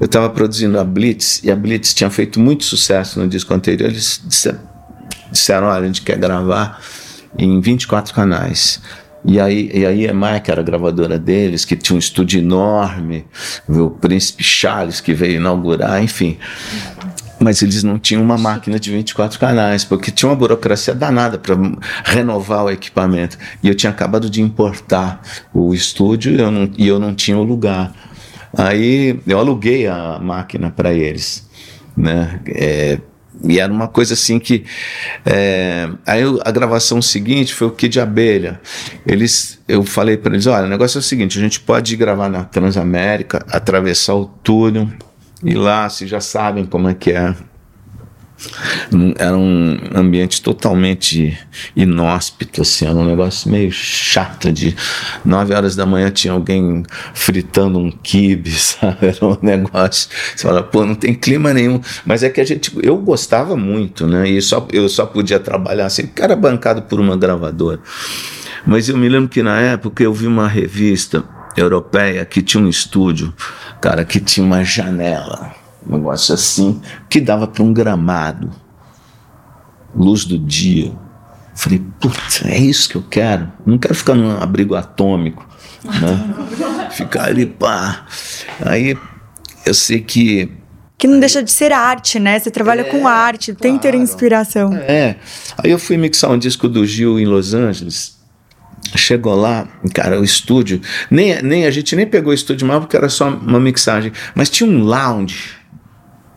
eu 0.00 0.06
estava 0.06 0.30
produzindo 0.30 0.80
a 0.80 0.84
Blitz 0.84 1.44
e 1.44 1.50
a 1.50 1.54
Blitz 1.54 1.92
tinha 1.92 2.08
feito 2.08 2.40
muito 2.40 2.64
sucesso 2.64 3.20
no 3.20 3.28
disco 3.28 3.52
anterior. 3.52 3.90
Eles 3.90 4.22
disseram: 5.30 5.68
olha, 5.68 5.82
a 5.82 5.86
gente 5.86 6.00
quer 6.00 6.16
gravar 6.16 6.80
em 7.36 7.60
24 7.60 8.14
canais. 8.14 8.80
E 9.24 9.38
aí, 9.38 9.70
e 9.72 9.84
aí 9.84 10.08
a 10.08 10.14
Mike 10.14 10.50
era 10.50 10.60
a 10.60 10.64
gravadora 10.64 11.18
deles, 11.18 11.64
que 11.64 11.76
tinha 11.76 11.96
um 11.96 11.98
estúdio 11.98 12.40
enorme, 12.40 13.26
o 13.68 13.90
Príncipe 13.90 14.42
Charles 14.42 15.00
que 15.00 15.12
veio 15.12 15.36
inaugurar, 15.36 16.02
enfim. 16.02 16.38
Mas 17.38 17.62
eles 17.62 17.82
não 17.82 17.98
tinham 17.98 18.22
uma 18.22 18.36
máquina 18.36 18.78
de 18.78 18.90
24 18.90 19.38
canais, 19.38 19.84
porque 19.84 20.10
tinha 20.10 20.28
uma 20.28 20.36
burocracia 20.36 20.94
danada 20.94 21.38
para 21.38 21.54
renovar 22.04 22.64
o 22.64 22.70
equipamento. 22.70 23.38
E 23.62 23.68
eu 23.68 23.74
tinha 23.74 23.90
acabado 23.90 24.28
de 24.28 24.42
importar 24.42 25.22
o 25.52 25.74
estúdio 25.74 26.38
eu 26.38 26.50
não, 26.50 26.70
e 26.76 26.86
eu 26.86 26.98
não 26.98 27.14
tinha 27.14 27.38
o 27.38 27.42
lugar. 27.42 27.92
Aí 28.56 29.18
eu 29.26 29.38
aluguei 29.38 29.86
a 29.86 30.18
máquina 30.18 30.70
para 30.70 30.92
eles. 30.92 31.48
Né? 31.96 32.40
É, 32.46 32.98
e 33.42 33.60
era 33.60 33.72
uma 33.72 33.88
coisa 33.88 34.14
assim 34.14 34.38
que. 34.38 34.64
É, 35.24 35.88
aí 36.06 36.22
a 36.44 36.50
gravação 36.50 37.00
seguinte 37.00 37.54
foi 37.54 37.68
o 37.68 37.70
que 37.70 37.88
de 37.88 38.00
abelha. 38.00 38.60
Eles, 39.06 39.60
eu 39.68 39.82
falei 39.84 40.16
para 40.16 40.34
eles: 40.34 40.46
olha, 40.46 40.66
o 40.66 40.68
negócio 40.68 40.98
é 40.98 41.00
o 41.00 41.02
seguinte, 41.02 41.38
a 41.38 41.42
gente 41.42 41.60
pode 41.60 41.96
gravar 41.96 42.28
na 42.28 42.44
Transamérica, 42.44 43.44
atravessar 43.50 44.14
o 44.14 44.26
túnel, 44.26 44.88
ir 45.44 45.54
lá, 45.54 45.88
vocês 45.88 46.10
já 46.10 46.20
sabem 46.20 46.66
como 46.66 46.88
é 46.88 46.94
que 46.94 47.12
é 47.12 47.34
era 49.18 49.36
um 49.36 49.78
ambiente 49.94 50.40
totalmente 50.40 51.38
inóspito, 51.76 52.62
assim, 52.62 52.86
era 52.86 52.94
um 52.94 53.04
negócio 53.04 53.50
meio 53.50 53.70
chato 53.70 54.50
de 54.52 54.74
9 55.24 55.54
horas 55.54 55.76
da 55.76 55.84
manhã 55.84 56.10
tinha 56.10 56.32
alguém 56.32 56.82
fritando 57.14 57.78
um 57.78 57.90
quibe, 57.90 58.50
sabe? 58.58 59.08
Era 59.08 59.24
um 59.24 59.36
negócio. 59.42 60.08
Você 60.34 60.46
fala, 60.46 60.62
pô, 60.62 60.84
não 60.84 60.94
tem 60.94 61.14
clima 61.14 61.52
nenhum. 61.52 61.80
Mas 62.04 62.22
é 62.22 62.30
que 62.30 62.40
a 62.40 62.44
gente, 62.44 62.72
eu 62.82 62.96
gostava 62.96 63.56
muito, 63.56 64.06
né? 64.06 64.28
E 64.28 64.40
só, 64.40 64.66
eu 64.72 64.88
só 64.88 65.06
podia 65.06 65.38
trabalhar 65.38 65.86
assim, 65.86 66.06
porque 66.06 66.22
era 66.22 66.34
bancado 66.34 66.82
por 66.82 66.98
uma 66.98 67.16
gravadora. 67.16 67.80
Mas 68.66 68.88
eu 68.88 68.96
me 68.96 69.08
lembro 69.08 69.28
que 69.28 69.42
na 69.42 69.60
época 69.60 70.02
eu 70.02 70.12
vi 70.12 70.26
uma 70.26 70.48
revista 70.48 71.24
europeia 71.56 72.24
que 72.24 72.42
tinha 72.42 72.62
um 72.62 72.68
estúdio, 72.68 73.32
cara, 73.80 74.04
que 74.04 74.20
tinha 74.20 74.44
uma 74.44 74.64
janela 74.64 75.59
um 75.90 75.96
negócio 75.96 76.32
assim, 76.32 76.80
que 77.08 77.20
dava 77.20 77.46
para 77.48 77.62
um 77.62 77.72
gramado, 77.72 78.50
luz 79.94 80.24
do 80.24 80.38
dia. 80.38 80.92
Falei, 81.54 81.82
putz, 82.00 82.44
é 82.44 82.56
isso 82.56 82.88
que 82.88 82.96
eu 82.96 83.02
quero. 83.02 83.50
Não 83.66 83.76
quero 83.76 83.94
ficar 83.94 84.14
num 84.14 84.30
abrigo 84.40 84.76
atômico, 84.76 85.46
né? 85.84 86.88
ficar 86.92 87.24
ali, 87.24 87.44
pá. 87.44 88.06
Aí 88.64 88.96
eu 89.66 89.74
sei 89.74 90.00
que 90.00 90.52
que 90.96 91.08
não 91.08 91.18
deixa 91.18 91.42
de 91.42 91.50
ser 91.50 91.72
arte, 91.72 92.18
né? 92.18 92.38
Você 92.38 92.50
trabalha 92.50 92.82
é, 92.82 92.84
com 92.84 93.08
arte, 93.08 93.54
tem 93.54 93.78
que 93.78 93.82
ter 93.82 93.94
inspiração. 93.94 94.74
É. 94.76 95.16
Aí 95.56 95.70
eu 95.70 95.78
fui 95.78 95.96
mixar 95.96 96.30
um 96.30 96.38
disco 96.38 96.68
do 96.68 96.84
Gil 96.84 97.18
em 97.18 97.24
Los 97.24 97.54
Angeles. 97.54 98.18
Chegou 98.94 99.34
lá, 99.34 99.66
cara, 99.94 100.20
o 100.20 100.24
estúdio, 100.24 100.78
nem, 101.10 101.40
nem 101.42 101.64
a 101.64 101.70
gente 101.70 101.96
nem 101.96 102.06
pegou 102.06 102.32
o 102.32 102.34
estúdio 102.34 102.66
mal 102.66 102.80
porque 102.80 102.98
era 102.98 103.08
só 103.08 103.30
uma 103.30 103.58
mixagem, 103.58 104.12
mas 104.34 104.50
tinha 104.50 104.68
um 104.68 104.82
lounge 104.82 105.59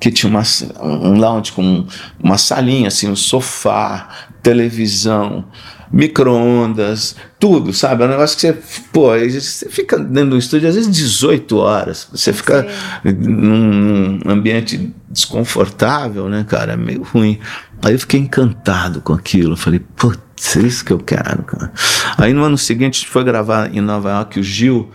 que 0.04 0.12
tinha 0.12 0.30
uma, 0.30 0.44
um 0.82 1.18
lounge 1.18 1.54
com 1.54 1.86
uma 2.22 2.38
salinha, 2.38 2.90
assim, 2.90 3.08
um 3.08 3.16
sofá, 3.16 4.10
televisão, 4.42 5.46
micro-ondas, 5.90 7.16
tudo, 7.40 7.72
sabe? 7.72 8.04
É 8.04 8.08
um 8.08 8.10
negócio 8.10 8.36
que 8.36 8.42
você, 8.42 8.54
pô, 8.92 9.18
você 9.18 9.70
fica 9.70 9.98
dentro 9.98 10.32
do 10.32 10.38
estúdio 10.38 10.68
às 10.68 10.76
vezes 10.76 10.92
18 10.92 11.56
horas, 11.56 12.06
você 12.12 12.34
fica 12.34 12.68
num, 13.06 14.20
num 14.26 14.30
ambiente 14.30 14.94
desconfortável, 15.10 16.28
né, 16.28 16.46
cara? 16.46 16.74
É 16.74 16.76
meio 16.76 17.04
ruim. 17.04 17.40
Aí 17.82 17.94
eu 17.94 18.00
fiquei 18.00 18.20
encantado 18.20 19.00
com 19.00 19.14
aquilo, 19.14 19.56
falei, 19.56 19.80
putz, 19.96 20.58
é 20.58 20.60
isso 20.64 20.84
que 20.84 20.92
eu 20.92 21.00
quero, 21.00 21.44
cara. 21.44 21.72
Aí 22.18 22.34
no 22.34 22.44
ano 22.44 22.58
seguinte 22.58 22.98
a 22.98 23.00
gente 23.00 23.08
foi 23.08 23.24
gravar 23.24 23.74
em 23.74 23.80
Nova 23.80 24.10
York, 24.10 24.38
o 24.38 24.44
Gil 24.44 24.92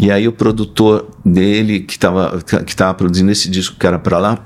e 0.00 0.10
aí 0.10 0.26
o 0.26 0.32
produtor 0.32 1.10
dele, 1.22 1.80
que 1.80 1.92
estava 1.92 2.40
que 2.40 2.74
tava 2.74 2.94
produzindo 2.94 3.30
esse 3.30 3.50
disco 3.50 3.76
que 3.78 3.86
era 3.86 3.98
para 3.98 4.18
lá, 4.18 4.38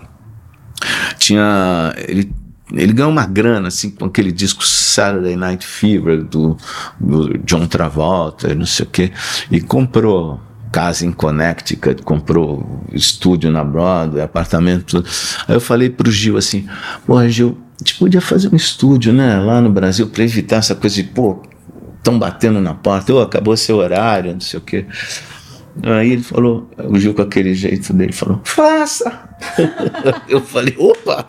tinha. 1.17 1.95
Ele, 2.09 2.33
ele 2.73 2.93
ganhou 2.93 3.13
uma 3.13 3.25
grana 3.25 3.69
assim 3.69 3.89
com 3.89 4.07
aquele 4.07 4.33
disco 4.33 4.67
Saturday 4.67 5.37
Night 5.37 5.65
Fever 5.65 6.25
do, 6.25 6.57
do 6.99 7.39
John 7.39 7.69
Travolta, 7.69 8.53
não 8.53 8.67
sei 8.67 8.85
o 8.85 8.89
quê, 8.89 9.13
e 9.49 9.61
comprou 9.61 10.41
casa 10.73 11.07
em 11.07 11.13
Connecticut, 11.13 12.03
comprou 12.03 12.83
estúdio 12.93 13.49
na 13.49 13.63
Broadway, 13.63 14.25
apartamento. 14.25 15.05
Aí 15.47 15.55
eu 15.55 15.61
falei 15.61 15.89
pro 15.89 16.11
Gil 16.11 16.37
assim: 16.37 16.67
pô, 17.07 17.25
Gil, 17.29 17.57
a 17.77 17.85
gente 17.85 17.95
podia 17.97 18.21
fazer 18.21 18.53
um 18.53 18.57
estúdio, 18.57 19.13
né, 19.13 19.39
lá 19.39 19.61
no 19.61 19.71
Brasil, 19.71 20.09
para 20.09 20.25
evitar 20.25 20.57
essa 20.57 20.75
coisa 20.75 20.97
de, 20.97 21.05
pô, 21.05 21.41
estão 21.97 22.19
batendo 22.19 22.61
na 22.61 22.75
porta, 22.75 23.15
oh, 23.15 23.21
acabou 23.21 23.57
seu 23.57 23.77
horário, 23.77 24.33
não 24.33 24.41
sei 24.41 24.59
o 24.59 24.63
quê. 24.63 24.85
Aí 25.83 26.13
ele 26.13 26.23
falou, 26.23 26.71
o 26.79 26.99
Gil 26.99 27.15
com 27.15 27.23
aquele 27.23 27.55
jeito 27.55 27.93
dele 27.93 28.13
falou, 28.13 28.41
faça! 28.45 29.29
eu 30.29 30.41
falei, 30.41 30.75
opa, 30.79 31.27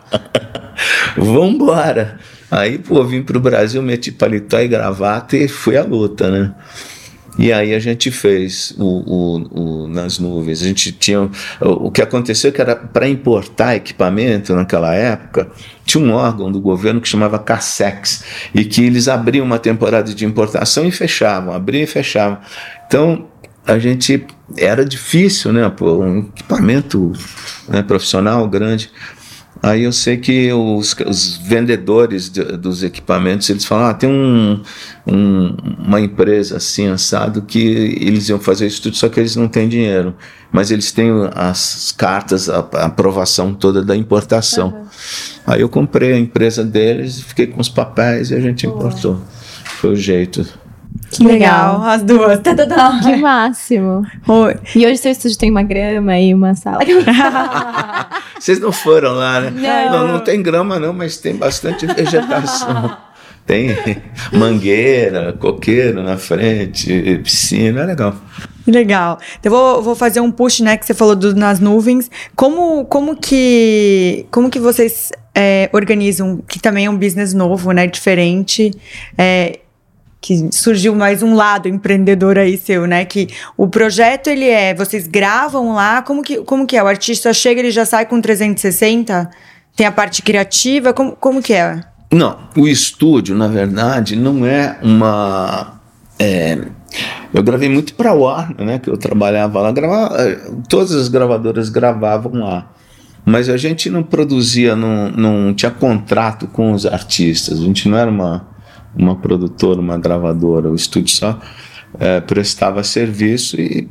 vambora! 1.16 2.18
Aí, 2.50 2.78
pô, 2.78 3.02
vim 3.04 3.22
pro 3.22 3.40
Brasil, 3.40 3.82
meti 3.82 4.12
paletó 4.12 4.60
e 4.60 4.68
gravata 4.68 5.36
e 5.36 5.48
fui 5.48 5.76
à 5.76 5.82
luta, 5.82 6.30
né? 6.30 6.54
E 7.38 7.52
aí 7.52 7.74
a 7.74 7.78
gente 7.78 8.10
fez 8.10 8.72
o, 8.78 8.84
o, 8.84 9.84
o, 9.84 9.88
nas 9.88 10.18
nuvens. 10.18 10.62
A 10.62 10.64
gente 10.64 10.90
tinha 10.92 11.28
o, 11.60 11.90
que 11.90 12.00
aconteceu 12.00 12.48
é 12.48 12.52
que 12.52 12.60
era 12.60 12.74
para 12.74 13.06
importar 13.06 13.76
equipamento 13.76 14.54
naquela 14.54 14.94
época 14.94 15.50
tinha 15.86 16.02
um 16.02 16.12
órgão 16.12 16.50
do 16.50 16.60
governo 16.60 17.00
que 17.00 17.08
chamava 17.08 17.38
Cassex 17.38 18.24
e 18.52 18.64
que 18.64 18.84
eles 18.84 19.06
abriam 19.06 19.46
uma 19.46 19.58
temporada 19.58 20.12
de 20.12 20.24
importação 20.24 20.84
e 20.84 20.90
fechavam, 20.90 21.54
abriam 21.54 21.84
e 21.84 21.86
fechavam. 21.86 22.38
Então 22.86 23.28
a 23.66 23.78
gente 23.78 24.24
era 24.56 24.84
difícil, 24.84 25.52
né? 25.52 25.68
Pô, 25.68 25.98
um 25.98 26.20
equipamento 26.20 27.12
né, 27.68 27.82
profissional 27.82 28.48
grande. 28.48 28.90
Aí 29.62 29.84
eu 29.84 29.92
sei 29.92 30.18
que 30.18 30.52
os, 30.52 30.94
os 31.06 31.38
vendedores 31.38 32.28
de, 32.28 32.44
dos 32.56 32.82
equipamentos 32.82 33.48
eles 33.48 33.64
falam: 33.64 33.86
ah, 33.86 33.94
tem 33.94 34.08
um, 34.08 34.62
um, 35.06 35.56
uma 35.78 36.00
empresa 36.00 36.58
assim, 36.58 36.88
assado, 36.88 37.42
que 37.42 37.58
eles 38.00 38.28
iam 38.28 38.38
fazer 38.38 38.66
isso 38.66 38.82
tudo, 38.82 38.96
só 38.96 39.08
que 39.08 39.18
eles 39.18 39.34
não 39.34 39.48
têm 39.48 39.68
dinheiro. 39.68 40.14
Mas 40.52 40.70
eles 40.70 40.92
têm 40.92 41.10
as 41.34 41.92
cartas, 41.96 42.48
a, 42.48 42.58
a 42.74 42.86
aprovação 42.86 43.52
toda 43.54 43.82
da 43.82 43.96
importação. 43.96 44.68
Uhum. 44.68 44.86
Aí 45.46 45.60
eu 45.60 45.68
comprei 45.68 46.12
a 46.12 46.18
empresa 46.18 46.62
deles, 46.62 47.20
fiquei 47.20 47.46
com 47.46 47.60
os 47.60 47.68
papéis 47.68 48.30
e 48.30 48.34
a 48.34 48.40
gente 48.40 48.66
importou. 48.66 49.20
Foi 49.64 49.92
o 49.92 49.96
jeito. 49.96 50.46
Que 51.10 51.24
legal, 51.24 51.82
as 51.82 52.02
duas. 52.02 52.40
Tá, 52.40 52.54
tá, 52.54 52.66
tá. 52.66 53.00
Que 53.02 53.16
máximo. 53.16 54.04
Oi. 54.26 54.56
E 54.74 54.86
hoje 54.86 54.98
seu 54.98 55.12
estúdio 55.12 55.38
tem 55.38 55.50
uma 55.50 55.62
grama 55.62 56.18
e 56.18 56.34
uma 56.34 56.54
sala. 56.54 56.80
Vocês 58.38 58.58
não 58.58 58.72
foram 58.72 59.14
lá, 59.14 59.40
né? 59.40 59.50
Não. 59.50 59.98
não, 59.98 60.12
não 60.14 60.20
tem 60.20 60.42
grama 60.42 60.78
não, 60.78 60.92
mas 60.92 61.16
tem 61.18 61.34
bastante 61.36 61.86
vegetação. 61.86 62.96
tem 63.46 63.76
mangueira, 64.32 65.32
coqueiro 65.32 66.02
na 66.02 66.16
frente, 66.16 67.20
piscina, 67.22 67.82
é 67.82 67.86
legal. 67.86 68.14
Legal. 68.66 69.18
Eu 69.44 69.50
vou, 69.50 69.82
vou 69.82 69.94
fazer 69.94 70.20
um 70.20 70.32
push, 70.32 70.60
né, 70.60 70.76
que 70.76 70.84
você 70.84 70.92
falou 70.92 71.14
do, 71.14 71.34
nas 71.34 71.60
nuvens. 71.60 72.10
Como, 72.34 72.84
como 72.86 73.16
que 73.16 74.26
como 74.30 74.50
que 74.50 74.58
vocês 74.58 75.12
é, 75.32 75.70
organizam, 75.72 76.42
que 76.48 76.58
também 76.58 76.86
é 76.86 76.90
um 76.90 76.96
business 76.96 77.32
novo, 77.32 77.70
né, 77.70 77.86
diferente, 77.86 78.72
é, 79.16 79.60
que 80.26 80.48
surgiu 80.50 80.92
mais 80.92 81.22
um 81.22 81.36
lado 81.36 81.68
empreendedor 81.68 82.36
aí 82.36 82.58
seu, 82.58 82.84
né? 82.84 83.04
Que 83.04 83.28
o 83.56 83.68
projeto 83.68 84.26
ele 84.26 84.48
é, 84.48 84.74
vocês 84.74 85.06
gravam 85.06 85.72
lá, 85.72 86.02
como 86.02 86.20
que, 86.20 86.38
como 86.38 86.66
que 86.66 86.76
é? 86.76 86.82
O 86.82 86.88
artista 86.88 87.32
chega, 87.32 87.60
ele 87.60 87.70
já 87.70 87.84
sai 87.84 88.06
com 88.06 88.20
360? 88.20 89.30
Tem 89.76 89.86
a 89.86 89.92
parte 89.92 90.22
criativa, 90.22 90.92
como, 90.92 91.12
como 91.12 91.40
que 91.40 91.52
é? 91.52 91.80
Não, 92.12 92.40
o 92.56 92.66
estúdio, 92.66 93.36
na 93.36 93.46
verdade, 93.46 94.16
não 94.16 94.44
é 94.44 94.76
uma. 94.82 95.80
É, 96.18 96.58
eu 97.32 97.44
gravei 97.44 97.68
muito 97.68 97.94
para 97.94 98.12
Warner, 98.12 98.66
né? 98.66 98.78
Que 98.80 98.90
eu 98.90 98.96
trabalhava 98.96 99.60
lá, 99.60 99.70
gravava, 99.70 100.16
todas 100.68 100.92
as 100.92 101.06
gravadoras 101.06 101.68
gravavam 101.68 102.32
lá. 102.40 102.68
Mas 103.24 103.48
a 103.48 103.56
gente 103.56 103.88
não 103.88 104.02
produzia, 104.02 104.74
não, 104.74 105.08
não 105.08 105.54
tinha 105.54 105.70
contrato 105.70 106.48
com 106.48 106.72
os 106.72 106.84
artistas, 106.84 107.60
a 107.60 107.62
gente 107.62 107.88
não 107.88 107.96
era 107.96 108.10
uma 108.10 108.55
uma 108.96 109.16
produtora, 109.16 109.80
uma 109.80 109.98
gravadora, 109.98 110.70
o 110.70 110.74
estúdio 110.74 111.14
só 111.14 111.38
é, 111.98 112.20
prestava 112.20 112.82
serviço 112.82 113.60
e 113.60 113.88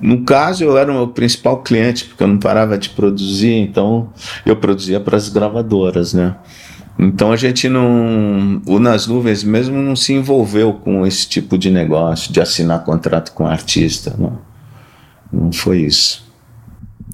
no 0.00 0.24
caso 0.24 0.64
eu 0.64 0.76
era 0.76 0.90
o 0.90 0.94
meu 0.94 1.08
principal 1.08 1.62
cliente 1.62 2.04
porque 2.04 2.22
eu 2.22 2.28
não 2.28 2.38
parava 2.38 2.76
de 2.76 2.90
produzir, 2.90 3.52
então 3.52 4.12
eu 4.44 4.56
produzia 4.56 4.98
para 4.98 5.16
as 5.16 5.28
gravadoras, 5.28 6.12
né? 6.12 6.36
Então 6.98 7.32
a 7.32 7.36
gente 7.36 7.68
não, 7.68 8.60
o 8.66 8.78
Nas 8.78 9.06
Nuvens 9.06 9.42
mesmo 9.42 9.80
não 9.80 9.96
se 9.96 10.12
envolveu 10.12 10.74
com 10.74 11.06
esse 11.06 11.26
tipo 11.26 11.56
de 11.56 11.70
negócio, 11.70 12.32
de 12.32 12.40
assinar 12.40 12.84
contrato 12.84 13.32
com 13.32 13.46
artista, 13.46 14.14
não, 14.18 14.38
não 15.32 15.52
foi 15.52 15.82
isso. 15.82 16.29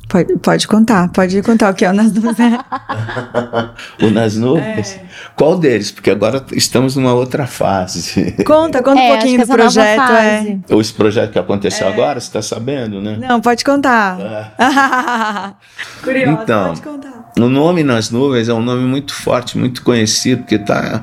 Pode, 0.09 0.37
pode 0.39 0.69
contar, 0.69 1.09
pode 1.09 1.43
contar 1.43 1.73
o 1.73 1.75
que 1.75 1.85
é 1.85 1.91
o 1.91 1.93
Nas 1.93 2.13
Nuvens. 2.13 2.37
o 4.01 4.11
Nas 4.11 4.37
Nuvens? 4.37 4.95
É. 4.95 5.05
Qual 5.35 5.59
deles? 5.59 5.91
Porque 5.91 6.11
agora 6.11 6.45
estamos 6.53 6.95
numa 6.95 7.13
outra 7.13 7.45
fase. 7.47 8.33
Conta, 8.47 8.83
conta 8.83 9.01
é, 9.01 9.11
um 9.11 9.15
pouquinho 9.15 9.41
do 9.41 9.47
projeto. 9.49 10.13
É. 10.13 10.59
Esse 10.69 10.93
projeto 10.93 11.33
que 11.33 11.39
aconteceu 11.39 11.89
é. 11.89 11.93
agora, 11.93 12.21
você 12.21 12.27
está 12.29 12.41
sabendo, 12.41 13.01
né? 13.01 13.17
Não, 13.19 13.41
pode 13.41 13.65
contar. 13.65 14.19
É. 14.21 15.53
Curioso, 16.05 16.43
então, 16.43 16.69
pode 16.69 16.83
contar. 16.83 17.33
O 17.39 17.49
nome 17.49 17.83
Nas 17.83 18.11
Nuvens 18.11 18.49
é 18.49 18.55
um 18.55 18.63
nome 18.63 18.83
muito 18.83 19.13
forte, 19.13 19.59
muito 19.59 19.83
conhecido, 19.83 20.43
porque 20.43 20.55
está 20.55 21.03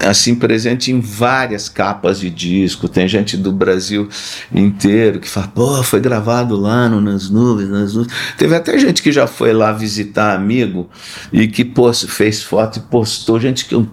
assim 0.00 0.34
presente 0.34 0.90
em 0.90 1.00
várias 1.00 1.68
capas 1.68 2.20
de 2.20 2.30
disco. 2.30 2.88
Tem 2.88 3.06
gente 3.08 3.36
do 3.36 3.52
Brasil 3.52 4.08
inteiro 4.54 5.20
que 5.20 5.28
fala, 5.28 5.48
pô, 5.48 5.82
foi 5.82 6.00
gravado 6.00 6.56
lá 6.56 6.88
no, 6.88 7.00
nas 7.00 7.30
nuvens, 7.30 7.68
nas 7.68 7.94
nuvens. 7.94 8.12
Teve 8.36 8.54
até 8.54 8.78
gente 8.78 9.02
que 9.02 9.12
já 9.12 9.26
foi 9.26 9.52
lá 9.52 9.72
visitar 9.72 10.34
amigo 10.34 10.88
e 11.32 11.48
que 11.48 11.64
post, 11.64 12.06
fez 12.08 12.42
foto 12.42 12.78
e 12.78 12.82
postou, 12.82 13.40
gente 13.40 13.64
que 13.64 13.74
eu 13.74 13.88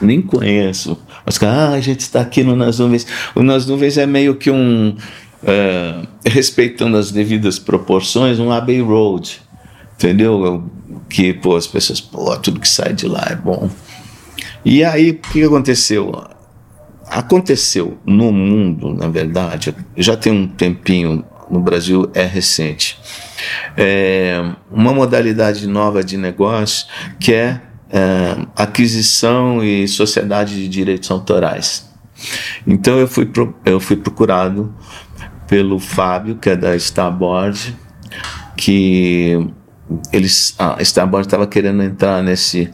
nem 0.00 0.20
conheço. 0.22 0.98
Mas 1.24 1.42
ah, 1.42 1.70
a 1.70 1.80
gente 1.80 2.00
está 2.00 2.20
aqui 2.20 2.42
no 2.42 2.54
Nas 2.54 2.78
Nuvens. 2.78 3.06
O 3.34 3.42
Nas 3.42 3.66
Nuvens 3.66 3.98
é 3.98 4.06
meio 4.06 4.36
que 4.36 4.50
um, 4.50 4.96
é, 5.42 6.02
respeitando 6.24 6.96
as 6.96 7.10
devidas 7.10 7.58
proporções, 7.58 8.38
um 8.38 8.50
Abbey 8.50 8.80
Road. 8.80 9.40
Entendeu? 9.96 10.70
Que, 11.08 11.32
pô, 11.32 11.56
as 11.56 11.66
pessoas, 11.66 12.00
pô, 12.00 12.36
tudo 12.36 12.60
que 12.60 12.68
sai 12.68 12.92
de 12.92 13.08
lá 13.08 13.26
é 13.30 13.34
bom. 13.34 13.68
E 14.64 14.84
aí, 14.84 15.10
o 15.10 15.14
que 15.14 15.42
aconteceu? 15.42 16.24
Aconteceu 17.06 17.98
no 18.04 18.30
mundo, 18.30 18.92
na 18.92 19.08
verdade, 19.08 19.74
já 19.96 20.16
tem 20.16 20.32
um 20.32 20.46
tempinho, 20.46 21.24
no 21.50 21.60
Brasil 21.60 22.10
é 22.12 22.24
recente, 22.26 22.98
é 23.76 24.42
uma 24.70 24.92
modalidade 24.92 25.66
nova 25.66 26.04
de 26.04 26.18
negócio 26.18 26.86
que 27.18 27.32
é, 27.32 27.62
é 27.90 28.36
aquisição 28.54 29.64
e 29.64 29.88
sociedade 29.88 30.54
de 30.54 30.68
direitos 30.68 31.10
autorais. 31.10 31.88
Então 32.66 32.98
eu 32.98 33.08
fui, 33.08 33.24
pro, 33.24 33.54
eu 33.64 33.80
fui 33.80 33.96
procurado 33.96 34.74
pelo 35.46 35.78
Fábio, 35.78 36.36
que 36.36 36.50
é 36.50 36.56
da 36.56 36.76
Starboard, 36.76 37.74
que 38.56 39.48
eles, 40.12 40.54
a 40.58 40.76
Starboard 40.82 41.26
estava 41.26 41.46
querendo 41.46 41.82
entrar 41.82 42.22
nesse 42.22 42.70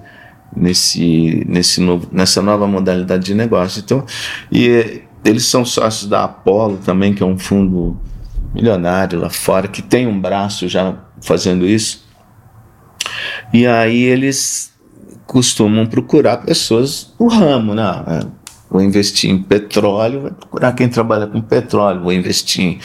nesse, 0.57 1.45
nesse 1.49 1.81
novo, 1.81 2.09
nessa 2.13 2.41
nova 2.43 2.67
modalidade 2.67 3.25
de 3.25 3.35
negócio. 3.35 3.81
Então, 3.85 4.05
e 4.51 5.03
eles 5.25 5.47
são 5.47 5.65
sócios 5.65 6.09
da 6.09 6.25
Apollo 6.25 6.79
também, 6.85 7.15
que 7.15 7.23
é 7.23 7.27
um 7.27 7.39
fundo 7.39 7.97
milionário 8.55 9.21
lá 9.21 9.31
fora, 9.31 9.67
que 9.67 9.83
tem 9.83 10.07
um 10.07 10.21
braço 10.21 10.69
já 10.69 10.97
fazendo 11.23 11.67
isso. 11.67 12.05
E 13.53 13.67
aí 13.67 14.03
eles 14.03 14.73
costumam 15.27 15.87
procurar 15.87 16.39
pessoas 16.39 17.13
do 17.19 17.27
ramo, 17.27 17.75
né? 17.75 18.05
É, 18.07 18.27
vou 18.71 18.83
investir 18.83 19.31
em 19.31 19.43
petróleo, 19.43 20.23
vai 20.23 20.31
procurar 20.31 20.73
quem 20.73 20.89
trabalha 20.89 21.27
com 21.27 21.41
petróleo. 21.41 22.03
Vou 22.03 22.13
investir 22.13 22.65
em 22.65 22.81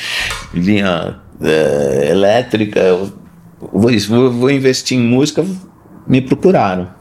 linha 0.53 1.19
é, 1.41 2.09
elétrica, 2.09 2.81
vou, 3.71 3.91
vou 4.31 4.49
investir 4.49 4.97
em 4.97 5.01
música, 5.01 5.45
me 6.07 6.21
procuraram. 6.21 6.98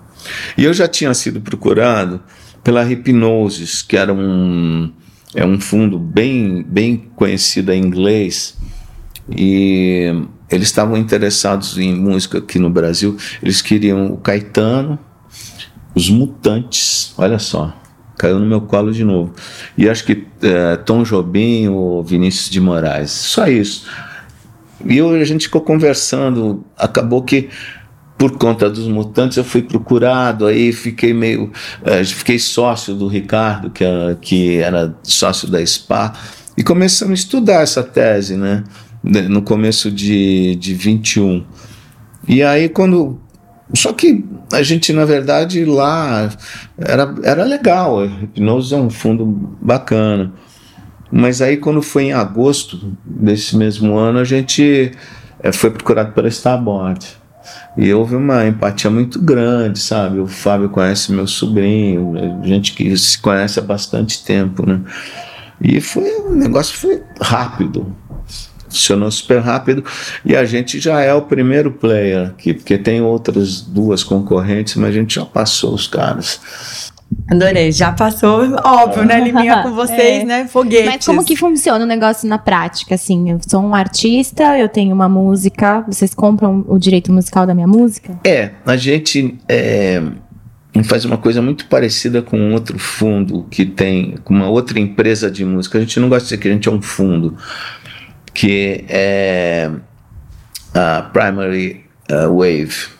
E 0.57 0.64
eu 0.64 0.72
já 0.72 0.88
tinha 0.88 1.12
sido 1.14 1.40
procurado 1.40 2.20
pela 2.62 2.85
Hipnosis, 2.90 3.83
que 3.83 3.96
era 3.96 4.12
um, 4.12 4.92
é 5.35 5.44
um 5.44 5.61
fundo 5.61 5.98
bem, 5.98 6.62
bem 6.62 6.96
conhecido 7.16 7.72
em 7.72 7.83
inglês, 7.83 8.57
e 9.31 10.12
eles 10.50 10.68
estavam 10.68 10.96
interessados 10.96 11.76
em 11.78 11.94
música 11.94 12.38
aqui 12.38 12.59
no 12.59 12.70
Brasil. 12.70 13.16
Eles 13.42 13.61
queriam 13.61 14.12
o 14.12 14.16
Caetano, 14.16 14.98
os 15.94 16.09
Mutantes, 16.09 17.12
olha 17.18 17.38
só, 17.38 17.74
caiu 18.16 18.38
no 18.38 18.46
meu 18.46 18.62
colo 18.62 18.92
de 18.92 19.04
novo. 19.04 19.35
E 19.76 19.88
acho 19.88 20.04
que 20.04 20.26
é, 20.42 20.76
Tom 20.76 21.02
Jobim 21.02 21.68
ou 21.68 22.02
Vinícius 22.02 22.50
de 22.50 22.61
Moraes, 22.61 23.11
só 23.11 23.46
isso. 23.46 23.87
E 24.85 24.96
eu, 24.96 25.11
a 25.11 25.24
gente 25.24 25.46
ficou 25.46 25.61
conversando, 25.61 26.64
acabou 26.76 27.22
que 27.22 27.48
por 28.18 28.37
conta 28.37 28.68
dos 28.68 28.88
mutantes 28.88 29.38
eu 29.38 29.44
fui 29.44 29.62
procurado 29.62 30.44
aí 30.44 30.72
fiquei 30.72 31.14
meio 31.14 31.52
uh, 31.83 32.04
fiquei 32.04 32.38
sócio 32.38 32.94
do 32.94 33.07
Ricardo 33.07 33.70
que, 33.70 33.85
era, 33.85 34.14
que 34.16 34.57
era 34.57 34.94
sócio 35.04 35.48
da 35.48 35.64
SPA 35.64 36.12
e 36.57 36.64
começamos 36.64 37.12
a 37.12 37.22
estudar 37.22 37.62
essa 37.62 37.83
tese 37.83 38.37
né 38.37 38.64
no 39.02 39.40
começo 39.40 39.92
de, 39.92 40.57
de 40.57 40.74
21 40.74 41.44
e 42.26 42.42
aí 42.42 42.68
quando 42.68 43.20
só 43.74 43.92
que 43.92 44.24
a 44.52 44.62
gente 44.62 44.92
na 44.92 45.04
verdade 45.04 45.64
lá 45.64 46.31
era, 46.76 47.14
era 47.22 47.44
legal 47.44 48.00
a 48.00 48.07
hipnose 48.07 48.74
é 48.74 48.78
um 48.78 48.90
fundo 48.90 49.26
bacana. 49.61 50.33
Mas 51.11 51.40
aí 51.40 51.57
quando 51.57 51.81
foi 51.81 52.04
em 52.04 52.12
agosto 52.12 52.96
desse 53.04 53.57
mesmo 53.57 53.96
ano 53.96 54.18
a 54.18 54.24
gente 54.24 54.90
é, 55.40 55.52
foi 55.52 55.70
procurado 55.70 56.12
pela 56.12 56.28
Starboard 56.28 57.07
e 57.76 57.92
houve 57.92 58.16
uma 58.16 58.46
empatia 58.46 58.90
muito 58.90 59.20
grande, 59.20 59.78
sabe? 59.78 60.18
O 60.18 60.26
Fábio 60.26 60.68
conhece 60.68 61.12
meu 61.12 61.26
sobrinho, 61.26 62.14
gente 62.42 62.72
que 62.72 62.96
se 62.96 63.18
conhece 63.18 63.58
há 63.58 63.62
bastante 63.62 64.24
tempo, 64.24 64.66
né? 64.66 64.80
E 65.61 65.80
foi, 65.80 66.08
o 66.20 66.34
negócio 66.34 66.76
foi 66.76 67.02
rápido, 67.20 67.94
funcionou 68.68 69.11
super 69.11 69.40
rápido 69.40 69.84
e 70.24 70.37
a 70.37 70.44
gente 70.44 70.78
já 70.78 71.00
é 71.00 71.12
o 71.12 71.22
primeiro 71.22 71.72
player 71.72 72.28
aqui, 72.28 72.54
porque 72.54 72.78
tem 72.78 73.00
outras 73.00 73.61
duas 73.61 74.04
concorrentes, 74.04 74.76
mas 74.76 74.90
a 74.90 74.92
gente 74.92 75.14
já 75.14 75.24
passou 75.24 75.74
os 75.74 75.87
caras. 75.87 76.92
Adorei, 77.30 77.70
já 77.70 77.92
passou, 77.92 78.40
óbvio, 78.64 79.04
né, 79.04 79.20
Liminha, 79.20 79.62
com 79.62 79.72
vocês, 79.76 80.22
é. 80.22 80.24
né, 80.24 80.48
foguetes. 80.48 80.86
Mas 80.86 81.04
como 81.04 81.22
que 81.22 81.36
funciona 81.36 81.84
o 81.84 81.86
negócio 81.86 82.26
na 82.26 82.38
prática, 82.38 82.94
assim? 82.94 83.30
Eu 83.30 83.38
sou 83.46 83.60
um 83.60 83.74
artista, 83.74 84.58
eu 84.58 84.68
tenho 84.68 84.94
uma 84.94 85.08
música, 85.10 85.84
vocês 85.86 86.14
compram 86.14 86.64
o 86.66 86.78
direito 86.78 87.12
musical 87.12 87.46
da 87.46 87.54
minha 87.54 87.66
música? 87.66 88.18
É, 88.24 88.52
a 88.64 88.76
gente 88.78 89.38
é, 89.46 90.02
faz 90.84 91.04
uma 91.04 91.18
coisa 91.18 91.42
muito 91.42 91.66
parecida 91.66 92.22
com 92.22 92.52
outro 92.52 92.78
fundo 92.78 93.46
que 93.50 93.66
tem, 93.66 94.16
com 94.24 94.32
uma 94.32 94.48
outra 94.48 94.80
empresa 94.80 95.30
de 95.30 95.44
música. 95.44 95.76
A 95.76 95.80
gente 95.82 96.00
não 96.00 96.08
gosta 96.08 96.24
de 96.24 96.28
dizer 96.30 96.38
que 96.38 96.48
a 96.48 96.52
gente 96.52 96.66
é 96.66 96.72
um 96.72 96.80
fundo, 96.80 97.36
que 98.32 98.86
é 98.88 99.70
a 100.72 101.02
Primary 101.12 101.84
uh, 102.10 102.34
Wave 102.34 102.97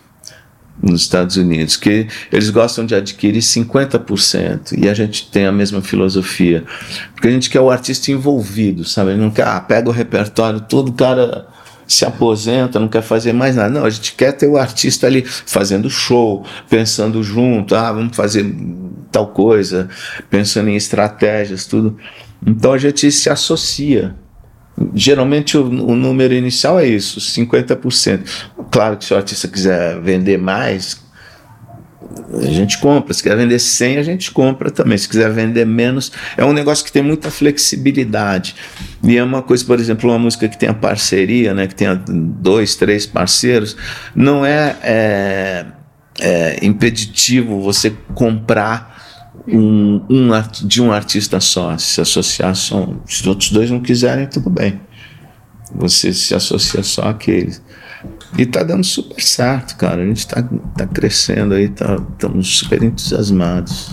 nos 0.83 1.03
Estados 1.03 1.37
Unidos, 1.37 1.77
que 1.77 2.07
eles 2.31 2.51
gostam 2.51 2.87
de 2.87 2.95
adquirir 2.95 3.41
50% 3.41 4.79
e 4.79 4.89
a 4.89 4.95
gente 4.95 5.31
tem 5.31 5.47
a 5.47 5.53
mesma 5.53 5.83
filosofia, 5.83 6.65
porque 7.15 7.29
a 7.29 7.31
gente 7.31 7.51
quer 7.51 7.61
o 7.61 7.71
artista 7.71 8.11
envolvido, 8.11 8.85
sabe? 8.85 9.11
Ele 9.11 9.21
não 9.21 9.31
quer, 9.31 9.47
ah, 9.47 9.61
pega 9.61 9.89
o 9.89 9.93
repertório, 9.93 10.61
todo 10.61 10.93
cara 10.93 11.47
se 11.87 12.05
aposenta, 12.05 12.79
não 12.79 12.87
quer 12.87 13.03
fazer 13.03 13.33
mais 13.33 13.57
nada. 13.57 13.71
Não, 13.71 13.85
a 13.85 13.91
gente 13.91 14.13
quer 14.13 14.33
ter 14.33 14.47
o 14.47 14.59
artista 14.59 15.07
ali 15.07 15.25
fazendo 15.25 15.89
show, 15.89 16.45
pensando 16.69 17.23
junto, 17.23 17.75
ah, 17.75 17.91
vamos 17.91 18.15
fazer 18.15 18.55
tal 19.11 19.29
coisa, 19.29 19.89
pensando 20.29 20.69
em 20.69 20.77
estratégias, 20.77 21.65
tudo. 21.67 21.97
Então 22.47 22.73
a 22.75 22.79
gente 22.79 23.11
se 23.11 23.31
associa 23.31 24.15
Geralmente 24.95 25.57
o, 25.57 25.65
o, 25.65 25.95
número 25.95 26.35
inicial 26.35 26.79
é 26.79 26.87
isso, 26.87 27.21
50%. 27.21 28.21
Claro 28.71 28.97
que 28.97 29.05
se 29.05 29.13
o 29.13 29.17
artista 29.17 29.49
quiser 29.49 30.01
vender 30.01 30.39
mais, 30.39 31.01
a 32.33 32.47
gente 32.47 32.79
compra. 32.79 33.13
Se 33.13 33.23
quiser 33.23 33.37
vender 33.37 33.59
100, 33.59 33.99
a 33.99 34.03
gente 34.03 34.31
compra 34.31 34.71
também. 34.71 34.97
Se 34.97 35.09
quiser 35.09 35.31
vender 35.31 35.65
menos, 35.65 36.13
é 36.37 36.45
um 36.45 36.53
negócio 36.53 36.85
que 36.85 36.93
tem 36.93 37.03
muita 37.03 37.31
flexibilidade. 37.31 38.55
E 39.03 39.17
é 39.17 39.23
uma 39.23 39.43
coisa, 39.43 39.65
por 39.65 39.79
exemplo, 39.79 40.11
uma 40.11 40.19
música 40.19 40.49
que 40.49 40.59
tenha 40.59 40.75
parceria, 40.75 41.55
né, 41.55 41.67
que 41.67 41.75
tenha 41.75 42.01
dois, 42.07 42.75
três 42.77 43.07
parceiros, 43.07 43.77
não 44.15 44.45
é, 44.45 44.77
é, 44.83 45.67
é 46.21 46.59
impeditivo 46.65 47.61
você 47.61 47.93
comprar 48.15 48.98
um, 49.51 50.05
um, 50.09 50.31
de 50.67 50.83
um 50.83 50.93
artista 50.93 51.41
só, 51.41 51.77
se 51.79 52.01
associar 52.01 52.55
só. 52.55 52.87
Se 53.07 53.23
os 53.23 53.27
outros 53.27 53.51
dois 53.51 53.71
não 53.71 53.81
quiserem, 53.81 54.27
tudo 54.27 54.51
bem. 54.51 54.81
Você 55.75 56.13
se 56.13 56.35
associa 56.35 56.83
só 56.83 57.03
àqueles. 57.03 57.63
E 58.37 58.47
tá 58.47 58.63
dando 58.63 58.85
super 58.85 59.21
certo, 59.21 59.77
cara. 59.77 60.03
A 60.03 60.07
gente 60.07 60.27
tá, 60.27 60.43
tá 60.77 60.87
crescendo 60.87 61.55
aí, 61.55 61.69
tá, 61.69 61.97
estamos 62.15 62.59
super 62.59 62.83
entusiasmados. 62.83 63.91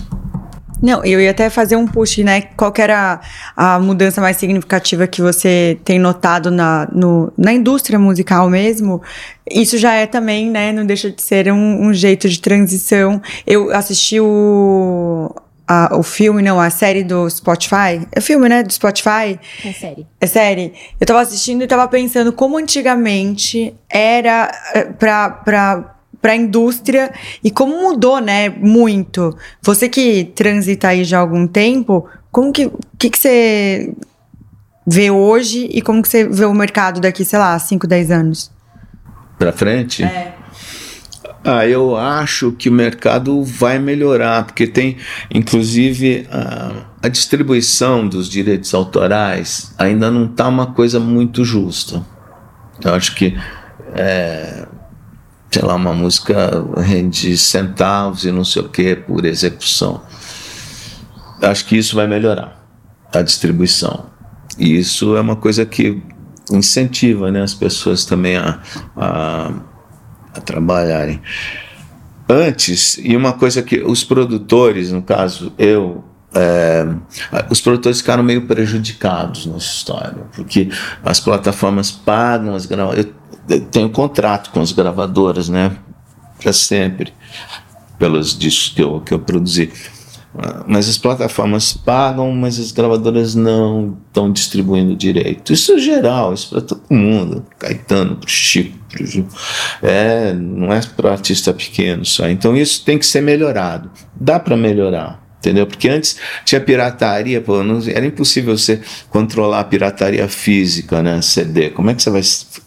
Não, 0.82 1.04
eu 1.04 1.22
ia 1.22 1.32
até 1.32 1.50
fazer 1.50 1.76
um 1.76 1.88
push, 1.88 2.18
né? 2.20 2.42
Qual 2.56 2.72
que 2.72 2.82
era 2.82 3.22
a, 3.56 3.80
mudança 3.80 4.22
mais 4.22 4.38
significativa 4.38 5.08
que 5.08 5.22
você 5.22 5.80
tem 5.84 5.98
notado 5.98 6.52
na, 6.52 6.88
no, 6.92 7.32
na 7.38 7.54
indústria 7.54 7.98
musical 7.98 8.50
mesmo? 8.50 9.02
Isso 9.50 9.78
já 9.78 9.94
é 9.94 10.06
também, 10.06 10.50
né? 10.52 10.72
Não 10.72 10.86
deixa 10.86 11.10
de 11.10 11.22
ser 11.22 11.52
um, 11.52 11.88
um 11.88 11.94
jeito 11.94 12.28
de 12.30 12.40
transição. 12.40 13.22
Eu 13.48 13.74
assisti 13.74 14.20
o 14.20 15.34
a- 15.68 15.96
o 15.98 16.04
filme, 16.04 16.42
não, 16.42 16.60
a 16.60 16.70
série 16.70 17.04
do 17.04 17.30
Spotify. 17.30 18.08
É 18.12 18.22
filme, 18.22 18.48
né? 18.50 18.64
Do 18.64 18.72
Spotify. 18.72 19.40
É 19.66 19.72
série. 19.74 20.08
É 20.22 20.28
série. 20.28 20.74
Eu 21.00 21.06
tava 21.08 21.22
assistindo 21.22 21.64
e 21.64 21.68
tava 21.68 21.88
pensando 21.88 22.32
como 22.34 22.58
antigamente 22.58 23.74
era 23.90 24.52
eh, 24.74 24.84
pra, 24.86 25.30
pra, 25.30 25.96
pra 26.22 26.36
indústria 26.36 27.12
e 27.44 27.50
como 27.52 27.82
mudou, 27.82 28.20
né? 28.20 28.50
Muito. 28.50 29.36
Você 29.62 29.90
que 29.90 30.26
transita 30.36 30.90
aí 30.90 31.04
já 31.04 31.18
há 31.18 31.22
algum 31.22 31.48
tempo, 31.48 32.08
como 32.32 32.52
que, 32.52 32.72
que, 32.98 33.10
que 33.10 33.18
você 33.18 33.94
vê 34.86 35.10
hoje 35.10 35.68
e 35.72 35.82
como 35.82 36.02
que 36.02 36.08
você 36.10 36.28
vê 36.28 36.46
o 36.46 36.54
mercado 36.54 37.00
daqui, 37.02 37.26
sei 37.26 37.40
lá, 37.40 37.58
5, 37.58 37.88
10 37.88 38.12
anos? 38.12 38.52
Pra 39.40 39.52
frente? 39.52 40.04
É. 40.04 40.35
Ah, 41.48 41.68
eu 41.68 41.96
acho 41.96 42.52
que 42.54 42.70
o 42.70 42.72
mercado 42.72 43.44
vai 43.44 43.78
melhorar, 43.78 44.46
porque 44.46 44.66
tem, 44.66 44.98
inclusive, 45.30 46.28
a, 46.32 46.88
a 47.04 47.08
distribuição 47.08 48.08
dos 48.08 48.28
direitos 48.28 48.74
autorais 48.74 49.72
ainda 49.78 50.10
não 50.10 50.26
está 50.26 50.48
uma 50.48 50.74
coisa 50.74 51.00
muito 51.00 51.46
justa. 51.46 52.04
Eu 52.84 52.96
acho 52.96 53.14
que, 53.14 53.38
é, 53.94 54.66
sei 55.52 55.62
lá, 55.62 55.76
uma 55.76 55.94
música 55.94 56.66
rende 56.78 57.38
centavos 57.38 58.26
e 58.26 58.32
não 58.32 58.44
sei 58.44 58.64
o 58.64 58.70
que 58.70 58.96
por 58.96 59.24
execução. 59.24 60.02
Eu 61.40 61.52
acho 61.52 61.64
que 61.66 61.78
isso 61.78 61.96
vai 61.96 62.08
melhorar, 62.08 62.60
a 63.14 63.22
distribuição. 63.22 64.08
E 64.58 64.80
isso 64.80 65.16
é 65.16 65.22
uma 65.22 65.36
coisa 65.36 65.64
que 65.64 66.02
incentiva 66.52 67.30
né, 67.30 67.44
as 67.44 67.54
pessoas 67.54 68.04
também 68.04 68.36
a, 68.36 68.60
a 68.98 69.75
a 70.36 70.42
trabalharem. 70.42 71.22
Antes, 72.28 72.98
e 73.02 73.16
uma 73.16 73.34
coisa 73.34 73.62
que 73.62 73.82
os 73.82 74.04
produtores, 74.04 74.92
no 74.92 75.02
caso 75.02 75.54
eu, 75.58 76.04
é, 76.34 76.86
os 77.50 77.62
produtores 77.62 78.00
ficaram 78.00 78.24
meio 78.24 78.48
prejudicados 78.48 79.46
nessa 79.46 79.66
história, 79.66 80.24
porque 80.36 80.70
as 81.04 81.20
plataformas 81.20 81.92
pagam 81.92 82.56
as 82.56 82.66
gravadoras. 82.66 83.08
Eu 83.48 83.62
tenho 83.66 83.90
contrato 83.90 84.50
com 84.50 84.60
as 84.60 84.72
gravadoras, 84.72 85.50
né? 85.50 85.78
Para 86.42 86.52
sempre, 86.52 87.14
pelos 88.00 88.38
discos 88.38 88.70
que 88.70 88.82
eu, 88.82 89.02
que 89.02 89.14
eu 89.14 89.20
produzi. 89.20 89.72
Mas 90.68 90.90
as 90.90 90.98
plataformas 90.98 91.74
pagam, 91.74 92.32
mas 92.32 92.60
as 92.60 92.72
gravadoras 92.72 93.36
não 93.36 93.98
estão 94.08 94.32
distribuindo 94.32 94.96
direito. 94.96 95.54
Isso 95.54 95.74
é 95.74 95.78
geral, 95.78 96.34
isso 96.34 96.50
para 96.50 96.62
todo 96.62 96.82
mundo. 96.90 97.46
Caetano, 97.58 98.18
pro 98.18 98.30
Chico, 98.30 98.78
pro 98.90 99.06
Gil. 99.06 99.28
É, 99.82 100.34
não 100.34 100.74
é 100.74 100.82
para 100.82 101.12
artista 101.12 101.54
pequeno 101.54 102.04
só. 102.06 102.28
Então 102.28 102.56
isso 102.56 102.84
tem 102.84 102.98
que 102.98 103.06
ser 103.06 103.22
melhorado. 103.22 103.90
Dá 104.16 104.40
para 104.40 104.58
melhorar. 104.58 105.26
Entendeu? 105.46 105.68
Porque 105.68 105.88
antes 105.88 106.18
tinha 106.44 106.60
pirataria, 106.60 107.40
pô, 107.40 107.64
não, 107.64 107.80
era 107.88 108.04
impossível 108.04 108.58
você 108.58 108.82
controlar 109.12 109.60
a 109.60 109.64
pirataria 109.64 110.28
física, 110.28 111.04
né? 111.04 111.22
CD. 111.22 111.70
Como 111.70 111.88
é 111.92 111.94
que 111.94 112.02
você 112.02 112.10
vai 112.10 112.22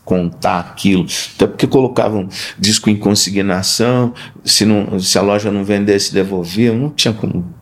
contar 0.04 0.60
aquilo? 0.60 1.04
Até 1.34 1.48
porque 1.48 1.66
colocavam 1.66 2.28
disco 2.56 2.88
em 2.88 2.94
consignação, 2.94 4.14
se, 4.44 4.64
não, 4.64 4.96
se 5.00 5.18
a 5.18 5.22
loja 5.22 5.50
não 5.50 5.64
vendesse, 5.64 6.14
devolvia, 6.14 6.72
não 6.72 6.90
tinha 6.90 7.12
como 7.12 7.52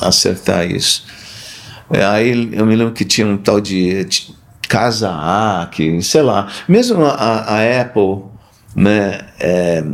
acertar 0.00 0.70
isso. 0.70 1.04
É, 1.92 2.04
aí 2.04 2.50
eu 2.52 2.64
me 2.64 2.76
lembro 2.76 2.92
que 2.92 3.04
tinha 3.04 3.26
um 3.26 3.36
tal 3.36 3.60
de, 3.60 4.04
de 4.04 4.34
Casa 4.68 5.10
A, 5.10 5.66
que, 5.70 6.00
sei 6.02 6.22
lá, 6.22 6.48
mesmo 6.68 7.04
a, 7.04 7.12
a 7.12 7.80
Apple, 7.80 8.24
né? 8.74 9.20
É, 9.40 9.84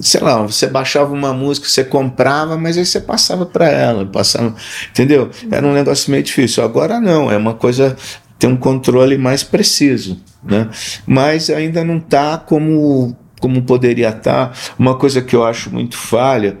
sei 0.00 0.20
lá, 0.20 0.40
você 0.42 0.66
baixava 0.66 1.12
uma 1.12 1.34
música, 1.34 1.68
você 1.68 1.84
comprava, 1.84 2.56
mas 2.56 2.78
aí 2.78 2.86
você 2.86 3.00
passava 3.00 3.44
para 3.44 3.68
ela, 3.68 4.06
passava, 4.06 4.54
entendeu? 4.90 5.30
Era 5.50 5.66
um 5.66 5.74
negócio 5.74 6.10
meio 6.10 6.22
difícil. 6.22 6.64
Agora 6.64 6.98
não, 7.00 7.30
é 7.30 7.36
uma 7.36 7.54
coisa 7.54 7.96
tem 8.38 8.50
um 8.50 8.56
controle 8.56 9.16
mais 9.16 9.44
preciso, 9.44 10.20
né? 10.42 10.68
Mas 11.06 11.48
ainda 11.48 11.84
não 11.84 11.98
está 11.98 12.36
como 12.38 13.16
como 13.38 13.62
poderia 13.62 14.08
estar. 14.08 14.48
Tá. 14.48 14.52
Uma 14.78 14.96
coisa 14.96 15.20
que 15.20 15.34
eu 15.34 15.44
acho 15.44 15.70
muito 15.70 15.96
falha 15.96 16.58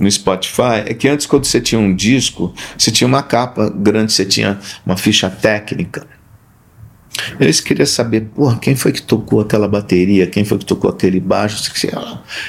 no 0.00 0.10
Spotify 0.10 0.84
é 0.86 0.94
que 0.94 1.08
antes 1.08 1.26
quando 1.26 1.44
você 1.44 1.60
tinha 1.60 1.80
um 1.80 1.94
disco, 1.94 2.54
você 2.76 2.90
tinha 2.90 3.06
uma 3.06 3.22
capa 3.22 3.70
grande, 3.70 4.12
você 4.12 4.24
tinha 4.24 4.58
uma 4.84 4.96
ficha 4.96 5.28
técnica. 5.28 6.06
Eles 7.38 7.60
queriam 7.60 7.86
saber, 7.86 8.22
porra, 8.34 8.58
quem 8.58 8.74
foi 8.74 8.90
que 8.90 9.02
tocou 9.02 9.40
aquela 9.40 9.68
bateria, 9.68 10.26
quem 10.26 10.44
foi 10.44 10.58
que 10.58 10.64
tocou 10.64 10.90
aquele 10.90 11.20
baixo, 11.20 11.62
você 11.62 11.90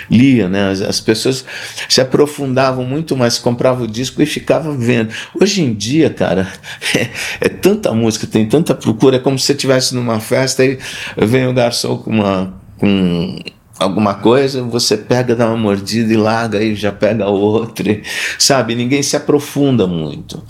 lia, 0.10 0.48
né? 0.48 0.72
As, 0.72 0.82
as, 0.82 1.02
pessoas 1.02 1.46
se 1.90 2.00
aprofundavam 2.00 2.86
muito 2.86 3.16
mais, 3.16 3.38
compravam 3.38 3.84
o 3.84 3.88
disco 3.88 4.22
e 4.22 4.26
ficavam 4.26 4.78
vendo. 4.78 5.14
Hoje 5.40 5.62
em 5.62 5.74
dia, 5.74 6.10
cara, 6.10 6.52
é, 6.96 7.10
é 7.42 7.50
tanta 7.50 7.92
música, 7.94 8.26
tem 8.26 8.48
tanta 8.48 8.74
procura, 8.74 9.18
é 9.18 9.20
como 9.20 9.38
se 9.38 9.46
você 9.46 9.52
estivesse 9.52 9.94
numa 9.94 10.20
festa 10.20 10.64
e 10.64 10.80
vem 11.18 11.48
o 11.48 11.54
garçom 11.54 11.98
com 11.98 12.12
uma. 12.12 12.54
Com 12.78 13.38
alguma 13.84 14.16
coisa, 14.16 14.64
você 14.64 14.98
pega, 14.98 15.36
dá 15.36 15.48
uma 15.48 15.58
mordida 15.58 16.12
e 16.12 16.18
larga 16.18 16.62
e 16.62 16.76
já 16.76 16.92
pega 16.92 17.28
outra, 17.28 18.02
sabe? 18.40 18.76
Ninguém 18.76 19.04
se 19.04 19.16
aprofunda 19.16 19.86
muito. 19.86 20.44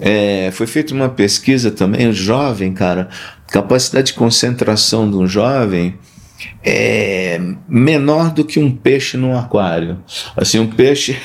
É, 0.00 0.50
foi 0.52 0.66
feita 0.66 0.92
uma 0.92 1.08
pesquisa 1.08 1.70
também, 1.70 2.08
o 2.08 2.12
jovem, 2.12 2.72
cara, 2.72 3.08
capacidade 3.46 4.08
de 4.08 4.14
concentração 4.14 5.10
de 5.10 5.16
um 5.16 5.26
jovem 5.26 5.98
é 6.62 7.40
menor 7.66 8.30
do 8.30 8.44
que 8.44 8.58
um 8.58 8.70
peixe 8.70 9.16
num 9.16 9.36
aquário. 9.36 10.02
Assim, 10.36 10.58
um 10.58 10.66
peixe. 10.66 11.16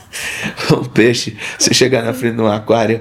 um 0.70 0.84
peixe, 0.84 1.36
você 1.58 1.72
chegar 1.72 2.02
na 2.02 2.12
frente 2.12 2.36
de 2.36 2.42
um 2.42 2.46
aquário, 2.46 3.00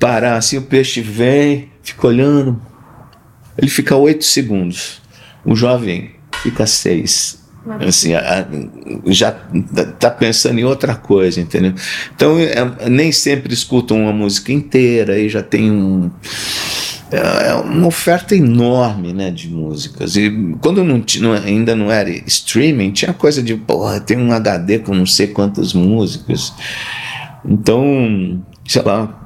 parar 0.00 0.36
assim, 0.36 0.56
o 0.56 0.62
peixe 0.62 1.02
vem, 1.02 1.70
fica 1.82 2.06
olhando, 2.06 2.60
ele 3.58 3.68
fica 3.68 3.94
oito 3.94 4.24
segundos. 4.24 5.02
O 5.44 5.54
jovem 5.54 6.15
fica 6.50 6.66
seis 6.66 7.44
assim, 7.86 8.10
já 9.06 9.32
tá 9.98 10.10
pensando 10.10 10.58
em 10.58 10.64
outra 10.64 10.94
coisa, 10.94 11.40
entendeu? 11.40 11.74
Então, 12.14 12.38
é, 12.38 12.88
nem 12.88 13.10
sempre 13.10 13.52
escutam 13.52 14.02
uma 14.02 14.12
música 14.12 14.52
inteira 14.52 15.18
e 15.18 15.28
já 15.28 15.42
tem 15.42 15.70
um 15.70 16.10
é, 17.10 17.50
é 17.50 17.54
uma 17.54 17.86
oferta 17.86 18.34
enorme 18.34 19.12
né, 19.12 19.30
de 19.30 19.48
músicas. 19.48 20.16
E 20.16 20.30
quando 20.60 20.82
não, 20.84 21.02
não, 21.20 21.32
ainda 21.32 21.74
não 21.74 21.90
era 21.90 22.10
streaming, 22.10 22.92
tinha 22.92 23.12
coisa 23.12 23.42
de, 23.42 23.54
porra, 23.54 24.00
tem 24.00 24.16
um 24.16 24.32
HD 24.32 24.80
com 24.80 24.94
não 24.94 25.06
sei 25.06 25.28
quantas 25.28 25.72
músicas. 25.72 26.52
Então, 27.44 28.42
sei 28.66 28.82
lá, 28.82 29.25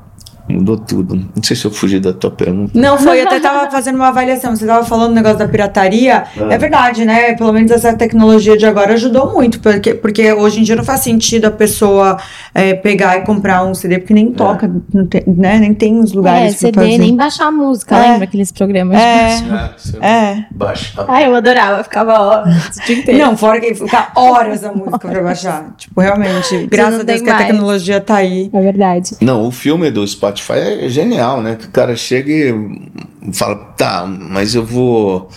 Mudou 0.50 0.76
tudo. 0.76 1.16
Não 1.16 1.42
sei 1.42 1.56
se 1.56 1.64
eu 1.64 1.70
fugi 1.70 2.00
da 2.00 2.12
tua 2.12 2.30
pergunta. 2.30 2.78
Não, 2.78 2.98
foi. 2.98 3.20
Eu 3.20 3.26
até 3.26 3.40
tava 3.40 3.70
fazendo 3.70 3.96
uma 3.96 4.08
avaliação. 4.08 4.54
Você 4.54 4.66
tava 4.66 4.84
falando 4.84 5.10
do 5.10 5.14
negócio 5.14 5.38
da 5.38 5.48
pirataria. 5.48 6.24
É. 6.36 6.54
é 6.54 6.58
verdade, 6.58 7.04
né? 7.04 7.34
Pelo 7.34 7.52
menos 7.52 7.70
essa 7.70 7.94
tecnologia 7.94 8.56
de 8.56 8.66
agora 8.66 8.94
ajudou 8.94 9.32
muito. 9.32 9.60
Porque, 9.60 9.94
porque 9.94 10.32
hoje 10.32 10.60
em 10.60 10.62
dia 10.62 10.76
não 10.76 10.84
faz 10.84 11.00
sentido 11.00 11.46
a 11.46 11.50
pessoa 11.50 12.18
é, 12.54 12.74
pegar 12.74 13.18
e 13.18 13.22
comprar 13.22 13.64
um 13.64 13.74
CD, 13.74 13.98
porque 13.98 14.14
nem 14.14 14.28
é. 14.28 14.32
toca, 14.32 14.66
é. 14.66 15.04
tem, 15.04 15.22
né? 15.26 15.58
Nem 15.58 15.74
tem 15.74 15.98
os 15.98 16.12
lugares 16.12 16.54
é, 16.54 16.56
CD, 16.58 16.80
fazer. 16.80 16.98
nem 16.98 17.16
baixar 17.16 17.46
a 17.46 17.52
música. 17.52 17.96
É. 17.96 18.12
Lembra 18.12 18.24
aqueles 18.24 18.52
programas 18.52 18.98
é. 18.98 19.36
de? 19.36 20.04
É. 20.04 20.44
Baixa. 20.50 21.04
Ah, 21.08 21.22
eu 21.22 21.34
adorava. 21.34 21.82
Ficava 21.82 22.20
horas 22.20 22.76
o 22.76 22.86
dia 22.86 22.98
inteiro. 22.98 23.24
Não, 23.24 23.36
fora 23.36 23.60
que 23.60 23.74
ficar 23.74 24.12
horas 24.14 24.64
a 24.64 24.72
música 24.72 24.98
pra 24.98 25.22
baixar. 25.22 25.74
tipo, 25.76 26.00
realmente. 26.00 26.66
Graças 26.66 27.00
a 27.00 27.02
Deus 27.02 27.22
que 27.22 27.30
a 27.30 27.38
tecnologia 27.38 28.00
tá 28.00 28.16
aí. 28.16 28.50
É 28.52 28.60
verdade. 28.60 29.16
Não, 29.20 29.46
o 29.46 29.50
filme 29.50 29.90
do 29.90 30.06
Spotify 30.06 30.39
é 30.50 30.88
genial, 30.88 31.42
né? 31.42 31.56
Que 31.56 31.66
o 31.66 31.70
cara 31.70 31.96
chega 31.96 32.30
e 32.30 33.32
fala, 33.32 33.56
tá, 33.76 34.06
mas 34.06 34.54
eu 34.54 34.64
vou. 34.64 35.28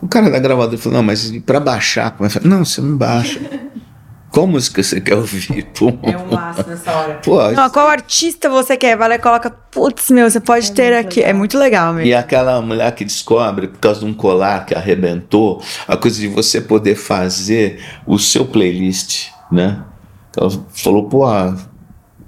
O 0.00 0.08
cara 0.08 0.30
da 0.30 0.38
gravadora 0.38 0.76
falou, 0.78 0.98
não, 0.98 1.04
mas 1.04 1.30
para 1.40 1.60
baixar, 1.60 2.10
como 2.12 2.28
é 2.28 2.32
que 2.32 2.46
Não, 2.46 2.64
você 2.64 2.80
não 2.80 2.96
baixa. 2.96 3.40
Qual 4.34 4.48
música 4.48 4.82
você 4.82 5.00
quer 5.00 5.14
ouvir? 5.14 5.62
Pô. 5.78 5.92
É 6.02 6.18
um 6.18 6.32
máximo 6.32 6.68
nessa 6.68 6.90
hora. 6.90 7.14
Pô, 7.24 7.52
não, 7.52 7.70
qual 7.70 7.86
artista 7.86 8.50
você 8.50 8.76
quer? 8.76 8.96
Vai 8.96 9.08
lá 9.08 9.14
e 9.14 9.18
coloca, 9.20 9.48
putz, 9.48 10.10
meu, 10.10 10.28
você 10.28 10.40
pode 10.40 10.72
é 10.72 10.74
ter 10.74 10.92
aqui. 10.92 11.20
Legal. 11.20 11.30
É 11.30 11.32
muito 11.32 11.56
legal 11.56 11.94
mesmo. 11.94 12.08
E 12.08 12.14
aquela 12.14 12.60
mulher 12.60 12.92
que 12.96 13.04
descobre, 13.04 13.68
por 13.68 13.78
causa 13.78 14.00
de 14.00 14.06
um 14.06 14.12
colar 14.12 14.66
que 14.66 14.74
arrebentou, 14.74 15.62
a 15.86 15.96
coisa 15.96 16.18
de 16.18 16.26
você 16.26 16.60
poder 16.60 16.96
fazer 16.96 17.80
o 18.04 18.18
seu 18.18 18.44
playlist, 18.44 19.28
né? 19.52 19.84
Ela 20.36 20.50
falou, 20.72 21.08
pô, 21.08 21.24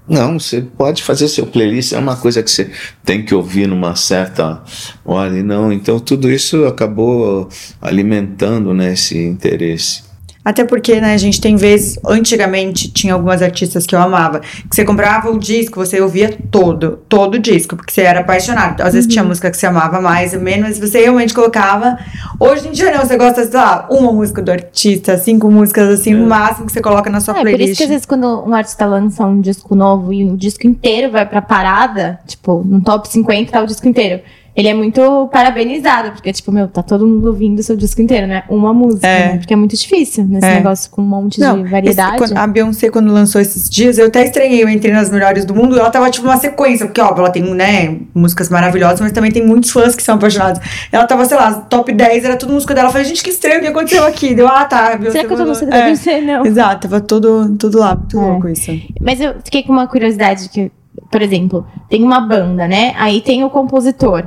não, 0.09 0.39
você 0.39 0.61
pode 0.61 1.03
fazer 1.03 1.27
seu 1.29 1.47
playlist, 1.47 1.93
é 1.93 1.99
uma 1.99 2.17
coisa 2.17 2.43
que 2.43 2.51
você 2.51 2.71
tem 3.05 3.25
que 3.25 3.35
ouvir 3.35 3.67
numa 3.67 3.97
certa 3.97 4.63
hora, 5.05 5.37
e 5.37 5.43
não. 5.43 5.73
Então 5.73 5.99
tudo 5.99 6.31
isso 6.31 6.65
acabou 6.65 7.49
alimentando 7.81 8.73
né, 8.73 8.93
esse 8.93 9.19
interesse. 9.19 10.06
Até 10.47 10.63
porque, 10.65 11.01
né, 11.01 11.13
a 11.13 11.17
gente 11.17 11.41
tem 11.41 11.57
vezes, 11.57 11.99
antigamente, 12.07 12.89
tinha 12.93 13.15
algumas 13.15 13.43
artistas 13.43 13.85
que 13.85 13.97
eu 13.97 14.01
amava, 14.01 14.39
que 14.39 14.77
você 14.77 14.85
comprava 14.85 15.29
o 15.29 15.41
disco, 15.41 15.85
você 15.85 16.01
ouvia 16.01 16.39
todo, 16.53 17.01
todo 17.09 17.35
o 17.35 17.39
disco, 17.41 17.75
porque 17.75 17.93
você 17.93 18.03
era 18.03 18.21
apaixonado. 18.21 18.81
Às 18.83 18.95
vezes 18.95 19.09
tinha 19.13 19.23
Uhum. 19.25 19.31
música 19.31 19.51
que 19.51 19.57
você 19.57 19.67
amava 19.67 20.01
mais 20.01 20.35
ou 20.35 20.41
menos, 20.41 20.79
mas 20.79 20.79
você 20.79 21.01
realmente 21.01 21.35
colocava. 21.35 21.99
Hoje 22.39 22.69
em 22.69 22.71
dia 22.71 22.93
não, 22.93 23.01
você 23.05 23.17
gosta, 23.17 23.45
sei 23.45 23.59
lá, 23.59 23.89
uma 23.91 24.13
música 24.13 24.41
do 24.41 24.53
artista, 24.53 25.19
cinco 25.19 25.51
músicas 25.51 25.89
assim, 25.89 26.15
no 26.15 26.29
máximo 26.29 26.67
que 26.67 26.73
você 26.73 26.81
coloca 26.81 27.11
na 27.11 27.19
sua 27.19 27.33
É, 27.35 27.39
por 27.39 27.43
playlist. 27.43 27.71
isso 27.71 27.79
que 27.79 27.83
às 27.83 27.91
vezes 27.91 28.07
quando 28.07 28.45
um 28.49 28.55
artista 28.55 28.87
lança 28.87 29.27
um 29.27 29.41
disco 29.41 29.75
novo 29.75 30.13
e 30.13 30.25
o 30.31 30.37
disco 30.37 30.65
inteiro 30.65 31.11
vai 31.11 31.27
pra 31.27 31.43
parada, 31.43 32.21
tipo, 32.25 32.63
no 32.65 32.81
top 32.81 33.09
50 33.09 33.51
tá 33.51 33.61
o 33.63 33.67
disco 33.67 33.89
inteiro. 33.89 34.23
Ele 34.57 34.69
é 34.69 34.73
muito 34.75 35.29
parabenizado, 35.31 36.13
porque, 36.13 36.33
tipo, 36.33 36.51
meu, 36.51 36.67
tá 36.67 36.83
todo 36.83 37.07
mundo 37.07 37.27
ouvindo 37.27 37.59
o 37.59 37.63
seu 37.63 37.77
disco 37.77 38.01
inteiro, 38.01 38.27
né? 38.27 38.43
Uma 38.49 38.73
música, 38.73 39.07
É. 39.07 39.33
né? 39.33 39.37
Porque 39.39 39.53
é 39.53 39.57
muito 39.57 39.77
difícil 39.77 40.25
nesse 40.25 40.47
É. 40.47 40.55
negócio 40.55 40.91
com 40.91 41.03
um 41.03 41.07
monte 41.07 41.39
Não, 41.39 41.63
de 41.63 41.69
variedade. 41.71 42.17
esse- 42.17 42.19
quando- 42.33 42.39
a 42.39 42.47
Beyoncé, 42.47 42.89
quando 42.89 43.13
lançou 43.13 43.39
esses 43.39 43.69
dias, 43.69 43.99
eu 43.99 44.07
até 44.07 44.25
estranhei, 44.25 44.63
eu 44.65 44.69
entrei 44.71 44.95
nas 44.95 45.11
melhores 45.11 45.45
do 45.45 45.55
mundo, 45.55 45.79
ela 45.79 45.91
tava 45.91 46.11
tipo 46.11 46.27
uma 46.27 46.39
sequência, 46.39 46.87
porque, 46.87 47.01
óbvio, 47.03 47.21
ela 47.21 47.31
tem, 47.31 47.43
né, 47.55 47.99
músicas 48.15 48.49
maravilhosas, 48.49 49.03
mas 49.03 49.13
também 49.13 49.31
tem 49.31 49.47
muitos 49.47 49.71
fãs 49.71 49.95
que 49.95 50.03
são 50.03 50.15
apaixonados. 50.15 50.59
Ela 50.91 51.07
tava, 51.07 51.27
sei 51.27 51.37
lá, 51.37 51.53
top 51.53 51.93
10, 51.93 52.25
era 52.25 52.37
tudo 52.37 52.55
música 52.55 52.75
dela. 52.75 52.89
Eu 52.89 52.93
falei, 52.93 53.07
gente, 53.07 53.23
que 53.23 53.29
estranho, 53.29 53.59
o 53.59 53.61
que 53.63 53.69
aconteceu 53.69 54.07
aqui? 54.07 54.35
Deu, 54.35 54.49
ah, 54.49 54.65
tá. 54.65 54.95
a 54.95 54.97
Beyoncé 54.97 55.11
Será 55.19 55.25
que 55.29 55.33
eu 55.35 55.37
tô 55.37 55.43
mandou- 55.43 55.55
CD 55.55 55.71
da 55.71 55.77
é, 55.77 55.83
Beyoncé? 55.85 56.21
Não. 56.23 56.47
Exato, 56.47 56.89
tava 56.89 57.01
tudo, 57.03 57.57
tudo 57.59 57.79
lá, 57.79 57.95
muito 57.95 58.19
É. 58.19 58.23
louco 58.25 58.49
isso. 58.49 58.71
Mas 59.03 59.21
eu 59.21 59.35
fiquei 59.45 59.63
com 59.65 59.73
uma 59.73 59.87
curiosidade 59.87 60.49
que, 60.49 60.71
por 61.11 61.21
exemplo, 61.21 61.67
tem 61.91 62.03
uma 62.03 62.21
banda, 62.21 62.67
né? 62.67 62.95
Aí 62.97 63.21
tem 63.21 63.45
o 63.45 63.51
compositor. 63.51 64.25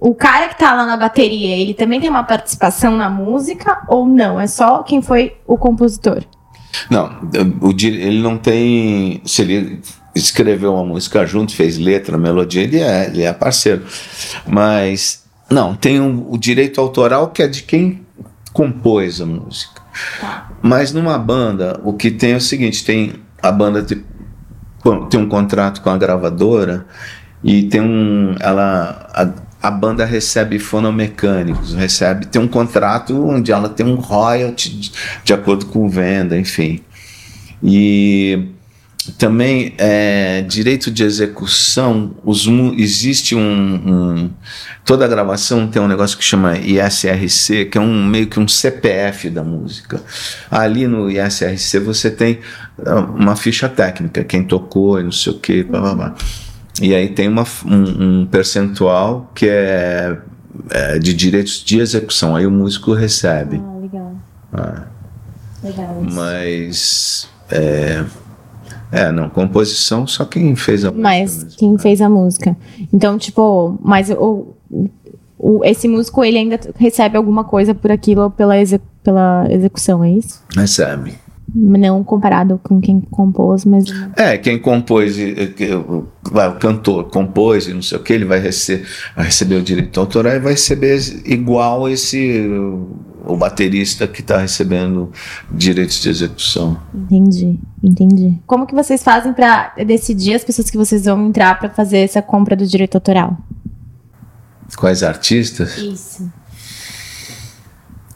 O 0.00 0.14
cara 0.14 0.48
que 0.48 0.58
tá 0.58 0.74
lá 0.74 0.86
na 0.86 0.96
bateria, 0.96 1.56
ele 1.56 1.74
também 1.74 2.00
tem 2.00 2.08
uma 2.08 2.22
participação 2.24 2.96
na 2.96 3.10
música 3.10 3.82
ou 3.88 4.06
não? 4.06 4.40
É 4.40 4.46
só 4.46 4.82
quem 4.82 5.02
foi 5.02 5.36
o 5.46 5.56
compositor? 5.58 6.22
Não, 6.90 7.10
o, 7.60 7.70
ele 7.82 8.20
não 8.20 8.38
tem. 8.38 9.20
Se 9.24 9.42
ele 9.42 9.80
escreveu 10.14 10.74
uma 10.74 10.84
música 10.84 11.26
junto, 11.26 11.54
fez 11.54 11.78
letra, 11.78 12.16
melodia, 12.18 12.62
ele 12.62 12.78
é, 12.80 13.06
ele 13.06 13.22
é 13.22 13.32
parceiro. 13.32 13.82
Mas, 14.46 15.24
não, 15.50 15.74
tem 15.74 16.00
um- 16.00 16.26
o 16.30 16.38
direito 16.38 16.80
autoral 16.80 17.28
que 17.28 17.42
é 17.42 17.48
de 17.48 17.62
quem 17.62 18.06
compôs 18.52 19.20
a 19.20 19.26
música. 19.26 19.80
Mas 20.62 20.92
numa 20.92 21.18
banda, 21.18 21.80
o 21.82 21.92
que 21.92 22.10
tem 22.10 22.32
é 22.32 22.36
o 22.36 22.40
seguinte: 22.40 22.84
tem 22.84 23.14
a 23.42 23.50
banda 23.50 23.82
te- 23.82 24.04
tem 25.10 25.20
um 25.20 25.28
contrato 25.28 25.80
com 25.82 25.90
a 25.90 25.98
gravadora 25.98 26.86
e 27.42 27.64
tem 27.64 27.80
um. 27.80 28.34
Ela. 28.38 29.08
A, 29.12 29.47
a 29.62 29.70
banda 29.70 30.04
recebe 30.04 30.58
fonomecânicos, 30.58 31.74
recebe, 31.74 32.26
tem 32.26 32.40
um 32.40 32.48
contrato 32.48 33.26
onde 33.26 33.50
ela 33.50 33.68
tem 33.68 33.86
um 33.86 33.96
royalty 33.96 34.70
de, 34.70 34.92
de 35.24 35.32
acordo 35.32 35.66
com 35.66 35.88
venda, 35.88 36.38
enfim. 36.38 36.80
E 37.62 38.48
também 39.16 39.74
é, 39.78 40.42
direito 40.42 40.90
de 40.90 41.02
execução, 41.02 42.14
os, 42.24 42.46
existe 42.76 43.34
um, 43.34 43.40
um- 43.40 44.30
Toda 44.84 45.04
a 45.04 45.08
gravação 45.08 45.66
tem 45.66 45.82
um 45.82 45.88
negócio 45.88 46.16
que 46.16 46.24
chama 46.24 46.56
ISRC, 46.58 47.66
que 47.66 47.76
é 47.76 47.80
um 47.80 48.06
meio 48.06 48.26
que 48.26 48.40
um 48.40 48.48
CPF 48.48 49.28
da 49.28 49.42
música. 49.44 50.02
Ali 50.50 50.86
no 50.86 51.10
ISRC 51.10 51.78
você 51.80 52.10
tem 52.10 52.38
ah, 52.86 53.00
uma 53.00 53.36
ficha 53.36 53.68
técnica, 53.68 54.24
quem 54.24 54.42
tocou 54.44 54.98
e 54.98 55.02
não 55.02 55.12
sei 55.12 55.32
o 55.32 55.38
que, 55.38 55.62
blá 55.62 55.80
blá 55.80 55.94
blá. 55.94 56.14
E 56.80 56.94
aí 56.94 57.08
tem 57.08 57.28
uma, 57.28 57.44
um, 57.66 58.20
um 58.22 58.26
percentual 58.26 59.30
que 59.34 59.46
é, 59.48 60.16
é 60.70 60.98
de 60.98 61.12
direitos 61.14 61.62
de 61.64 61.78
execução, 61.80 62.36
aí 62.36 62.46
o 62.46 62.50
músico 62.50 62.92
recebe. 62.92 63.60
Ah, 63.64 63.78
legal. 63.80 64.12
Ah, 64.52 64.82
Legal. 65.62 66.02
mas. 66.12 67.28
É, 67.50 68.04
é, 68.92 69.10
não, 69.12 69.28
composição 69.28 70.06
só 70.06 70.24
quem 70.24 70.54
fez 70.54 70.84
a 70.84 70.88
música. 70.90 71.02
Mas 71.02 71.44
quem 71.56 71.76
fez 71.78 72.00
a 72.00 72.08
música. 72.08 72.56
Então, 72.92 73.18
tipo, 73.18 73.78
mas 73.82 74.08
o, 74.10 74.54
o- 75.38 75.64
esse 75.64 75.88
músico, 75.88 76.24
ele 76.24 76.38
ainda 76.38 76.58
recebe 76.76 77.16
alguma 77.16 77.44
coisa 77.44 77.74
por 77.74 77.90
aquilo 77.90 78.30
pela, 78.30 78.56
exe- 78.58 78.80
pela 79.02 79.46
execução, 79.50 80.02
é 80.04 80.10
isso? 80.12 80.42
Recebe. 80.54 81.14
Não 81.54 82.04
comparado 82.04 82.60
com 82.62 82.78
quem 82.78 83.00
compôs, 83.00 83.64
mas. 83.64 83.86
É, 84.16 84.36
quem 84.36 84.58
compôs, 84.58 85.16
o, 85.18 86.58
cantor 86.58 87.04
compôs 87.04 87.66
e 87.66 87.72
não 87.72 87.80
sei 87.80 87.96
o 87.96 88.02
que, 88.02 88.12
ele 88.12 88.26
vai, 88.26 88.38
receber 88.38 88.86
vai 89.16 89.24
receber 89.26 89.56
o 89.56 89.62
direito 89.62 89.98
autoral 89.98 90.34
e 90.34 90.40
vai 90.40 90.52
receber 90.52 90.98
igual 91.24 91.88
esse 91.88 92.46
o, 93.24 93.36
baterista 93.36 94.06
que 94.06 94.20
está 94.20 94.38
recebendo 94.38 95.10
direitos 95.50 96.02
de 96.02 96.10
execução. 96.10 96.78
Entendi, 96.94 97.58
entendi. 97.82 98.38
Como 98.46 98.66
que 98.66 98.74
vocês 98.74 99.02
fazem 99.02 99.32
pra 99.32 99.72
decidir 99.86 100.34
as 100.34 100.44
pessoas 100.44 100.68
que 100.68 100.76
vocês 100.76 101.06
vão 101.06 101.28
entrar 101.28 101.58
pra 101.58 101.70
fazer 101.70 101.98
essa 101.98 102.20
compra 102.20 102.54
do 102.54 102.66
direito 102.66 102.96
autoral? 102.96 103.38
Quais 104.76 105.02
artistas? 105.02 105.78
Isso. 105.78 106.30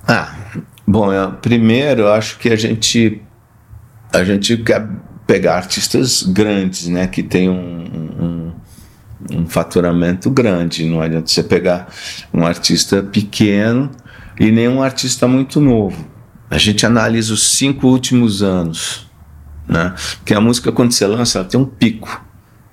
Ah, 0.06 0.34
bom, 0.86 1.12
eu- 1.12 1.32
primeiro 1.32 2.02
eu 2.02 2.12
acho 2.12 2.38
que 2.38 2.48
a 2.48 2.56
gente 2.56 3.22
a 4.12 4.24
gente 4.24 4.58
quer 4.58 4.86
pegar 5.26 5.56
artistas 5.56 6.22
grandes, 6.22 6.86
né, 6.86 7.06
que 7.06 7.22
tem 7.22 7.48
um, 7.48 8.52
um, 9.30 9.38
um 9.38 9.46
faturamento 9.46 10.30
grande. 10.30 10.84
Não 10.84 11.00
adianta 11.00 11.28
você 11.28 11.42
pegar 11.42 11.88
um 12.32 12.44
artista 12.44 13.02
pequeno 13.02 13.90
e 14.38 14.50
nem 14.50 14.68
um 14.68 14.82
artista 14.82 15.26
muito 15.26 15.60
novo. 15.60 16.06
A 16.50 16.58
gente 16.58 16.84
analisa 16.84 17.32
os 17.32 17.54
cinco 17.54 17.86
últimos 17.88 18.42
anos, 18.42 19.08
né? 19.66 19.94
Porque 20.18 20.34
a 20.34 20.40
música 20.40 20.70
quando 20.70 20.92
você 20.92 21.06
lança, 21.06 21.38
ela 21.38 21.48
tem 21.48 21.58
um 21.58 21.64
pico, 21.64 22.22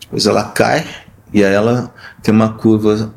depois 0.01 0.25
ela 0.25 0.43
cai 0.43 0.85
e 1.33 1.41
aí 1.45 1.53
ela 1.53 1.93
tem 2.21 2.33
uma 2.33 2.49
curva 2.53 3.13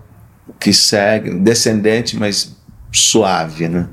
que 0.61 0.73
segue 0.73 1.35
descendente, 1.41 2.17
mas 2.17 2.57
suave, 2.93 3.67
né? 3.69 3.89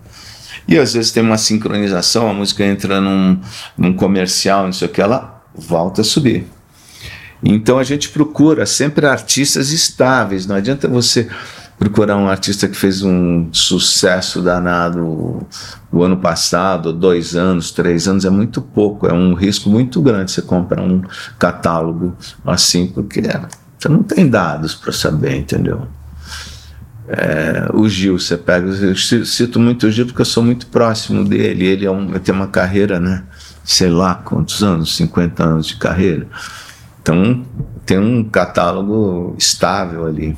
E 0.69 0.77
às 0.77 0.93
vezes 0.93 1.11
tem 1.11 1.23
uma 1.23 1.37
sincronização, 1.39 2.29
a 2.29 2.33
música 2.33 2.63
entra 2.63 3.01
num, 3.01 3.41
num 3.75 3.91
comercial, 3.91 4.65
não 4.65 4.71
sei 4.71 4.87
o 4.87 4.91
que, 4.91 5.01
ela 5.01 5.43
volta 5.55 6.01
a 6.01 6.03
subir. 6.03 6.45
Então 7.43 7.79
a 7.79 7.83
gente 7.83 8.09
procura 8.09 8.67
sempre 8.67 9.07
artistas 9.07 9.71
estáveis, 9.71 10.45
não 10.45 10.55
adianta 10.55 10.87
você 10.87 11.27
procurar 11.79 12.17
um 12.17 12.27
artista 12.27 12.67
que 12.67 12.77
fez 12.77 13.01
um 13.01 13.49
sucesso 13.51 14.43
danado 14.43 15.43
o 15.91 16.03
ano 16.03 16.17
passado, 16.17 16.93
dois 16.93 17.35
anos, 17.35 17.71
três 17.71 18.07
anos, 18.07 18.23
é 18.23 18.29
muito 18.29 18.61
pouco, 18.61 19.07
é 19.07 19.13
um 19.13 19.33
risco 19.33 19.71
muito 19.71 19.99
grande 20.03 20.31
você 20.31 20.41
comprar 20.43 20.83
um 20.83 21.01
catálogo 21.39 22.15
assim, 22.45 22.85
porque 22.85 23.23
você 23.79 23.89
não 23.89 24.03
tem 24.03 24.29
dados 24.29 24.75
para 24.75 24.91
saber, 24.91 25.35
entendeu? 25.35 25.87
É, 27.11 27.67
o 27.73 27.89
Gil, 27.89 28.19
você 28.19 28.37
pega, 28.37 28.67
eu 28.67 28.95
ci- 28.95 29.25
cito 29.25 29.59
muito 29.59 29.87
o 29.87 29.91
Gil 29.91 30.05
porque 30.05 30.21
eu 30.21 30.25
sou 30.25 30.43
muito 30.43 30.67
próximo 30.67 31.25
dele, 31.25 31.65
ele 31.65 31.85
é 31.85 31.89
um, 31.91 32.11
tem 32.19 32.33
uma 32.35 32.47
carreira, 32.47 32.99
né? 32.99 33.23
Sei 33.63 33.89
lá 33.89 34.13
quantos 34.13 34.61
anos, 34.63 34.95
50 34.95 35.43
anos 35.43 35.65
de 35.67 35.75
carreira. 35.77 36.27
Então 37.01 37.43
tem 37.83 37.97
um 37.97 38.23
catálogo 38.23 39.35
estável 39.39 40.05
ali. 40.05 40.37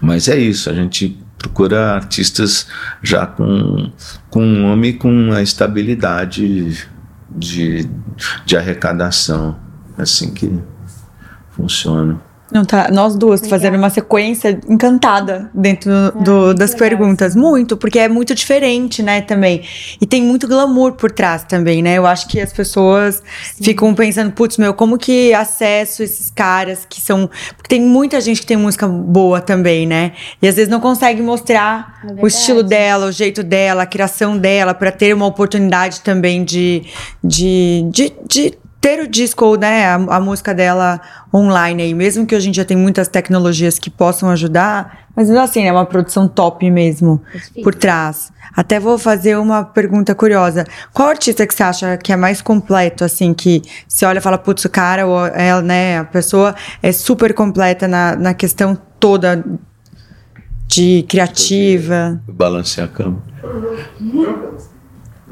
Mas 0.00 0.28
é 0.28 0.36
isso, 0.36 0.68
a 0.68 0.74
gente 0.74 1.18
procura 1.38 1.94
artistas 1.94 2.66
já 3.02 3.26
com, 3.26 3.90
com 4.28 4.42
um 4.42 4.62
nome 4.68 4.92
com 4.92 5.32
a 5.32 5.40
estabilidade 5.40 6.86
de, 7.30 7.88
de 8.44 8.56
arrecadação. 8.58 9.56
Assim 9.96 10.34
que 10.34 10.52
funciona. 11.52 12.20
Não, 12.54 12.64
tá, 12.64 12.88
nós 12.92 13.16
duas 13.16 13.40
Legal. 13.40 13.58
fazendo 13.58 13.76
uma 13.76 13.90
sequência 13.90 14.60
encantada 14.68 15.50
dentro 15.52 15.90
do- 15.90 16.22
do- 16.22 16.40
muito 16.46 16.58
das 16.58 16.72
perguntas. 16.72 17.34
Muito, 17.34 17.76
porque 17.76 17.98
é 17.98 18.08
muito 18.08 18.32
diferente, 18.32 19.02
né, 19.02 19.20
também. 19.22 19.62
E 20.00 20.06
tem 20.06 20.22
muito 20.22 20.46
glamour 20.46 20.92
por 20.92 21.10
trás 21.10 21.42
também, 21.42 21.82
né? 21.82 21.98
Eu 21.98 22.06
acho 22.06 22.28
que 22.28 22.40
as 22.40 22.52
pessoas 22.52 23.20
ficam 23.60 23.92
pensando, 23.92 24.30
putz, 24.30 24.56
meu, 24.56 24.72
como 24.72 24.96
que 24.96 25.34
acesso 25.34 26.04
esses 26.04 26.30
caras 26.30 26.86
que 26.88 27.00
são. 27.00 27.28
Porque 27.56 27.68
tem 27.68 27.80
muita 27.80 28.20
gente 28.20 28.40
que 28.40 28.46
tem 28.46 28.56
música 28.56 28.86
boa 28.86 29.40
também, 29.40 29.84
né? 29.84 30.12
E 30.40 30.46
às 30.46 30.54
vezes 30.54 30.70
não 30.70 30.78
consegue 30.78 31.20
mostrar 31.22 32.02
É 32.16 32.22
o 32.22 32.26
estilo 32.28 32.62
dela, 32.62 33.06
o 33.06 33.12
jeito 33.12 33.42
dela, 33.42 33.82
a 33.82 33.86
criação 33.86 34.38
dela, 34.38 34.72
para 34.74 34.92
ter 34.92 35.12
uma 35.12 35.26
oportunidade 35.26 36.02
também 36.02 36.44
de, 36.44 36.84
de, 37.22 37.84
de, 37.90 38.12
de 38.28 38.54
ter 38.84 39.00
o 39.00 39.08
disco 39.08 39.46
ou 39.46 39.56
né, 39.56 39.86
a, 39.86 39.94
a 39.94 40.20
música 40.20 40.52
dela 40.52 41.00
online 41.32 41.84
aí, 41.84 41.94
mesmo 41.94 42.26
que 42.26 42.36
hoje 42.36 42.50
em 42.50 42.52
dia 42.52 42.66
tem 42.66 42.76
muitas 42.76 43.08
tecnologias 43.08 43.78
que 43.78 43.88
possam 43.88 44.28
ajudar, 44.28 45.06
mas 45.16 45.30
assim, 45.30 45.62
é 45.62 45.72
uma 45.72 45.86
produção 45.86 46.28
top 46.28 46.70
mesmo 46.70 47.18
por 47.62 47.74
trás. 47.74 48.30
Até 48.54 48.78
vou 48.78 48.98
fazer 48.98 49.38
uma 49.38 49.64
pergunta 49.64 50.14
curiosa. 50.14 50.66
Qual 50.92 51.08
artista 51.08 51.46
que 51.46 51.54
você 51.54 51.62
acha 51.62 51.96
que 51.96 52.12
é 52.12 52.16
mais 52.16 52.42
completo, 52.42 53.04
assim, 53.04 53.32
que 53.32 53.62
você 53.88 54.04
olha 54.04 54.18
e 54.18 54.20
fala, 54.20 54.36
putz, 54.36 54.66
o 54.66 54.68
cara 54.68 55.06
ou 55.06 55.24
ela, 55.28 55.62
né, 55.62 56.00
a 56.00 56.04
pessoa 56.04 56.54
é 56.82 56.92
super 56.92 57.32
completa 57.32 57.88
na, 57.88 58.14
na 58.14 58.34
questão 58.34 58.76
toda 59.00 59.42
de 60.66 61.06
criativa. 61.08 62.20
Balancear 62.28 62.86
a 62.86 62.90
cama. 62.90 63.22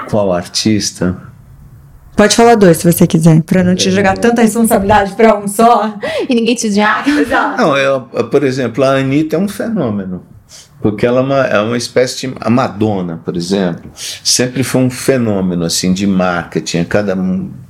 Qual 0.09 0.33
artista? 0.33 1.32
Pode 2.17 2.37
falar 2.37 2.57
dois 2.57 2.77
se 2.77 2.91
você 2.91 3.07
quiser, 3.07 3.43
para 3.43 3.65
não 3.65 3.75
te 3.75 3.91
jogar 3.91 4.19
tanta 4.19 4.43
responsabilidade 4.43 5.15
para 5.15 5.39
um 5.39 5.49
só. 5.49 5.95
E 6.29 6.35
ninguém 6.35 6.55
te. 6.55 6.67
Exato. 6.67 7.11
Não, 7.11 7.77
eu, 7.77 8.03
por 8.03 8.45
exemplo, 8.45 8.85
a 8.85 8.97
Anitta 8.97 9.37
é 9.37 9.39
um 9.39 9.49
fenômeno. 9.49 10.23
Porque 10.81 11.07
ela 11.07 11.21
é 11.21 11.23
uma, 11.23 11.47
é 11.47 11.61
uma 11.61 11.77
espécie 11.77 12.27
de. 12.27 12.35
A 12.41 12.51
Madonna, 12.51 13.21
por 13.25 13.37
exemplo, 13.37 13.91
sempre 13.95 14.63
foi 14.63 14.83
um 14.83 14.91
fenômeno 14.91 15.65
assim 15.65 15.93
de 15.93 16.07
marketing. 16.07 16.81
A 16.81 16.85
cada 16.85 17.17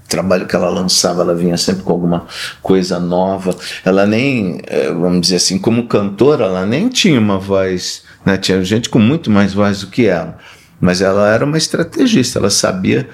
trabalho 0.09 0.47
que 0.47 0.57
ela 0.57 0.69
lançava, 0.71 1.23
ela 1.23 1.35
vinha 1.35 1.57
sempre 1.57 1.83
com 1.83 1.93
alguma 1.93 2.27
coisa 2.63 2.99
nova. 2.99 3.55
Ela 3.85 4.07
nem, 4.07 4.61
eh, 4.67 4.91
vamos 4.93 5.21
dizer 5.23 5.37
assim, 5.37 5.59
como 5.59 5.87
cantora, 5.87 6.45
ela 6.47 6.67
nem 6.67 6.89
tinha 6.89 7.21
uma 7.21 7.39
voz. 7.39 8.03
Né? 8.25 8.37
Tinha 8.39 8.63
gente 8.65 8.89
com 8.89 8.99
muito 8.99 9.31
mais 9.31 9.53
voz 9.55 9.81
do 9.81 9.87
que 9.89 10.07
ela. 10.07 10.39
Mas 10.81 11.01
ela 11.01 11.29
era 11.33 11.45
uma 11.45 11.57
estrategista, 11.57 12.39
ela 12.39 12.51
sabia 12.51 13.09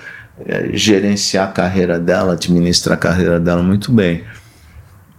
é, 0.46 0.70
gerenciar 0.72 1.48
a 1.48 1.52
carreira 1.52 1.98
dela, 1.98 2.34
administrar 2.34 2.96
a 2.96 3.00
carreira 3.00 3.40
dela 3.40 3.62
muito 3.62 3.90
bem. 3.92 4.24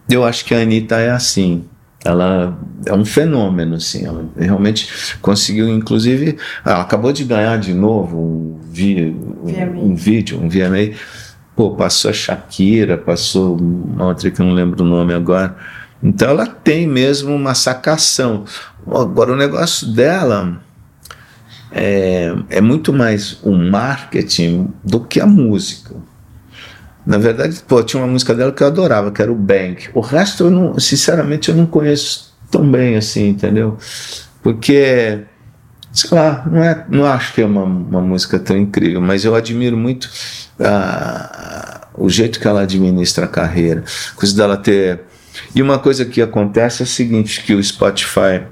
Eu 0.10 0.24
acho 0.26 0.46
que 0.46 0.54
a 0.56 0.62
Anitta 0.62 0.98
é 0.98 1.12
assim. 1.12 1.66
Ela 2.04 2.58
é 2.86 2.94
um 2.94 3.04
fenômeno, 3.04 3.76
assim, 3.76 4.06
ela 4.06 4.26
realmente 4.38 5.18
conseguiu, 5.22 5.68
inclusive, 5.68 6.38
ela 6.66 6.82
acabou 6.82 7.12
de 7.12 7.26
ganhar 7.26 7.58
de 7.58 7.74
novo 7.74 8.18
um, 8.18 8.60
vi, 8.72 9.14
um, 9.44 9.92
um 9.92 9.96
vídeo, 9.96 10.40
um 10.42 10.48
VMA, 10.48 10.96
pô, 11.58 11.72
passou 11.72 12.10
a 12.10 12.14
Shakira, 12.14 12.98
passou 12.98 13.58
uma 13.58 14.06
outra 14.06 14.32
que 14.32 14.42
eu 14.42 14.46
não 14.46 14.54
lembro 14.54 14.82
o 14.82 14.88
nome 14.88 15.14
agora, 15.14 15.58
então 16.02 16.30
ela 16.30 16.48
tem 16.48 16.88
mesmo 16.88 17.36
uma 17.36 17.54
sacação. 17.54 18.46
Agora 18.88 19.34
o 19.34 19.36
negócio 19.36 19.86
dela 19.88 20.62
é, 21.72 22.34
é 22.50 22.62
muito 22.62 22.92
mais 22.92 23.40
o 23.44 23.52
marketing 23.52 24.68
do 24.84 25.02
que 25.02 25.20
a 25.20 25.26
música. 25.26 25.96
Na 27.06 27.18
verdade, 27.18 27.62
pô, 27.68 27.82
tinha 27.82 28.02
uma 28.02 28.12
música 28.12 28.34
dela 28.34 28.52
que 28.52 28.62
eu 28.62 28.68
adorava, 28.68 29.12
que 29.12 29.22
era 29.22 29.32
o 29.32 29.36
Bank. 29.36 29.90
O 29.94 30.00
resto, 30.00 30.46
eu 30.46 30.52
não, 30.52 30.80
sinceramente, 30.80 31.50
eu 31.50 31.56
não 31.56 31.66
conheço 31.66 32.36
tão 32.52 32.70
bem 32.70 32.96
assim, 32.96 33.30
entendeu? 33.30 33.78
Porque, 34.44 35.22
sei 35.92 36.10
lá, 36.12 36.46
não, 36.50 36.64
é, 36.64 36.86
não 36.90 37.06
acho 37.06 37.34
que 37.34 37.42
é 37.42 37.46
uma, 37.46 37.64
uma 37.64 38.02
música 38.02 38.38
tão 38.40 38.58
incrível, 38.58 39.02
mas 39.02 39.26
eu 39.26 39.36
admiro 39.36 39.78
muito 39.78 40.10
ah, 40.60 41.88
o 41.96 42.10
jeito 42.10 42.40
que 42.40 42.48
ela 42.48 42.62
administra 42.62 43.26
a 43.26 43.30
carreira, 43.30 43.84
coisa 44.16 44.36
dela 44.36 44.58
ter. 44.58 45.02
E 45.56 45.62
uma 45.62 45.80
coisa 45.80 46.06
que 46.06 46.22
acontece 46.22 46.82
é 46.82 46.86
o 46.86 46.88
seguinte: 46.88 47.44
que 47.44 47.54
o 47.54 47.64
Spotify 47.64 48.44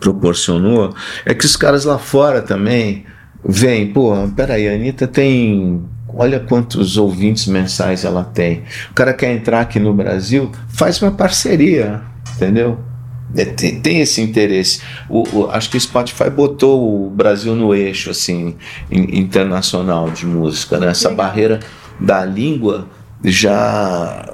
proporcionou 0.00 0.94
é 1.24 1.34
que 1.34 1.44
os 1.44 1.56
caras 1.56 1.84
lá 1.84 1.98
fora 1.98 2.42
também 2.42 3.04
vêm, 3.44 3.92
pô, 3.92 4.12
peraí, 4.34 4.68
a 4.68 4.72
Anitta 4.72 5.06
tem 5.06 5.82
Olha 6.16 6.38
quantos 6.38 6.96
ouvintes 6.96 7.46
mensais 7.46 8.04
ela 8.04 8.22
tem. 8.22 8.62
O 8.90 8.94
cara 8.94 9.12
quer 9.12 9.32
entrar 9.32 9.60
aqui 9.60 9.80
no 9.80 9.92
Brasil, 9.92 10.50
faz 10.68 11.02
uma 11.02 11.10
parceria, 11.10 12.02
entendeu? 12.36 12.78
É, 13.36 13.44
tem, 13.44 13.80
tem, 13.80 14.00
esse 14.00 14.20
interesse. 14.20 14.80
O, 15.08 15.24
o, 15.36 15.50
acho 15.50 15.68
que 15.68 15.76
o 15.76 15.80
Spotify 15.80 16.30
botou 16.30 17.06
o 17.06 17.10
Brasil 17.10 17.56
no 17.56 17.74
eixo 17.74 18.10
assim 18.10 18.54
internacional 18.90 20.08
de 20.08 20.24
música. 20.24 20.78
Né? 20.78 20.86
Essa 20.88 21.10
barreira 21.10 21.58
da 21.98 22.24
língua 22.24 22.86
já 23.24 24.28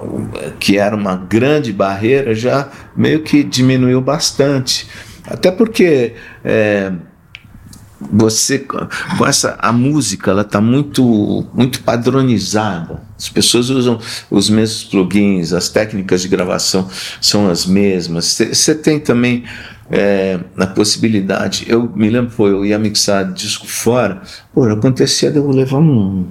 que 0.58 0.76
era 0.76 0.94
uma 0.94 1.14
grande 1.14 1.72
barreira 1.72 2.34
já 2.34 2.68
meio 2.94 3.22
que 3.22 3.42
diminuiu 3.42 4.02
bastante. 4.02 4.86
Até 5.30 5.50
porque 5.50 6.14
é, 6.44 6.92
você 8.00 8.58
com 8.58 9.26
essa 9.26 9.56
a 9.60 9.72
música 9.72 10.30
ela 10.30 10.42
está 10.42 10.60
muito 10.60 11.46
muito 11.52 11.82
padronizada 11.82 13.02
as 13.18 13.28
pessoas 13.28 13.68
usam 13.68 13.98
os 14.30 14.48
mesmos 14.48 14.84
plugins 14.84 15.52
as 15.52 15.68
técnicas 15.68 16.22
de 16.22 16.28
gravação 16.28 16.88
são 17.20 17.50
as 17.50 17.66
mesmas 17.66 18.38
você 18.38 18.74
tem 18.74 18.98
também 18.98 19.44
é, 19.90 20.40
a 20.56 20.66
possibilidade 20.66 21.66
eu 21.68 21.92
me 21.94 22.08
lembro 22.08 22.32
pô, 22.34 22.48
eu 22.48 22.64
ia 22.64 22.78
mixar 22.78 23.30
disco 23.32 23.66
fora 23.66 24.22
pô 24.54 24.64
acontecia 24.64 25.30
de 25.30 25.36
eu 25.36 25.50
levar 25.50 25.78
um, 25.78 26.26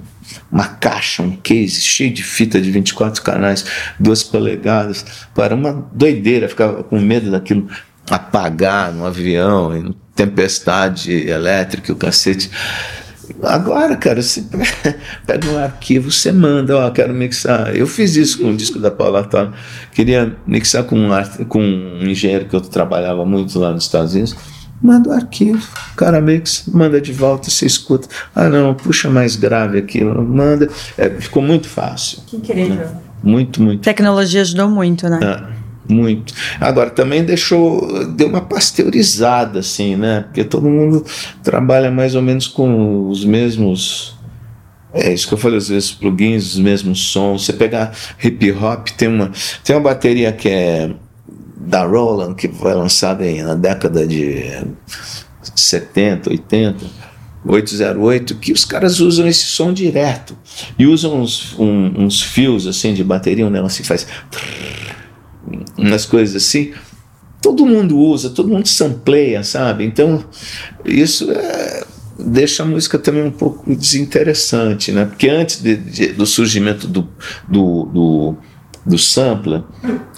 uma 0.50 0.66
caixa, 0.66 1.22
um 1.22 1.36
case 1.36 1.80
cheio 1.80 2.12
de 2.12 2.22
fita 2.22 2.60
de 2.60 2.70
24 2.70 3.22
canais, 3.22 3.64
duas 3.98 4.22
polegadas. 4.22 5.04
Pô, 5.34 5.42
era 5.42 5.54
uma 5.54 5.88
doideira, 5.92 6.48
ficava 6.48 6.84
com 6.84 7.00
medo 7.00 7.30
daquilo 7.30 7.68
apagar 8.10 8.92
no 8.92 9.06
avião, 9.06 9.94
tempestade 10.14 11.28
elétrica, 11.28 11.92
o 11.92 11.96
cacete. 11.96 12.50
Agora, 13.42 13.96
cara, 13.96 14.20
você 14.20 14.44
pega 15.26 15.48
um 15.48 15.58
arquivo, 15.58 16.10
você 16.10 16.32
manda, 16.32 16.76
ó, 16.76 16.90
quero 16.90 17.14
mixar. 17.14 17.74
Eu 17.74 17.86
fiz 17.86 18.16
isso 18.16 18.40
com 18.40 18.50
o 18.50 18.56
disco 18.56 18.78
da 18.78 18.90
Paula 18.90 19.22
Tona. 19.22 19.52
Queria 19.92 20.36
mixar 20.46 20.84
com 20.84 20.96
um, 20.96 21.10
com 21.48 21.62
um 21.62 22.02
engenheiro 22.02 22.46
que 22.46 22.56
eu 22.56 22.60
trabalhava 22.60 23.24
muito 23.24 23.58
lá 23.58 23.72
nos 23.72 23.84
Estados 23.84 24.14
Unidos. 24.14 24.36
Manda 24.82 25.10
o 25.10 25.12
arquivo, 25.12 25.62
o 25.92 25.94
cara 25.94 26.22
mixa, 26.22 26.64
manda 26.72 27.00
de 27.00 27.12
volta, 27.12 27.50
você 27.50 27.66
escuta. 27.66 28.08
Ah, 28.34 28.48
não, 28.48 28.74
puxa 28.74 29.10
mais 29.10 29.36
grave 29.36 29.78
aquilo, 29.78 30.22
manda. 30.22 30.68
É, 30.96 31.10
ficou 31.10 31.42
muito 31.42 31.68
fácil. 31.68 32.20
Que 32.26 32.36
incrível. 32.36 32.76
Né? 32.76 32.90
Muito, 33.22 33.62
muito. 33.62 33.82
Tecnologia 33.82 34.40
ajudou 34.40 34.68
muito, 34.70 35.06
né? 35.08 35.20
É. 35.22 35.59
Muito. 35.90 36.32
Agora, 36.60 36.90
também 36.90 37.24
deixou, 37.24 38.06
deu 38.06 38.28
uma 38.28 38.40
pasteurizada, 38.40 39.58
assim, 39.58 39.96
né? 39.96 40.22
Porque 40.22 40.44
todo 40.44 40.68
mundo 40.68 41.04
trabalha 41.42 41.90
mais 41.90 42.14
ou 42.14 42.22
menos 42.22 42.46
com 42.46 43.08
os 43.08 43.24
mesmos. 43.24 44.14
É 44.92 45.12
isso 45.12 45.28
que 45.28 45.34
eu 45.34 45.38
falei, 45.38 45.58
os 45.58 45.68
mesmos 45.68 45.92
plugins, 45.92 46.52
os 46.52 46.58
mesmos 46.58 47.00
sons. 47.00 47.44
Você 47.44 47.52
pegar 47.52 47.92
hip 48.22 48.52
hop, 48.52 48.88
tem 48.96 49.08
uma, 49.08 49.30
tem 49.64 49.76
uma 49.76 49.82
bateria 49.82 50.32
que 50.32 50.48
é 50.48 50.90
da 51.56 51.84
Roland, 51.84 52.34
que 52.34 52.48
foi 52.48 52.74
lançada 52.74 53.24
aí 53.24 53.42
na 53.42 53.54
década 53.54 54.06
de 54.06 54.44
70, 55.54 56.30
80. 56.30 57.00
808, 57.44 58.34
que 58.36 58.52
os 58.52 58.64
caras 58.64 59.00
usam 59.00 59.26
esse 59.26 59.44
som 59.44 59.72
direto 59.72 60.36
e 60.78 60.86
usam 60.86 61.20
uns, 61.20 61.58
um, 61.58 62.04
uns 62.04 62.20
fios 62.20 62.66
assim 62.66 62.92
de 62.92 63.02
bateria, 63.02 63.46
onde 63.46 63.56
ela 63.56 63.70
se 63.70 63.82
faz 63.82 64.06
umas 65.76 66.04
coisas 66.04 66.36
assim, 66.36 66.72
todo 67.40 67.66
mundo 67.66 67.98
usa, 67.98 68.30
todo 68.30 68.48
mundo 68.48 68.68
sampleia, 68.68 69.42
sabe? 69.42 69.84
Então, 69.84 70.24
isso 70.84 71.30
é, 71.30 71.84
deixa 72.18 72.62
a 72.62 72.66
música 72.66 72.98
também 72.98 73.22
um 73.22 73.30
pouco 73.30 73.74
desinteressante, 73.74 74.92
né? 74.92 75.06
Porque 75.06 75.28
antes 75.28 75.62
de, 75.62 75.76
de, 75.76 76.06
do 76.08 76.26
surgimento 76.26 76.86
do, 76.86 77.08
do, 77.48 77.84
do, 77.86 78.36
do 78.84 78.98
sampler, 78.98 79.62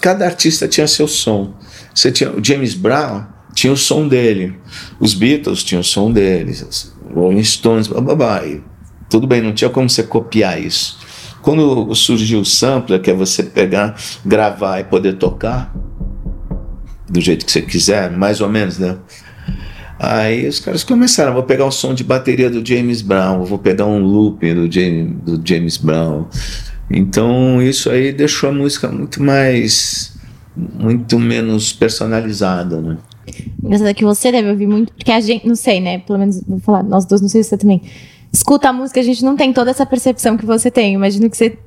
cada 0.01 0.25
artista 0.25 0.67
tinha 0.67 0.87
seu 0.87 1.07
som. 1.07 1.53
Você 1.93 2.11
tinha 2.11 2.31
o 2.31 2.43
James 2.43 2.73
Brown, 2.73 3.25
tinha 3.53 3.71
o 3.71 3.77
som 3.77 4.07
dele, 4.07 4.57
os 4.99 5.13
Beatles 5.13 5.63
tinham 5.63 5.81
o 5.81 5.83
som 5.83 6.11
deles, 6.11 6.61
os 6.61 6.93
Rolling 7.13 7.43
Stones, 7.43 7.87
blá. 7.87 8.45
E 8.45 8.61
tudo 9.09 9.27
bem, 9.27 9.41
não 9.41 9.53
tinha 9.53 9.69
como 9.69 9.89
você 9.89 10.03
copiar 10.03 10.61
isso. 10.61 10.97
Quando 11.43 11.93
surgiu 11.93 12.39
o 12.39 12.45
sampler, 12.45 13.01
que 13.01 13.11
é 13.11 13.13
você 13.13 13.43
pegar, 13.43 13.95
gravar 14.25 14.79
e 14.79 14.85
poder 14.85 15.17
tocar 15.17 15.75
do 17.09 17.19
jeito 17.19 17.45
que 17.45 17.51
você 17.51 17.61
quiser, 17.61 18.09
mais 18.09 18.39
ou 18.39 18.47
menos, 18.47 18.79
né? 18.79 18.97
Aí 19.99 20.47
os 20.47 20.59
caras 20.59 20.83
começaram, 20.83 21.33
vou 21.33 21.43
pegar 21.43 21.65
o 21.65 21.71
som 21.71 21.93
de 21.93 22.03
bateria 22.03 22.49
do 22.49 22.65
James 22.65 23.01
Brown, 23.01 23.43
vou 23.43 23.59
pegar 23.59 23.85
um 23.85 23.99
loop 23.99 24.53
do 24.53 24.71
James, 24.71 25.15
do 25.23 25.41
James 25.45 25.77
Brown. 25.77 26.25
Então 26.89 27.61
isso 27.61 27.89
aí 27.89 28.13
deixou 28.13 28.49
a 28.49 28.53
música 28.53 28.87
muito 28.87 29.21
mais, 29.21 30.17
muito 30.55 31.19
menos 31.19 31.73
personalizada, 31.73 32.81
né? 32.81 32.97
Engraçado 33.61 33.93
que 33.93 34.05
você 34.05 34.31
deve 34.31 34.49
ouvir 34.49 34.67
muito, 34.67 34.93
porque 34.93 35.11
a 35.11 35.19
gente, 35.19 35.45
não 35.45 35.55
sei, 35.55 35.81
né? 35.81 35.99
Pelo 35.99 36.19
menos 36.19 36.41
vou 36.47 36.59
falar, 36.59 36.83
nós 36.83 37.05
dois, 37.05 37.21
não 37.21 37.29
sei 37.29 37.43
se 37.43 37.49
você 37.49 37.57
também 37.57 37.81
escuta 38.33 38.69
a 38.69 38.73
música, 38.73 38.99
a 38.99 39.03
gente 39.03 39.23
não 39.23 39.37
tem 39.37 39.53
toda 39.53 39.69
essa 39.69 39.85
percepção 39.85 40.35
que 40.35 40.45
você 40.45 40.71
tem. 40.71 40.95
Imagino 40.95 41.29
que 41.29 41.37
você 41.37 41.57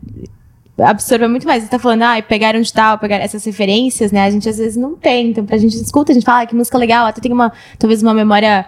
absorva 0.76 1.28
muito 1.28 1.46
mais. 1.46 1.62
Você 1.62 1.70
tá 1.70 1.78
falando, 1.78 2.02
ah, 2.02 2.20
pegaram 2.20 2.60
de 2.60 2.72
tal, 2.72 2.98
pegaram 2.98 3.24
essas 3.24 3.44
referências, 3.44 4.10
né? 4.10 4.24
A 4.24 4.30
gente 4.30 4.48
às 4.48 4.58
vezes 4.58 4.76
não 4.76 4.96
tem. 4.96 5.30
Então, 5.30 5.46
pra 5.46 5.56
gente 5.56 5.76
escuta, 5.76 6.10
a 6.10 6.14
gente 6.14 6.24
fala, 6.24 6.42
ah, 6.42 6.46
que 6.46 6.54
música 6.56 6.76
legal, 6.76 7.06
até 7.06 7.20
tem 7.20 7.32
uma, 7.32 7.52
talvez 7.78 8.02
uma 8.02 8.12
memória 8.12 8.66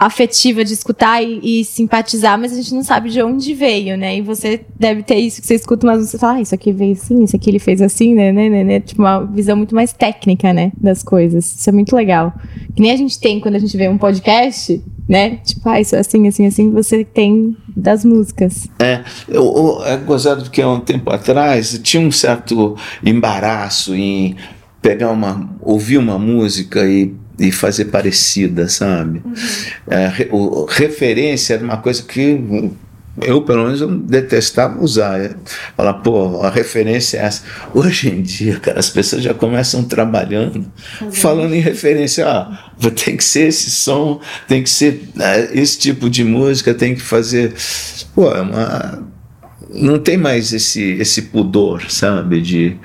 afetiva 0.00 0.64
de 0.64 0.72
escutar 0.72 1.22
e, 1.22 1.60
e, 1.60 1.62
simpatizar, 1.62 2.38
mas 2.38 2.54
a 2.54 2.56
gente 2.56 2.74
não 2.74 2.82
sabe 2.82 3.10
de 3.10 3.22
onde 3.22 3.52
veio, 3.52 3.98
né? 3.98 4.16
E 4.16 4.22
você 4.22 4.62
deve 4.78 5.02
ter 5.02 5.16
isso 5.16 5.42
que 5.42 5.46
você 5.46 5.56
escuta 5.56 5.86
mas 5.86 6.08
você 6.08 6.16
fala, 6.16 6.38
ah, 6.38 6.40
isso 6.40 6.54
aqui 6.54 6.72
veio 6.72 6.92
assim, 6.92 7.22
isso 7.22 7.36
aqui 7.36 7.50
ele 7.50 7.58
fez 7.58 7.82
assim, 7.82 8.14
né, 8.14 8.32
né, 8.32 8.48
né, 8.48 8.64
né? 8.64 8.80
Tipo, 8.80 9.02
uma 9.02 9.26
visão 9.26 9.54
muito 9.58 9.74
mais 9.74 9.92
técnica, 9.92 10.54
né, 10.54 10.72
das 10.78 11.02
coisas. 11.02 11.54
Isso 11.54 11.68
é 11.68 11.72
muito 11.72 11.94
legal. 11.94 12.32
Que 12.74 12.80
nem 12.80 12.92
a 12.92 12.96
gente 12.96 13.20
tem 13.20 13.38
quando 13.40 13.56
a 13.56 13.58
gente 13.58 13.76
vê 13.76 13.90
um 13.90 13.98
podcast, 13.98 14.82
né? 15.10 15.40
Tipo, 15.44 15.68
ah, 15.68 15.80
isso 15.80 15.96
é 15.96 15.98
assim, 15.98 16.28
assim, 16.28 16.46
assim, 16.46 16.70
você 16.70 17.04
tem 17.04 17.56
das 17.76 18.04
músicas. 18.04 18.68
É, 18.78 19.02
eu, 19.28 19.42
eu, 19.42 19.84
é 19.84 19.96
gozado 19.96 20.48
que 20.48 20.62
há 20.62 20.68
um 20.68 20.78
tempo 20.78 21.10
atrás 21.10 21.80
tinha 21.82 22.00
um 22.00 22.12
certo 22.12 22.76
embaraço 23.04 23.92
em 23.92 24.36
pegar 24.80 25.10
uma, 25.10 25.50
ouvir 25.60 25.98
uma 25.98 26.16
música 26.16 26.86
e 26.86 27.12
e 27.42 27.50
fazer 27.50 27.86
parecida, 27.86 28.68
sabe? 28.68 29.22
Uhum. 29.24 29.32
É, 29.88 30.28
o, 30.30 30.66
referência 30.66 31.54
era 31.54 31.64
uma 31.64 31.78
coisa 31.78 32.02
que 32.02 32.38
eu, 33.22 33.42
pelo 33.42 33.64
menos, 33.64 33.80
eu 33.80 33.88
detestava 33.88 34.82
usar. 34.82 35.20
É, 35.20 35.34
falar, 35.76 35.94
pô, 35.94 36.42
a 36.42 36.50
referência 36.50 37.18
é 37.18 37.22
essa. 37.22 37.42
Hoje 37.74 38.08
em 38.08 38.22
dia, 38.22 38.58
cara, 38.60 38.78
as 38.78 38.90
pessoas 38.90 39.22
já 39.22 39.34
começam 39.34 39.84
trabalhando, 39.84 40.66
uhum. 41.00 41.12
falando 41.12 41.54
em 41.54 41.60
referência. 41.60 42.26
Ah, 42.28 42.70
tem 43.04 43.16
que 43.16 43.24
ser 43.24 43.48
esse 43.48 43.70
som, 43.70 44.20
tem 44.48 44.62
que 44.62 44.70
ser 44.70 45.08
né, 45.14 45.48
esse 45.52 45.78
tipo 45.78 46.08
de 46.08 46.24
música, 46.24 46.74
tem 46.74 46.94
que 46.94 47.02
fazer. 47.02 47.54
Pô, 48.14 48.30
é 48.30 48.40
uma. 48.40 49.08
Não 49.72 49.98
tem 49.98 50.16
mais 50.16 50.52
esse, 50.52 50.82
esse 51.00 51.22
pudor, 51.22 51.90
sabe? 51.90 52.40
De. 52.40 52.76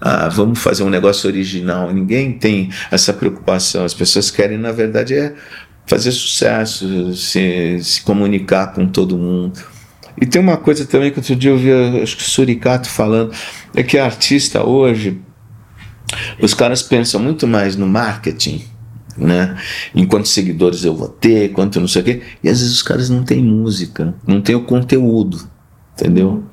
Ah, 0.00 0.28
vamos 0.28 0.60
fazer 0.60 0.84
um 0.84 0.90
negócio 0.90 1.28
original. 1.28 1.92
Ninguém 1.92 2.32
tem 2.32 2.70
essa 2.90 3.12
preocupação. 3.12 3.84
As 3.84 3.94
pessoas 3.94 4.30
querem, 4.30 4.56
na 4.56 4.70
verdade, 4.70 5.14
é 5.14 5.34
fazer 5.88 6.12
sucesso, 6.12 7.14
se, 7.14 7.78
se 7.82 8.02
comunicar 8.02 8.68
com 8.68 8.86
todo 8.86 9.16
mundo. 9.16 9.58
E 10.20 10.26
tem 10.26 10.40
uma 10.40 10.56
coisa 10.56 10.84
também 10.84 11.10
que 11.10 11.18
outro 11.18 11.34
dia 11.34 11.50
eu 11.50 11.58
vi, 11.58 11.72
acho 12.02 12.16
que 12.16 12.22
o 12.22 12.28
Suricato 12.28 12.88
falando, 12.88 13.32
é 13.74 13.82
que 13.82 13.98
artista 13.98 14.64
hoje, 14.64 15.20
os 16.40 16.52
caras 16.54 16.82
pensam 16.82 17.20
muito 17.20 17.46
mais 17.46 17.74
no 17.74 17.86
marketing, 17.86 18.64
né? 19.16 19.56
Em 19.94 20.04
quantos 20.06 20.32
seguidores 20.32 20.84
eu 20.84 20.94
vou 20.94 21.08
ter, 21.08 21.52
quanto 21.52 21.80
não 21.80 21.88
sei 21.88 22.02
o 22.02 22.04
quê. 22.04 22.22
E 22.42 22.48
às 22.48 22.60
vezes 22.60 22.74
os 22.74 22.82
caras 22.82 23.08
não 23.08 23.22
têm 23.24 23.42
música, 23.42 24.14
não 24.26 24.40
têm 24.40 24.54
o 24.54 24.64
conteúdo, 24.64 25.48
entendeu? 25.94 26.44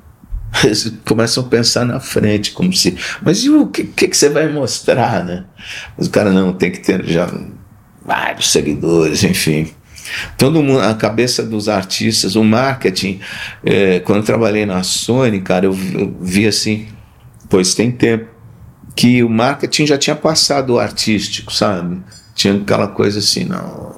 Eles 0.64 0.92
começam 1.04 1.44
a 1.44 1.46
pensar 1.46 1.84
na 1.84 2.00
frente, 2.00 2.52
como 2.52 2.72
se. 2.72 2.96
Mas 3.22 3.44
e 3.44 3.50
o 3.50 3.66
que, 3.66 3.84
que, 3.84 4.08
que 4.08 4.16
você 4.16 4.28
vai 4.28 4.50
mostrar, 4.50 5.24
né? 5.24 5.44
Os 5.98 6.08
caras 6.08 6.32
não 6.32 6.52
tem 6.52 6.70
que 6.70 6.80
ter 6.80 7.04
já 7.04 7.28
vários 8.06 8.50
seguidores, 8.52 9.24
enfim. 9.24 9.68
Todo 10.38 10.62
mundo, 10.62 10.80
a 10.80 10.94
cabeça 10.94 11.42
dos 11.42 11.68
artistas, 11.68 12.36
o 12.36 12.44
marketing. 12.44 13.20
É, 13.64 14.00
quando 14.00 14.24
trabalhei 14.24 14.64
na 14.64 14.82
Sony, 14.82 15.40
cara, 15.40 15.66
eu, 15.66 15.76
eu 15.94 16.16
vi 16.20 16.46
assim, 16.46 16.86
pois 17.48 17.74
tem 17.74 17.90
tempo 17.90 18.28
que 18.94 19.22
o 19.22 19.28
marketing 19.28 19.86
já 19.86 19.98
tinha 19.98 20.16
passado 20.16 20.74
o 20.74 20.78
artístico, 20.78 21.52
sabe? 21.52 22.00
Tinha 22.34 22.54
aquela 22.54 22.88
coisa 22.88 23.18
assim, 23.18 23.44
não, 23.44 23.94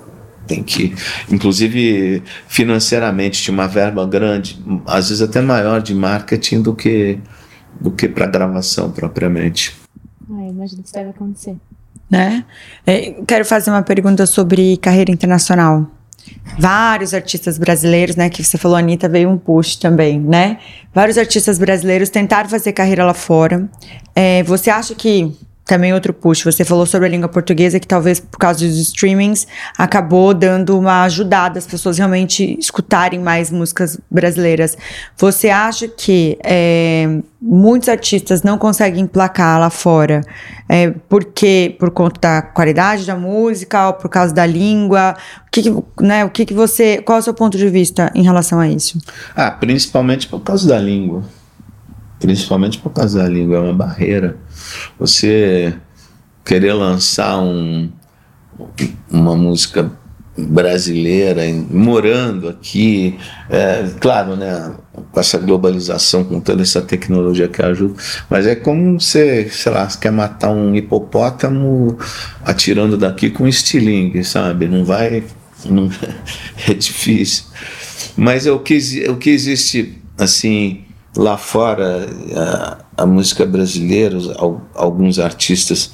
tem 0.47 0.63
que, 0.63 0.95
inclusive 1.31 2.23
financeiramente 2.49 3.43
tinha 3.43 3.55
uma 3.55 3.69
verba 3.69 4.05
grande, 4.07 4.61
às 4.87 5.09
vezes 5.09 5.23
até 5.23 5.41
maior 5.41 5.81
de 5.83 5.95
marketing 5.95 6.63
do 6.63 6.75
que 6.75 7.19
do 7.81 7.93
que 7.93 8.09
para 8.09 8.27
gravação 8.27 8.91
propriamente. 8.91 9.77
Ah, 10.31 10.49
imagino 10.49 10.83
que 10.83 10.89
isso 10.89 10.95
deve 10.95 11.11
acontecer 11.11 11.57
né? 12.11 12.45
É, 12.87 13.15
quero 13.27 13.45
fazer 13.45 13.71
uma 13.71 13.83
pergunta 13.83 14.27
sobre 14.27 14.77
carreira 14.79 15.13
internacional. 15.13 15.87
Vários 16.59 17.15
artistas 17.15 17.59
brasileiros, 17.59 18.17
né? 18.17 18.29
Que 18.29 18.43
você 18.43 18.59
falou, 18.59 18.77
Anitta, 18.77 19.09
veio 19.09 19.29
um 19.31 19.39
push 19.39 19.77
também, 19.77 20.21
né? 20.21 20.59
Vários 20.93 21.17
artistas 21.17 21.59
brasileiros 21.59 22.11
tentaram 22.11 22.49
fazer 22.49 22.73
carreira 22.73 23.05
lá 23.05 23.15
fora. 23.15 23.69
É, 24.15 24.43
você 24.43 24.71
acha 24.71 24.95
que 24.95 25.37
também 25.69 25.93
outro 25.93 26.15
push. 26.15 26.45
Você 26.45 26.65
falou 26.65 26.87
sobre 26.87 27.07
a 27.07 27.11
língua 27.11 27.29
portuguesa, 27.29 27.79
que 27.79 27.87
talvez 27.87 28.19
por 28.19 28.39
causa 28.39 28.67
dos 28.67 28.79
streamings 28.79 29.47
acabou 29.77 30.33
dando 30.33 30.77
uma 30.79 31.03
ajudada 31.03 31.59
as 31.59 31.67
pessoas 31.67 31.99
realmente 31.99 32.57
escutarem 32.59 33.21
mais 33.21 33.51
músicas 33.51 34.01
brasileiras. 34.11 34.79
Você 35.19 35.51
acha 35.51 35.87
que 35.87 36.39
é, 36.43 37.19
muitos 37.41 37.91
artistas 37.91 38.43
não 38.43 38.57
conseguem 38.57 39.03
emplacar 39.03 39.61
lá 39.61 39.69
fora 39.69 40.23
é, 40.67 40.91
porque 41.07 41.77
por 41.79 41.91
conta 41.91 42.19
da 42.21 42.43
qualidade 42.43 43.05
da 43.05 43.15
música 43.15 43.89
ou 43.89 43.93
por 43.93 44.09
causa 44.09 44.33
da 44.33 44.47
língua? 44.47 45.17
O 45.47 45.51
que, 45.51 45.63
que 45.63 46.03
né, 46.03 46.25
o 46.25 46.31
que, 46.31 46.47
que 46.47 46.55
você. 46.55 47.03
Qual 47.03 47.17
é 47.17 47.21
o 47.21 47.23
seu 47.23 47.35
ponto 47.35 47.59
de 47.59 47.69
vista 47.69 48.11
em 48.15 48.23
relação 48.23 48.59
a 48.59 48.67
isso? 48.67 48.99
Ah, 49.37 49.51
principalmente 49.51 50.29
por 50.29 50.41
causa 50.41 50.67
da 50.67 50.79
língua. 50.79 51.23
Principalmente 52.19 52.79
por 52.79 52.91
causa 52.91 53.23
da 53.23 53.29
língua, 53.29 53.59
é 53.59 53.61
uma 53.61 53.75
barreira 53.75 54.37
você 54.99 55.75
querer 56.45 56.73
lançar 56.73 57.39
um, 57.41 57.91
uma 59.11 59.37
música 59.37 59.91
brasileira, 60.39 61.43
morando 61.71 62.49
aqui, 62.49 63.19
é, 63.51 63.89
claro, 64.01 64.37
né, 64.37 64.73
com 65.11 65.21
essa 65.21 65.37
globalização, 65.39 66.23
com 66.23 66.41
toda 66.41 66.63
essa 66.63 66.81
tecnologia 66.81 67.49
que 67.49 67.61
ajuda, 67.61 67.95
mas 68.31 68.47
é 68.47 68.55
como 68.55 69.01
você, 69.01 69.49
sei 69.51 69.73
lá, 69.73 69.87
quer 69.87 70.13
matar 70.13 70.51
um 70.51 70.75
hipopótamo 70.75 71.99
atirando 72.45 72.97
daqui 72.97 73.31
com 73.31 73.49
estilingue, 73.49 74.23
sabe? 74.23 74.69
Não 74.69 74.85
vai, 74.85 75.25
não, 75.65 75.91
é 76.69 76.75
difícil. 76.75 77.45
Mas 78.17 78.47
é 78.47 78.53
o 78.53 78.61
que, 78.61 78.79
o 79.09 79.17
que 79.17 79.31
existe, 79.31 79.99
assim, 80.17 80.85
lá 81.19 81.37
fora, 81.37 82.09
a, 82.35 83.03
a 83.03 83.07
música 83.07 83.45
brasileira, 83.45 84.17
alguns 84.75 85.19
artistas 85.19 85.93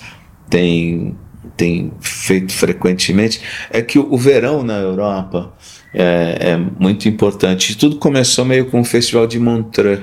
têm, 0.50 1.16
têm 1.56 1.90
feito 1.98 2.52
frequentemente, 2.52 3.40
é 3.70 3.80
que 3.80 3.98
o, 3.98 4.16
verão 4.18 4.62
na 4.62 4.78
Europa 4.78 5.54
é, 5.94 6.50
é, 6.50 6.56
muito 6.78 7.08
importante. 7.08 7.76
Tudo 7.76 7.96
começou 7.96 8.44
meio 8.44 8.66
com 8.66 8.82
o 8.82 8.84
Festival 8.84 9.26
de 9.26 9.38
Montreux. 9.38 10.02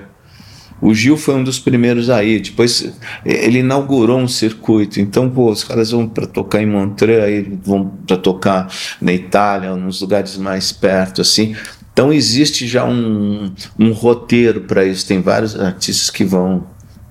O 0.81 0.95
Gil 0.95 1.15
foi 1.15 1.35
um 1.35 1.43
dos 1.43 1.59
primeiros 1.59 2.09
aí. 2.09 2.39
Depois 2.39 2.91
ele 3.23 3.59
inaugurou 3.59 4.17
um 4.17 4.27
circuito. 4.27 4.99
Então, 4.99 5.29
pô, 5.29 5.51
os 5.51 5.63
caras 5.63 5.91
vão 5.91 6.07
para 6.07 6.25
tocar 6.25 6.63
em 6.63 6.65
Montreux, 6.65 7.23
aí 7.23 7.59
vão 7.63 7.85
para 8.07 8.17
tocar 8.17 8.67
na 8.99 9.13
Itália, 9.13 9.75
nos 9.75 10.01
lugares 10.01 10.37
mais 10.37 10.71
perto, 10.71 11.21
assim. 11.21 11.55
Então 11.93 12.11
existe 12.11 12.67
já 12.67 12.85
um, 12.85 13.53
um 13.77 13.91
roteiro 13.91 14.61
para 14.61 14.85
isso. 14.85 15.07
Tem 15.07 15.21
vários 15.21 15.59
artistas 15.59 16.09
que 16.09 16.23
vão 16.23 16.65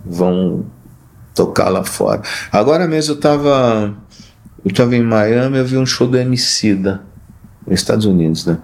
vão 0.05 0.65
tocar 1.35 1.69
lá 1.69 1.85
fora. 1.85 2.23
Agora 2.51 2.87
mesmo 2.87 3.13
eu 3.13 3.17
estava 3.17 3.95
eu 4.65 4.73
tava 4.73 4.97
em 4.97 5.03
Miami, 5.03 5.59
eu 5.59 5.65
vi 5.65 5.77
um 5.77 5.87
show 5.87 6.07
do 6.07 6.19
Emicida 6.19 7.03
nos 7.67 7.81
Estados 7.81 8.05
Unidos, 8.05 8.45
né? 8.47 8.59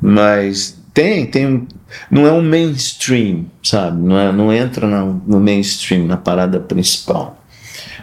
Mas 0.00 0.78
tem, 0.92 1.26
tem, 1.26 1.66
não 2.10 2.26
é 2.26 2.32
um 2.32 2.42
mainstream, 2.42 3.46
sabe? 3.62 4.00
Não, 4.02 4.18
é, 4.18 4.30
não 4.30 4.52
entra 4.52 4.86
no, 4.86 5.22
no 5.26 5.40
mainstream, 5.40 6.06
na 6.06 6.16
parada 6.16 6.60
principal. 6.60 7.42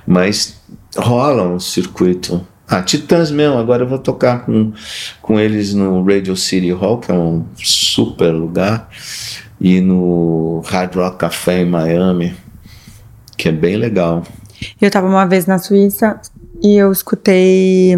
Mas 0.06 0.60
rola 0.98 1.48
um 1.48 1.60
circuito 1.60 2.46
ah, 2.72 2.82
Titãs 2.82 3.30
mesmo, 3.30 3.58
agora 3.58 3.84
eu 3.84 3.88
vou 3.88 4.00
tocar 4.00 4.46
com, 4.46 4.72
com 5.22 5.38
eles 5.38 5.74
no 5.74 6.02
Radio 6.06 6.38
City 6.38 6.72
Hall, 6.72 7.00
que 7.00 7.12
é 7.12 7.14
um 7.14 7.46
super 7.58 8.32
lugar, 8.32 8.90
e 9.60 9.82
no 9.82 10.62
Hard 10.66 10.96
Rock 10.96 11.18
Café 11.18 11.64
em 11.64 11.66
Miami, 11.66 12.34
que 13.38 13.50
é 13.50 13.52
bem 13.52 13.76
legal. 13.76 14.24
Eu 14.82 14.90
tava 14.90 15.06
uma 15.06 15.26
vez 15.26 15.46
na 15.46 15.60
Suíça 15.60 16.22
e 16.64 16.78
eu 16.78 16.94
escutei. 16.94 17.98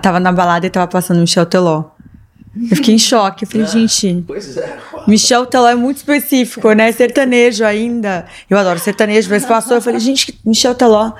Tava 0.00 0.20
na 0.20 0.30
balada 0.30 0.64
e 0.64 0.70
tava 0.70 0.86
passando 0.86 1.18
Michel 1.18 1.46
Teló. 1.46 1.86
Eu 2.70 2.76
fiquei 2.76 2.94
em 2.94 2.98
choque. 2.98 3.44
Eu 3.44 3.48
falei, 3.48 3.66
ah, 3.66 3.70
gente. 3.70 4.24
Pois 4.26 4.56
é. 4.56 4.78
Michel 5.08 5.46
Teló 5.46 5.68
é 5.68 5.74
muito 5.74 5.96
específico, 5.96 6.70
né? 6.72 6.92
Sertanejo 6.92 7.64
ainda. 7.64 8.26
Eu 8.48 8.58
adoro 8.58 8.78
sertanejo, 8.78 9.28
mas 9.28 9.44
passou. 9.44 9.76
Eu 9.76 9.82
falei, 9.82 9.98
gente, 9.98 10.38
Michel 10.44 10.74
Teló. 10.74 11.12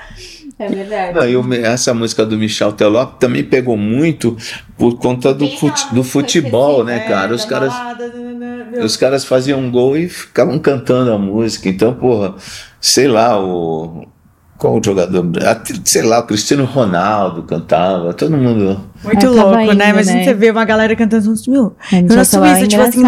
É 0.63 0.69
verdade. 0.69 1.15
Não, 1.15 1.25
eu, 1.25 1.53
essa 1.65 1.93
música 1.93 2.25
do 2.25 2.37
Michel 2.37 2.73
Teló 2.73 3.05
também 3.05 3.43
pegou 3.43 3.77
muito 3.77 4.37
por 4.79 4.99
conta 4.99 5.35
do, 5.35 5.49
fute, 5.49 5.95
do 5.95 6.05
futebol, 6.05 6.85
né, 6.85 7.01
cara? 7.01 7.35
Os 7.35 7.45
caras, 7.45 7.73
os 8.83 8.97
caras 8.97 9.25
faziam 9.25 9.59
um 9.59 9.71
gol 9.71 9.97
e 9.97 10.09
ficavam 10.09 10.59
cantando 10.59 11.13
a 11.13 11.19
música. 11.19 11.69
Então, 11.69 11.95
porra, 11.95 12.35
sei 12.81 13.09
lá, 13.09 13.41
o, 13.41 14.07
qual 14.63 14.79
o 14.79 14.81
jogador? 14.83 15.27
Sei 15.85 16.03
lá, 16.03 16.21
o 16.21 16.23
Cristiano 16.23 16.65
Ronaldo 16.65 17.43
cantava, 17.43 18.15
todo 18.15 18.37
mundo. 18.37 18.81
Muito 19.03 19.29
louco, 19.29 19.59
indo, 19.59 19.75
né? 19.75 19.93
Mas 19.93 20.07
né? 20.07 20.23
você 20.23 20.33
vê 20.33 20.53
uma 20.53 20.65
galera 20.65 20.95
cantando 20.95 21.35
mil. 21.49 21.75
É, 21.93 22.01
na 22.01 22.25
Suíça, 22.25 22.69
tipo 22.69 22.81
assim, 22.81 23.03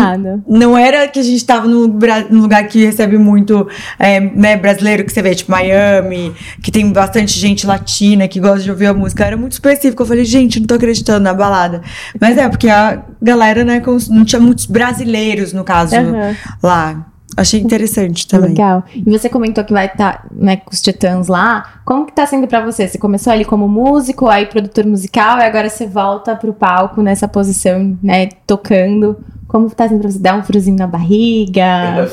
não 0.49 0.77
era 0.77 1.07
que 1.07 1.21
a 1.21 1.23
gente 1.23 1.47
tava 1.47 1.69
num, 1.69 1.87
num 2.29 2.41
lugar 2.41 2.67
que 2.67 2.85
recebe 2.85 3.17
muito 3.17 3.69
é, 4.01 4.19
né, 4.19 4.57
brasileiro, 4.57 5.05
que 5.05 5.13
você 5.13 5.23
vê, 5.23 5.33
tipo 5.33 5.53
Miami, 5.53 6.35
que 6.61 6.73
tem 6.73 6.91
bastante 6.91 7.39
gente 7.39 7.65
latina 7.65 8.27
que 8.27 8.41
gosta 8.41 8.59
de 8.59 8.71
ouvir 8.73 8.87
a 8.87 8.95
música. 8.95 9.25
Era 9.25 9.37
muito 9.37 9.53
específico. 9.53 10.03
Eu 10.03 10.07
falei, 10.07 10.25
gente, 10.25 10.59
não 10.59 10.67
tô 10.67 10.75
acreditando 10.75 11.21
na 11.21 11.33
balada. 11.33 11.83
Mas 12.21 12.37
é, 12.37 12.49
porque 12.49 12.69
a 12.69 13.01
galera, 13.23 13.63
né, 13.63 13.81
não 14.11 14.25
tinha 14.25 14.41
muitos 14.41 14.67
brasileiros, 14.67 15.53
no 15.53 15.63
caso, 15.63 15.95
uhum. 15.95 16.35
lá. 16.61 17.14
Achei 17.37 17.61
interessante 17.61 18.27
também. 18.27 18.51
Legal. 18.51 18.85
E 18.95 19.11
você 19.11 19.29
comentou 19.29 19.65
que 19.65 19.73
vai 19.73 19.87
estar 19.87 20.23
tá, 20.23 20.25
né, 20.33 20.57
com 20.57 20.71
os 20.71 20.81
Titãs 20.81 21.29
lá. 21.29 21.81
Como 21.85 22.07
que 22.07 22.13
tá 22.13 22.27
sendo 22.27 22.47
para 22.47 22.65
você? 22.65 22.87
Você 22.87 22.99
começou 22.99 23.33
ali 23.33 23.45
como 23.45 23.69
músico, 23.69 24.29
aí 24.29 24.47
produtor 24.47 24.87
musical, 24.87 25.39
e 25.39 25.43
agora 25.43 25.69
você 25.69 25.87
volta 25.87 26.37
pro 26.37 26.53
palco 26.53 27.03
nessa 27.03 27.27
posição, 27.27 27.99
né, 28.03 28.29
tocando. 28.47 29.17
Como 29.49 29.69
tá 29.71 29.89
sendo 29.89 30.01
pra 30.01 30.11
você? 30.11 30.19
Dá 30.19 30.35
um 30.37 30.43
friozinho 30.43 30.77
na 30.77 30.87
barriga? 30.87 32.09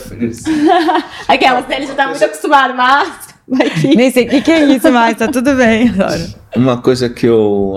Aquelas 1.27 1.65
dele 1.65 1.87
já 1.87 1.95
tá 1.95 2.07
muito 2.07 2.23
acostumado, 2.23 2.73
mas... 2.75 3.31
Nem 3.95 4.11
sei 4.11 4.27
o 4.27 4.29
que, 4.29 4.41
que 4.41 4.51
é 4.51 4.63
isso, 4.65 4.91
mas 4.91 5.17
tá 5.17 5.27
tudo 5.27 5.55
bem 5.55 5.89
agora. 5.89 6.29
Uma 6.55 6.81
coisa 6.81 7.09
que 7.09 7.25
eu 7.25 7.75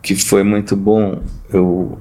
que 0.00 0.14
foi 0.14 0.44
muito 0.44 0.76
bom 0.76 1.18
eu 1.52 1.98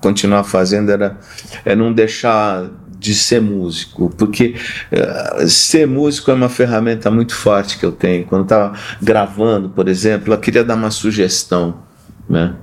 continuar 0.00 0.44
fazendo 0.44 0.90
era 0.90 1.18
é 1.64 1.74
não 1.74 1.92
deixar 1.92 2.68
de 3.02 3.16
ser 3.16 3.42
músico, 3.42 4.08
porque 4.16 4.54
uh, 4.92 5.48
ser 5.48 5.88
músico 5.88 6.30
é 6.30 6.34
uma 6.34 6.48
ferramenta 6.48 7.10
muito 7.10 7.34
forte 7.34 7.76
que 7.76 7.84
eu 7.84 7.90
tenho. 7.90 8.24
Quando 8.24 8.44
estava 8.44 8.78
gravando, 9.02 9.68
por 9.68 9.88
exemplo, 9.88 10.32
eu 10.32 10.38
queria 10.38 10.62
dar 10.62 10.76
uma 10.76 10.90
sugestão, 10.90 11.82
né? 12.30 12.54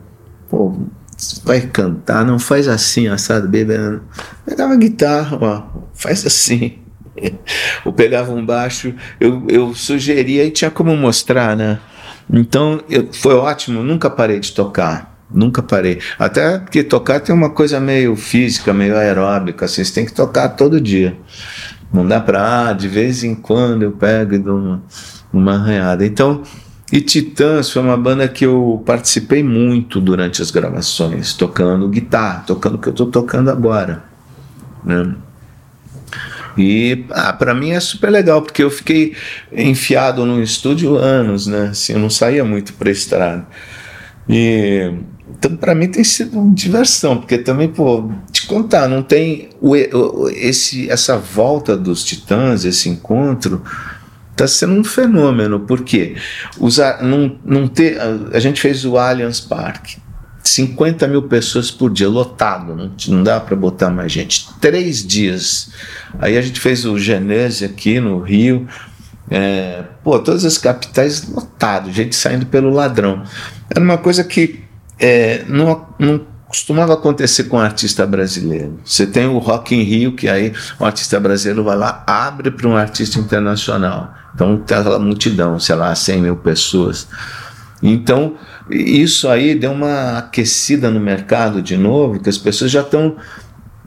Pô, 0.50 0.74
vai 1.44 1.62
cantar, 1.62 2.26
não 2.26 2.40
faz 2.40 2.70
assim, 2.70 3.10
assado, 3.10 3.50
bebendo. 3.50 4.02
Pegava 4.46 4.74
a 4.74 4.78
guitarra, 4.78 5.38
ó, 5.42 5.64
faz 5.94 6.26
assim. 6.26 6.80
Ou 7.84 7.92
pegava 7.92 8.32
um 8.32 8.46
baixo, 8.46 8.96
eu, 9.20 9.46
eu 9.50 9.76
sugeria 9.76 10.46
e 10.46 10.52
tinha 10.52 10.72
como 10.72 10.96
mostrar, 10.96 11.56
né? 11.58 11.80
Então 12.32 12.82
eu, 12.90 13.12
foi 13.12 13.34
ótimo, 13.34 13.84
nunca 13.84 14.10
parei 14.10 14.40
de 14.40 14.54
tocar. 14.54 15.19
Nunca 15.32 15.62
parei. 15.62 16.00
Até 16.18 16.58
porque 16.58 16.84
tocar 16.84 17.20
tem 17.20 17.34
uma 17.34 17.52
coisa 17.52 17.80
meio 17.80 18.16
física, 18.16 18.74
meio 18.74 18.98
aeróbica, 18.98 19.66
assim, 19.66 19.84
você 19.84 19.94
tem 19.94 20.06
que 20.06 20.14
tocar 20.14 20.50
todo 20.50 20.82
dia. 20.82 21.18
Não 21.94 22.06
dá 22.06 22.20
pra, 22.20 22.70
ah, 22.70 22.74
de 22.74 22.88
vez 22.88 23.24
em 23.24 23.36
quando 23.36 23.84
eu 23.84 23.92
pego 23.92 24.34
e 24.34 24.40
dou 24.40 24.58
uma, 24.58 24.84
uma 25.32 25.54
arranhada. 25.56 26.06
Então, 26.06 26.44
e 26.92 27.02
Titãs 27.02 27.70
foi 27.70 27.82
uma 27.82 27.98
banda 27.98 28.28
que 28.28 28.46
eu 28.46 28.82
participei 28.86 29.44
muito 29.44 30.02
durante 30.02 30.42
as 30.42 30.50
gravações, 30.50 31.34
tocando 31.34 31.88
guitarra, 31.88 32.44
tocando 32.48 32.76
o 32.76 32.78
que 32.80 32.88
eu 32.88 32.92
estou 32.92 33.08
tocando 33.08 33.52
agora. 33.52 34.04
Né? 34.84 35.14
E 36.58 37.06
ah, 37.12 37.32
para 37.32 37.54
mim 37.54 37.72
é 37.72 37.80
super 37.80 38.10
legal, 38.10 38.42
porque 38.42 38.64
eu 38.64 38.72
fiquei 38.72 39.16
enfiado 39.52 40.26
no 40.26 40.42
estúdio 40.42 40.98
anos, 40.98 41.46
né? 41.46 41.70
Assim, 41.70 41.94
eu 41.94 42.00
não 42.00 42.10
saía 42.10 42.44
muito 42.44 42.74
para 42.74 42.90
estrada. 42.90 43.46
E 44.28 44.92
então, 45.40 45.56
para 45.56 45.74
mim 45.74 45.88
tem 45.88 46.04
sido 46.04 46.38
uma 46.38 46.54
diversão, 46.54 47.18
porque 47.18 47.38
também, 47.38 47.70
pô, 47.70 48.12
te 48.30 48.46
contar, 48.46 48.90
não 48.90 49.02
tem 49.02 49.50
o, 49.62 49.74
esse, 50.36 50.90
essa 50.92 51.18
volta 51.18 51.78
dos 51.78 52.04
Titãs, 52.04 52.66
esse 52.66 52.90
encontro, 52.90 53.64
tá 54.36 54.46
sendo 54.46 54.74
um 54.74 54.84
fenômeno, 54.84 55.62
porque 55.62 56.18
usar, 56.60 57.02
não, 57.02 57.40
não 57.46 57.70
ter, 57.70 57.98
a 58.34 58.40
gente 58.40 58.60
fez 58.60 58.84
o 58.84 58.98
Allianz 58.98 59.40
Parque, 59.40 59.98
50 60.44 61.08
mil 61.08 61.24
pessoas 61.24 61.72
por 61.72 61.90
dia, 61.90 62.10
lotado, 62.10 62.76
não, 62.76 62.92
não 63.08 63.24
dá 63.24 63.40
para 63.40 63.56
botar 63.56 63.90
mais 63.90 64.12
gente. 64.12 64.50
Três 64.60 65.06
dias. 65.08 65.72
Aí 66.20 66.38
a 66.38 66.42
gente 66.42 66.60
fez 66.60 66.84
o 66.84 67.00
Genese 67.00 67.64
aqui 67.64 68.02
no 68.02 68.20
Rio, 68.20 68.68
é, 69.32 69.84
pô, 70.04 70.20
todas 70.20 70.44
as 70.44 70.58
capitais 70.58 71.30
lotado, 71.30 71.90
gente 71.94 72.14
saindo 72.14 72.46
pelo 72.46 72.70
ladrão. 72.70 73.24
Era 73.70 73.80
uma 73.80 73.98
coisa 73.98 74.22
que 74.22 74.68
é, 75.00 75.44
não, 75.48 75.88
não 75.98 76.22
costumava 76.48 76.94
acontecer 76.94 77.46
com 77.46 77.58
um 77.58 77.62
artista 77.62 78.06
brasileiro. 78.06 78.80
Você 78.84 79.06
tem 79.06 79.28
o 79.28 79.38
Rock 79.38 79.76
in 79.76 79.84
Rio, 79.84 80.16
que 80.16 80.28
aí 80.28 80.52
o 80.80 80.86
artista 80.86 81.20
brasileiro 81.20 81.64
vai 81.64 81.78
lá, 81.78 82.04
abre 82.08 82.50
para 82.52 82.68
um 82.68 82.76
artista 82.76 83.20
internacional. 83.20 84.14
Então 84.34 84.58
tem 84.58 84.78
aquela 84.78 85.00
multidão, 85.00 85.60
sei 85.60 85.76
lá, 85.76 85.94
100 85.94 86.22
mil 86.22 86.36
pessoas. 86.36 87.08
Então 87.82 88.36
isso 88.70 89.30
aí 89.30 89.56
deu 89.56 89.72
uma 89.72 90.18
aquecida 90.18 90.92
no 90.92 91.00
mercado 91.00 91.62
de 91.62 91.78
novo, 91.78 92.20
que 92.20 92.30
as 92.30 92.38
pessoas 92.38 92.72
já 92.72 92.82
estão 92.82 93.16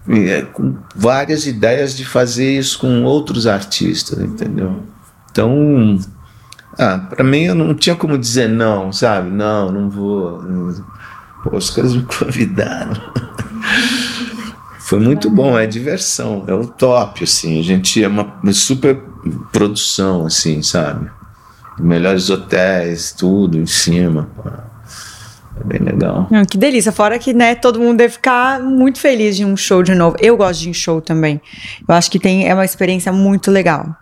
é, 0.08 0.42
com 0.42 0.76
várias 0.94 1.46
ideias 1.46 1.96
de 1.96 2.04
fazer 2.04 2.58
isso 2.58 2.78
com 2.78 3.02
outros 3.04 3.46
artistas, 3.46 4.18
entendeu? 4.20 4.82
Então, 5.30 5.98
ah, 6.78 6.98
para 6.98 7.24
mim 7.24 7.42
eu 7.42 7.54
não 7.54 7.74
tinha 7.74 7.94
como 7.94 8.16
dizer 8.18 8.48
não, 8.48 8.92
sabe? 8.92 9.30
Não, 9.30 9.70
não 9.70 9.90
vou. 9.90 10.42
Não 10.42 11.01
Pô, 11.42 11.56
os 11.56 11.70
caras 11.70 11.94
me 11.94 12.02
convidaram. 12.02 12.92
Foi 14.78 15.00
muito 15.00 15.30
bom, 15.30 15.58
é 15.58 15.66
diversão, 15.66 16.44
é 16.46 16.52
o 16.52 16.66
top, 16.66 17.24
assim. 17.24 17.58
A 17.58 17.62
gente 17.62 18.02
é 18.02 18.08
uma, 18.08 18.34
super 18.52 19.00
produção, 19.50 20.26
assim, 20.26 20.62
sabe? 20.62 21.10
Melhores 21.78 22.28
hotéis, 22.28 23.12
tudo 23.12 23.56
em 23.56 23.64
cima. 23.64 24.28
É 25.58 25.64
bem 25.64 25.78
legal. 25.80 26.28
que 26.48 26.58
delícia. 26.58 26.92
Fora 26.92 27.18
que, 27.18 27.32
né, 27.32 27.54
todo 27.54 27.78
mundo 27.80 27.98
deve 27.98 28.14
ficar 28.14 28.60
muito 28.60 28.98
feliz 28.98 29.36
de 29.36 29.44
um 29.44 29.56
show 29.56 29.82
de 29.82 29.94
novo. 29.94 30.16
Eu 30.20 30.36
gosto 30.36 30.60
de 30.60 30.70
um 30.70 30.74
show 30.74 31.00
também. 31.00 31.40
Eu 31.88 31.94
acho 31.94 32.10
que 32.10 32.18
tem, 32.18 32.46
é 32.46 32.52
uma 32.52 32.64
experiência 32.64 33.12
muito 33.12 33.50
legal. 33.50 33.96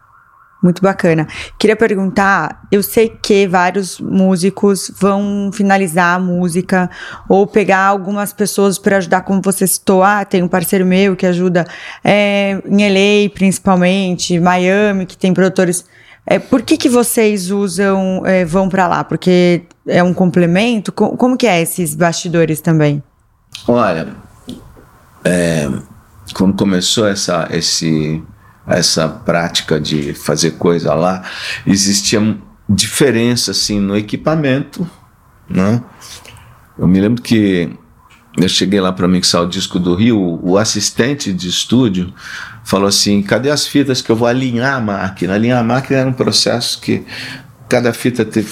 Muito 0.62 0.82
bacana. 0.82 1.26
Queria 1.58 1.74
perguntar, 1.74 2.66
eu 2.70 2.82
sei 2.82 3.08
que 3.08 3.46
vários 3.46 3.98
músicos 3.98 4.92
vão 4.94 5.50
finalizar 5.52 6.16
a 6.16 6.18
música 6.18 6.90
ou 7.26 7.46
pegar 7.46 7.86
algumas 7.86 8.32
pessoas 8.32 8.78
para 8.78 8.98
ajudar, 8.98 9.22
como 9.22 9.40
você 9.40 9.66
citou, 9.66 10.02
ah, 10.02 10.22
tem 10.22 10.42
um 10.42 10.48
parceiro 10.48 10.84
meu 10.84 11.16
que 11.16 11.24
ajuda 11.24 11.66
é, 12.04 12.60
em 12.66 12.88
LA, 12.88 13.30
principalmente, 13.32 14.38
Miami, 14.38 15.06
que 15.06 15.16
tem 15.16 15.32
produtores. 15.32 15.86
É, 16.26 16.38
por 16.38 16.60
que, 16.60 16.76
que 16.76 16.90
vocês 16.90 17.50
usam, 17.50 18.22
é, 18.26 18.44
vão 18.44 18.68
para 18.68 18.86
lá? 18.86 19.02
Porque 19.02 19.62
é 19.86 20.02
um 20.02 20.12
complemento? 20.12 20.92
Como, 20.92 21.16
como 21.16 21.36
que 21.38 21.46
é 21.46 21.62
esses 21.62 21.94
bastidores 21.94 22.60
também? 22.60 23.02
Olha, 23.66 24.08
é, 25.24 25.70
quando 26.34 26.54
começou 26.54 27.08
essa, 27.08 27.48
esse 27.50 28.22
essa 28.78 29.08
prática 29.08 29.80
de 29.80 30.14
fazer 30.14 30.52
coisa 30.52 30.94
lá, 30.94 31.22
existia 31.66 32.38
diferença 32.68 33.50
assim 33.50 33.80
no 33.80 33.96
equipamento, 33.96 34.88
né? 35.48 35.82
Eu 36.78 36.86
me 36.86 37.00
lembro 37.00 37.22
que 37.22 37.70
eu 38.38 38.48
cheguei 38.48 38.80
lá 38.80 38.92
para 38.92 39.08
mixar 39.08 39.42
o 39.42 39.48
disco 39.48 39.78
do 39.78 39.94
Rio, 39.94 40.40
o 40.42 40.56
assistente 40.56 41.32
de 41.32 41.48
estúdio 41.48 42.12
falou 42.64 42.88
assim: 42.88 43.20
cadê 43.22 43.50
as 43.50 43.66
fitas 43.66 44.00
que 44.00 44.10
eu 44.10 44.16
vou 44.16 44.28
alinhar 44.28 44.76
a 44.76 44.80
máquina? 44.80 45.34
Alinhar 45.34 45.58
a 45.58 45.64
máquina 45.64 46.00
era 46.00 46.08
um 46.08 46.12
processo 46.12 46.80
que 46.80 47.04
cada 47.68 47.92
fita 47.92 48.24
teve, 48.24 48.48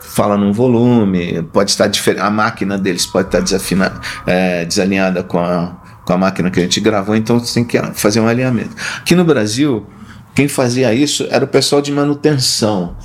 fala 0.00 0.36
num 0.36 0.52
volume, 0.52 1.42
pode 1.52 1.70
estar 1.70 1.86
diferente, 1.86 2.22
a 2.22 2.30
máquina 2.30 2.76
deles 2.76 3.06
pode 3.06 3.28
estar 3.28 3.40
desafinada, 3.40 4.00
é, 4.26 4.64
desalinhada 4.64 5.22
com 5.22 5.38
a, 5.38 5.76
com 6.04 6.12
a 6.12 6.18
máquina 6.18 6.50
que 6.50 6.60
a 6.60 6.62
gente 6.62 6.80
gravou, 6.80 7.14
então 7.14 7.38
você 7.38 7.54
tem 7.54 7.64
que 7.64 7.80
fazer 7.94 8.20
um 8.20 8.28
alinhamento. 8.28 8.74
Aqui 8.98 9.14
no 9.14 9.24
Brasil, 9.24 9.86
quem 10.34 10.48
fazia 10.48 10.92
isso 10.94 11.26
era 11.30 11.44
o 11.44 11.48
pessoal 11.48 11.80
de 11.82 11.92
manutenção. 11.92 12.96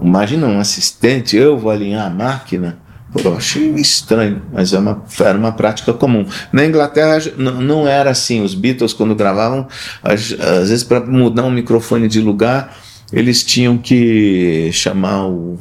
Imagina 0.00 0.46
um 0.46 0.60
assistente, 0.60 1.36
eu 1.36 1.58
vou 1.58 1.70
alinhar 1.70 2.06
a 2.06 2.10
máquina. 2.10 2.78
Pô, 3.12 3.20
eu 3.24 3.36
achei 3.36 3.70
estranho, 3.74 4.40
mas 4.52 4.72
é 4.72 4.78
uma, 4.78 5.02
era 5.18 5.36
uma 5.36 5.50
prática 5.50 5.92
comum. 5.92 6.24
Na 6.52 6.64
Inglaterra 6.64 7.18
não 7.36 7.88
era 7.88 8.10
assim. 8.10 8.40
Os 8.40 8.54
Beatles, 8.54 8.92
quando 8.92 9.16
gravavam, 9.16 9.66
às, 10.02 10.32
às 10.32 10.68
vezes 10.68 10.84
para 10.84 11.00
mudar 11.00 11.44
um 11.44 11.50
microfone 11.50 12.06
de 12.06 12.20
lugar, 12.20 12.76
eles 13.12 13.42
tinham 13.42 13.76
que 13.76 14.70
chamar 14.72 15.26
o 15.26 15.58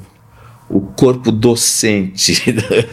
o 0.70 0.82
corpo 0.82 1.32
docente, 1.32 2.34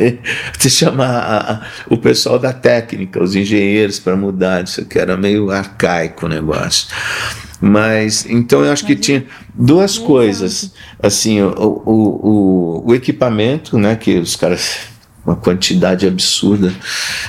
você 0.58 0.70
chamar 0.70 1.70
o 1.90 1.96
pessoal 1.98 2.38
da 2.38 2.52
técnica, 2.52 3.22
os 3.22 3.36
engenheiros 3.36 3.98
para 3.98 4.16
mudar 4.16 4.64
isso 4.64 4.84
que 4.86 4.98
era 4.98 5.16
meio 5.16 5.50
arcaico 5.50 6.26
o 6.26 6.28
negócio. 6.28 6.88
Mas 7.60 8.26
então 8.26 8.64
eu 8.64 8.72
acho 8.72 8.84
que 8.84 8.96
tinha 8.96 9.24
duas 9.54 9.98
coisas, 9.98 10.72
assim, 11.02 11.40
o, 11.42 11.52
o, 11.84 11.92
o, 12.84 12.90
o 12.90 12.94
equipamento, 12.94 13.78
né, 13.78 13.96
que 13.96 14.18
os 14.18 14.36
caras 14.36 14.96
uma 15.26 15.34
quantidade 15.34 16.06
absurda 16.06 16.72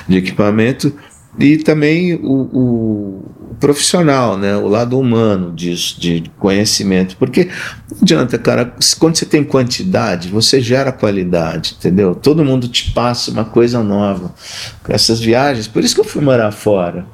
de 0.06 0.18
equipamento 0.18 0.94
e 1.38 1.56
também 1.58 2.14
o, 2.14 2.32
o, 2.52 3.24
profissional, 3.60 4.36
né? 4.36 4.56
o 4.56 4.66
lado 4.66 4.98
humano 4.98 5.52
disso, 5.52 6.00
de 6.00 6.24
conhecimento. 6.38 7.16
Porque 7.16 7.48
não 7.90 7.98
adianta, 8.02 8.38
cara, 8.38 8.74
quando 8.98 9.16
você 9.16 9.26
tem 9.26 9.44
quantidade, 9.44 10.28
você 10.28 10.60
gera 10.60 10.92
qualidade, 10.92 11.76
entendeu? 11.78 12.14
Todo 12.14 12.44
mundo 12.44 12.68
te 12.68 12.92
passa 12.92 13.30
uma 13.30 13.44
coisa 13.44 13.82
nova. 13.82 14.34
Com 14.82 14.92
essas 14.92 15.20
viagens, 15.20 15.68
por 15.68 15.84
isso 15.84 15.94
que 15.94 16.00
eu 16.00 16.04
fui 16.04 16.22
morar 16.22 16.50
fora. 16.50 17.06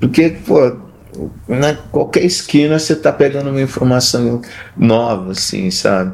Porque, 0.00 0.36
pô, 0.46 0.76
na 1.48 1.74
qualquer 1.74 2.24
esquina 2.24 2.78
você 2.78 2.94
está 2.94 3.12
pegando 3.12 3.50
uma 3.50 3.60
informação 3.60 4.40
nova, 4.76 5.32
assim, 5.32 5.70
sabe? 5.70 6.12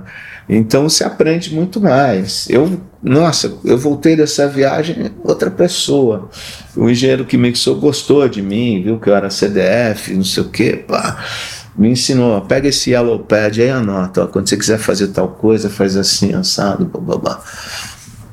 Então 0.49 0.89
você 0.89 1.05
aprende 1.05 1.55
muito 1.55 1.81
mais. 1.81 2.49
Eu, 2.49 2.81
nossa, 3.03 3.53
eu 3.65 3.77
voltei 3.77 4.15
dessa 4.15 4.49
viagem 4.49 5.11
outra 5.25 5.51
pessoa. 5.51 6.31
O 6.77 6.91
engenheiro 6.91 7.25
que 7.25 7.39
mixou 7.39 7.77
gostou 7.77 8.29
de 8.29 8.43
mim, 8.43 8.83
viu 8.83 9.01
que 9.01 9.09
eu 9.09 9.15
era 9.15 9.31
CDF, 9.31 10.13
não 10.15 10.25
sei 10.25 10.43
o 10.43 10.49
quê, 10.49 10.85
pá. 10.87 11.25
Me 11.77 11.89
ensinou, 11.89 12.41
pega 12.43 12.69
esse 12.69 12.91
yellow 12.91 13.19
pad 13.19 13.61
aí 13.61 13.71
anota, 13.71 14.25
ó, 14.25 14.27
quando 14.27 14.49
você 14.49 14.57
quiser 14.57 14.79
fazer 14.79 15.09
tal 15.09 15.29
coisa, 15.29 15.69
faz 15.69 15.97
assim, 15.97 16.33
assado, 16.35 16.87
blá, 16.87 17.17
blá, 17.17 17.45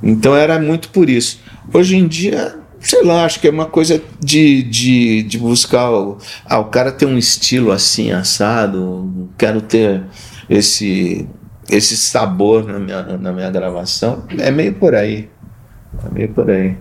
Então 0.01 0.35
era 0.35 0.59
muito 0.59 0.89
por 0.89 1.09
isso. 1.09 1.41
Hoje 1.73 1.97
em 1.97 2.07
dia, 2.07 2.55
sei 2.79 3.03
lá, 3.03 3.25
acho 3.25 3.39
que 3.39 3.47
é 3.47 3.51
uma 3.51 3.65
coisa 3.65 4.01
de, 4.19 4.63
de, 4.63 5.23
de 5.23 5.37
buscar. 5.37 5.91
O, 5.91 6.17
ah, 6.45 6.59
o 6.59 6.65
cara 6.65 6.91
tem 6.91 7.07
um 7.07 7.17
estilo 7.17 7.71
assim, 7.71 8.11
assado, 8.11 9.29
quero 9.37 9.61
ter 9.61 10.03
esse, 10.49 11.27
esse 11.69 11.97
sabor 11.97 12.65
na 12.65 12.79
minha, 12.79 13.03
na 13.17 13.31
minha 13.31 13.49
gravação. 13.49 14.23
É 14.37 14.51
meio 14.51 14.73
por 14.73 14.95
aí. 14.95 15.29
É 16.05 16.13
meio 16.13 16.29
por 16.29 16.49
aí. 16.49 16.77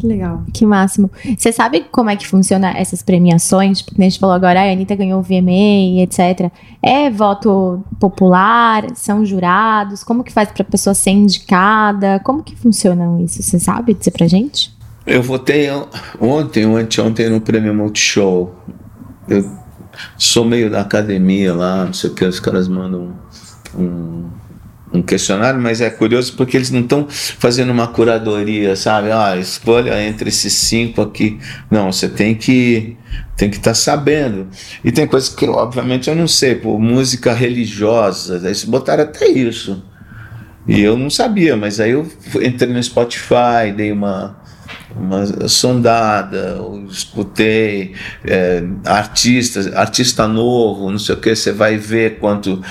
Que 0.00 0.06
legal. 0.06 0.42
Que 0.54 0.64
máximo. 0.64 1.10
Você 1.36 1.52
sabe 1.52 1.84
como 1.92 2.08
é 2.08 2.16
que 2.16 2.26
funciona 2.26 2.70
essas 2.70 3.02
premiações? 3.02 3.82
Porque 3.82 4.00
a 4.00 4.04
gente 4.04 4.18
falou 4.18 4.34
agora, 4.34 4.62
a 4.62 4.72
Anitta 4.72 4.94
ganhou 4.96 5.20
o 5.20 5.22
VMA, 5.22 6.00
etc. 6.02 6.50
É 6.82 7.10
voto 7.10 7.84
popular? 8.00 8.86
São 8.94 9.26
jurados? 9.26 10.02
Como 10.02 10.24
que 10.24 10.32
faz 10.32 10.50
para 10.50 10.62
a 10.62 10.64
pessoa 10.64 10.94
ser 10.94 11.10
indicada? 11.10 12.18
Como 12.24 12.42
que 12.42 12.56
funciona 12.56 13.20
isso? 13.20 13.42
Você 13.42 13.60
sabe 13.60 13.92
dizer 13.92 14.12
pra 14.12 14.26
gente? 14.26 14.74
Eu 15.06 15.22
votei 15.22 15.68
ontem 16.18 16.64
ou 16.64 16.78
anteontem 16.78 17.28
no 17.28 17.42
Prêmio 17.42 17.74
Multishow. 17.74 18.54
Eu 19.28 19.46
sou 20.16 20.46
meio 20.46 20.70
da 20.70 20.80
academia 20.80 21.52
lá, 21.54 21.84
não 21.84 21.92
sei 21.92 22.08
o 22.08 22.14
que, 22.14 22.24
os 22.24 22.40
caras 22.40 22.68
mandam 22.68 23.12
um 23.76 24.30
um 24.30 24.30
questionário, 25.02 25.60
mas 25.60 25.80
é 25.80 25.88
curioso 25.88 26.34
porque 26.36 26.56
eles 26.56 26.70
não 26.70 26.80
estão 26.80 27.06
fazendo 27.08 27.70
uma 27.70 27.86
curadoria, 27.86 28.74
sabe? 28.74 29.12
Ah, 29.12 29.36
escolha 29.36 30.02
entre 30.02 30.28
esses 30.28 30.52
cinco 30.52 31.00
aqui. 31.02 31.38
Não, 31.70 31.92
você 31.92 32.08
tem 32.08 32.34
que 32.34 32.96
tem 33.36 33.48
que 33.48 33.56
estar 33.56 33.70
tá 33.70 33.74
sabendo. 33.74 34.48
E 34.84 34.92
tem 34.92 35.06
coisas 35.06 35.28
que, 35.30 35.46
obviamente, 35.46 36.10
eu 36.10 36.14
não 36.14 36.28
sei, 36.28 36.54
por 36.54 36.78
música 36.78 37.32
religiosa, 37.32 38.36
eles 38.36 38.64
botaram 38.64 39.04
até 39.04 39.26
isso. 39.28 39.82
E 40.68 40.80
eu 40.80 40.96
não 40.96 41.08
sabia, 41.08 41.56
mas 41.56 41.80
aí 41.80 41.92
eu 41.92 42.06
entrei 42.42 42.72
no 42.72 42.82
Spotify, 42.82 43.72
dei 43.74 43.90
uma, 43.90 44.36
uma 44.94 45.48
sondada, 45.48 46.58
escutei 46.88 47.94
é, 48.24 48.62
artistas, 48.84 49.74
artista 49.74 50.28
novo, 50.28 50.90
não 50.90 50.98
sei 50.98 51.14
o 51.14 51.18
que, 51.18 51.34
você 51.34 51.50
vai 51.50 51.76
ver 51.78 52.18
quanto 52.18 52.62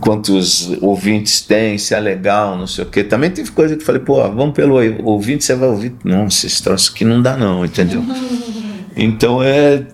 quantos 0.00 0.70
ouvintes 0.80 1.40
tem, 1.40 1.76
se 1.78 1.94
é 1.94 2.00
legal, 2.00 2.56
não 2.56 2.66
sei 2.66 2.84
o 2.84 2.88
quê. 2.88 3.02
Também 3.02 3.30
teve 3.30 3.50
coisa 3.50 3.74
que 3.74 3.82
eu 3.82 3.86
falei, 3.86 4.00
pô, 4.00 4.16
vamos 4.30 4.54
pelo 4.54 4.76
ouvinte, 5.04 5.44
você 5.44 5.54
vai 5.54 5.68
ouvir. 5.68 5.94
Não, 6.04 6.26
esse 6.26 6.62
troço 6.62 6.92
aqui 6.94 7.04
não 7.04 7.20
dá 7.20 7.36
não, 7.36 7.64
entendeu? 7.64 8.02
Então 8.94 9.42
é... 9.42 9.86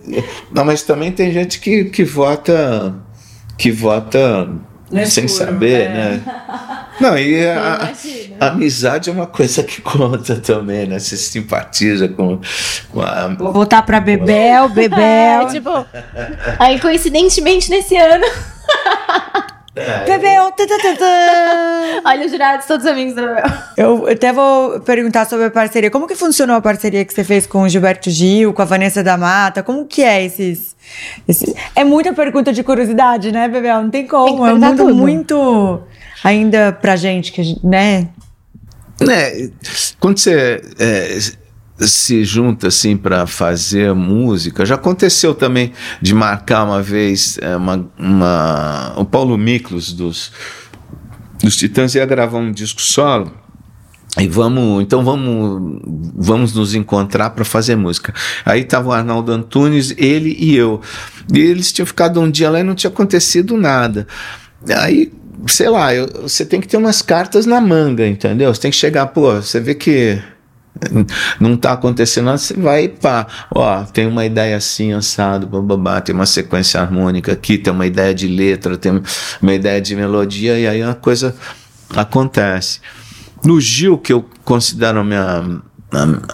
Não, 0.52 0.64
mas 0.64 0.82
também 0.82 1.12
tem 1.12 1.32
gente 1.32 1.60
que, 1.60 1.84
que 1.84 2.02
vota 2.02 2.96
que 3.56 3.70
vota 3.70 4.48
é 4.92 5.04
sem 5.04 5.28
saber, 5.28 5.82
é. 5.82 5.88
né? 5.88 6.22
Não, 7.00 7.16
e 7.16 7.46
a, 7.46 7.92
a, 8.40 8.46
amizade 8.48 9.08
é 9.08 9.12
uma 9.12 9.26
coisa 9.26 9.62
que 9.62 9.80
conta 9.80 10.34
também, 10.36 10.84
né? 10.86 10.98
Você 10.98 11.16
simpatiza 11.16 12.08
com, 12.08 12.40
com 12.90 13.00
a. 13.00 13.28
Vou 13.28 13.52
voltar 13.52 13.82
pra 13.82 14.00
Bebel, 14.00 14.68
Bebel. 14.74 15.00
É, 15.00 15.46
tipo, 15.46 15.70
aí 16.58 16.80
coincidentemente 16.80 17.70
nesse 17.70 17.96
ano. 17.96 18.26
É, 19.78 20.04
Bebel! 20.04 20.52
Olha 22.04 22.26
os 22.26 22.32
jurados, 22.32 22.66
todos 22.66 22.84
amigos 22.86 23.14
do 23.14 23.22
Bebel. 23.22 23.44
Eu 23.76 24.06
até 24.08 24.32
vou 24.32 24.80
perguntar 24.80 25.26
sobre 25.26 25.46
a 25.46 25.50
parceria. 25.50 25.90
Como 25.90 26.06
que 26.06 26.14
funcionou 26.14 26.56
a 26.56 26.60
parceria 26.60 27.04
que 27.04 27.14
você 27.14 27.22
fez 27.22 27.46
com 27.46 27.62
o 27.62 27.68
Gilberto 27.68 28.10
Gil, 28.10 28.52
com 28.52 28.62
a 28.62 28.64
Vanessa 28.64 29.02
da 29.02 29.16
Mata? 29.16 29.62
Como 29.62 29.86
que 29.86 30.02
é 30.02 30.24
esses... 30.24 30.74
esses... 31.28 31.54
É 31.74 31.84
muita 31.84 32.12
pergunta 32.12 32.52
de 32.52 32.62
curiosidade, 32.62 33.30
né, 33.30 33.48
Bebel? 33.48 33.82
Não 33.82 33.90
tem 33.90 34.06
como. 34.06 34.44
Tem 34.44 34.48
é 34.48 34.54
um 34.54 34.58
mundo 34.58 34.76
tudo. 34.76 34.94
muito 34.94 35.82
ainda 36.24 36.72
pra 36.72 36.96
gente, 36.96 37.30
que, 37.30 37.56
né? 37.64 38.08
É, 39.08 39.48
quando 40.00 40.18
você... 40.18 40.60
É, 40.78 41.18
se 41.86 42.24
junta 42.24 42.68
assim 42.68 42.96
para 42.96 43.26
fazer 43.26 43.94
música. 43.94 44.66
Já 44.66 44.74
aconteceu 44.74 45.34
também 45.34 45.72
de 46.00 46.14
marcar 46.14 46.64
uma 46.64 46.82
vez 46.82 47.38
é, 47.40 47.56
uma, 47.56 47.88
uma, 47.98 48.94
o 48.96 49.04
Paulo 49.04 49.36
Miklos 49.38 49.92
dos, 49.92 50.32
dos 51.42 51.56
Titãs 51.56 51.94
ia 51.94 52.04
gravar 52.04 52.38
um 52.38 52.50
disco 52.50 52.80
solo. 52.80 53.32
E 54.18 54.26
vamos, 54.26 54.82
então 54.82 55.04
vamos, 55.04 55.80
vamos 56.16 56.52
nos 56.52 56.74
encontrar 56.74 57.30
para 57.30 57.44
fazer 57.44 57.76
música. 57.76 58.12
Aí 58.44 58.64
tava 58.64 58.88
o 58.88 58.92
Arnaldo 58.92 59.30
Antunes, 59.30 59.94
ele 59.96 60.36
e 60.38 60.56
eu. 60.56 60.80
E 61.32 61.38
eles 61.38 61.72
tinham 61.72 61.86
ficado 61.86 62.20
um 62.20 62.30
dia 62.30 62.50
lá 62.50 62.58
e 62.58 62.62
não 62.64 62.74
tinha 62.74 62.90
acontecido 62.90 63.56
nada. 63.56 64.06
Aí, 64.76 65.12
sei 65.46 65.68
lá, 65.68 65.94
eu, 65.94 66.08
você 66.22 66.44
tem 66.44 66.60
que 66.60 66.66
ter 66.66 66.78
umas 66.78 67.00
cartas 67.02 67.46
na 67.46 67.60
manga, 67.60 68.06
entendeu? 68.06 68.52
Você 68.52 68.62
tem 68.62 68.70
que 68.70 68.76
chegar, 68.76 69.06
pô, 69.08 69.34
você 69.34 69.60
vê 69.60 69.74
que 69.74 70.18
não 71.40 71.54
está 71.54 71.72
acontecendo 71.72 72.26
nada, 72.26 72.38
você 72.38 72.54
vai 72.54 72.88
pá, 72.88 73.26
ó, 73.50 73.84
tem 73.84 74.06
uma 74.06 74.24
ideia 74.24 74.56
assim, 74.56 74.92
assado, 74.92 75.46
bababá, 75.46 76.00
tem 76.00 76.14
uma 76.14 76.26
sequência 76.26 76.80
harmônica 76.80 77.32
aqui, 77.32 77.58
tem 77.58 77.72
uma 77.72 77.86
ideia 77.86 78.14
de 78.14 78.26
letra, 78.26 78.76
tem 78.76 79.02
uma 79.42 79.54
ideia 79.54 79.80
de 79.80 79.94
melodia, 79.96 80.58
e 80.58 80.66
aí 80.66 80.82
a 80.82 80.94
coisa 80.94 81.34
acontece. 81.94 82.80
No 83.44 83.60
Gil, 83.60 83.98
que 83.98 84.12
eu 84.12 84.28
considero 84.44 85.00
a 85.00 85.04
minha, 85.04 85.60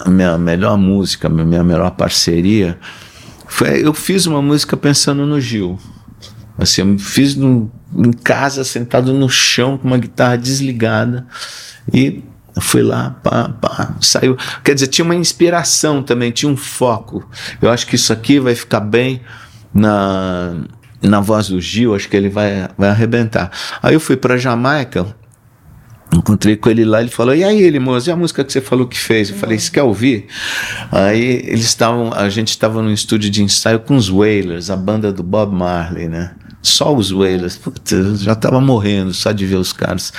a 0.05 0.11
minha 0.11 0.39
melhor 0.39 0.77
música, 0.77 1.29
a 1.29 1.31
minha 1.31 1.65
melhor 1.65 1.91
parceria, 1.93 2.79
foi, 3.47 3.87
eu 3.87 3.93
fiz 3.93 4.27
uma 4.27 4.43
música 4.43 4.77
pensando 4.77 5.27
no 5.27 5.41
Gil. 5.41 5.79
Assim, 6.57 6.83
eu 6.83 6.99
fiz 6.99 7.35
no, 7.35 7.71
em 7.95 8.13
casa, 8.13 8.65
sentado 8.65 9.13
no 9.13 9.29
chão, 9.29 9.77
com 9.77 9.89
uma 9.89 9.99
guitarra 9.99 10.37
desligada, 10.37 11.27
e 11.93 12.23
eu 12.55 12.63
fui 12.63 12.83
lá, 12.83 13.17
pá, 13.23 13.49
pá, 13.61 13.95
saiu. 14.01 14.37
Quer 14.63 14.75
dizer, 14.75 14.87
tinha 14.87 15.05
uma 15.05 15.15
inspiração 15.15 16.03
também, 16.03 16.31
tinha 16.31 16.51
um 16.51 16.57
foco. 16.57 17.29
Eu 17.61 17.71
acho 17.71 17.87
que 17.87 17.97
isso 17.97 18.13
aqui 18.13 18.39
vai 18.39 18.55
ficar 18.55 18.81
bem 18.81 19.21
na, 19.75 20.55
na 21.03 21.21
voz 21.21 21.49
do 21.49 21.61
Gil, 21.61 21.95
acho 21.95 22.09
que 22.09 22.17
ele 22.17 22.29
vai, 22.29 22.69
vai 22.79 22.91
arrebentar. 22.91 23.51
Aí 23.83 23.95
eu 23.95 24.01
fui 24.01 24.17
para 24.17 24.37
Jamaica, 24.37 25.05
encontrei 26.13 26.57
com 26.57 26.71
ele 26.71 26.85
lá, 26.85 27.01
ele 27.01 27.11
falou: 27.11 27.35
E 27.35 27.43
aí, 27.43 27.61
ele, 27.61 27.81
moço, 27.81 28.09
e 28.09 28.13
a 28.13 28.17
música 28.17 28.45
que 28.45 28.53
você 28.53 28.61
falou 28.61 28.87
que 28.87 28.99
fez? 28.99 29.31
Eu 29.31 29.37
falei: 29.37 29.59
Você 29.59 29.71
quer 29.71 29.83
ouvir? 29.83 30.29
Aí 30.93 31.43
eles 31.45 31.65
estavam, 31.65 32.13
a 32.15 32.29
gente 32.29 32.51
estava 32.51 32.81
no 32.81 32.93
estúdio 32.93 33.31
de 33.31 33.43
ensaio 33.43 33.81
com 33.81 33.97
os 33.97 34.09
Wailers, 34.09 34.71
a 34.71 34.77
banda 34.77 35.13
do 35.13 35.25
Bob 35.25 35.53
Marley, 35.53 36.09
né? 36.09 36.35
Só 36.63 36.95
os. 36.95 37.13
Puta, 37.63 38.17
já 38.17 38.33
estava 38.33 38.61
morrendo 38.61 39.13
só 39.13 39.33
de 39.33 39.45
ver 39.45 39.57
os 39.57 39.73
caras. 39.73 40.13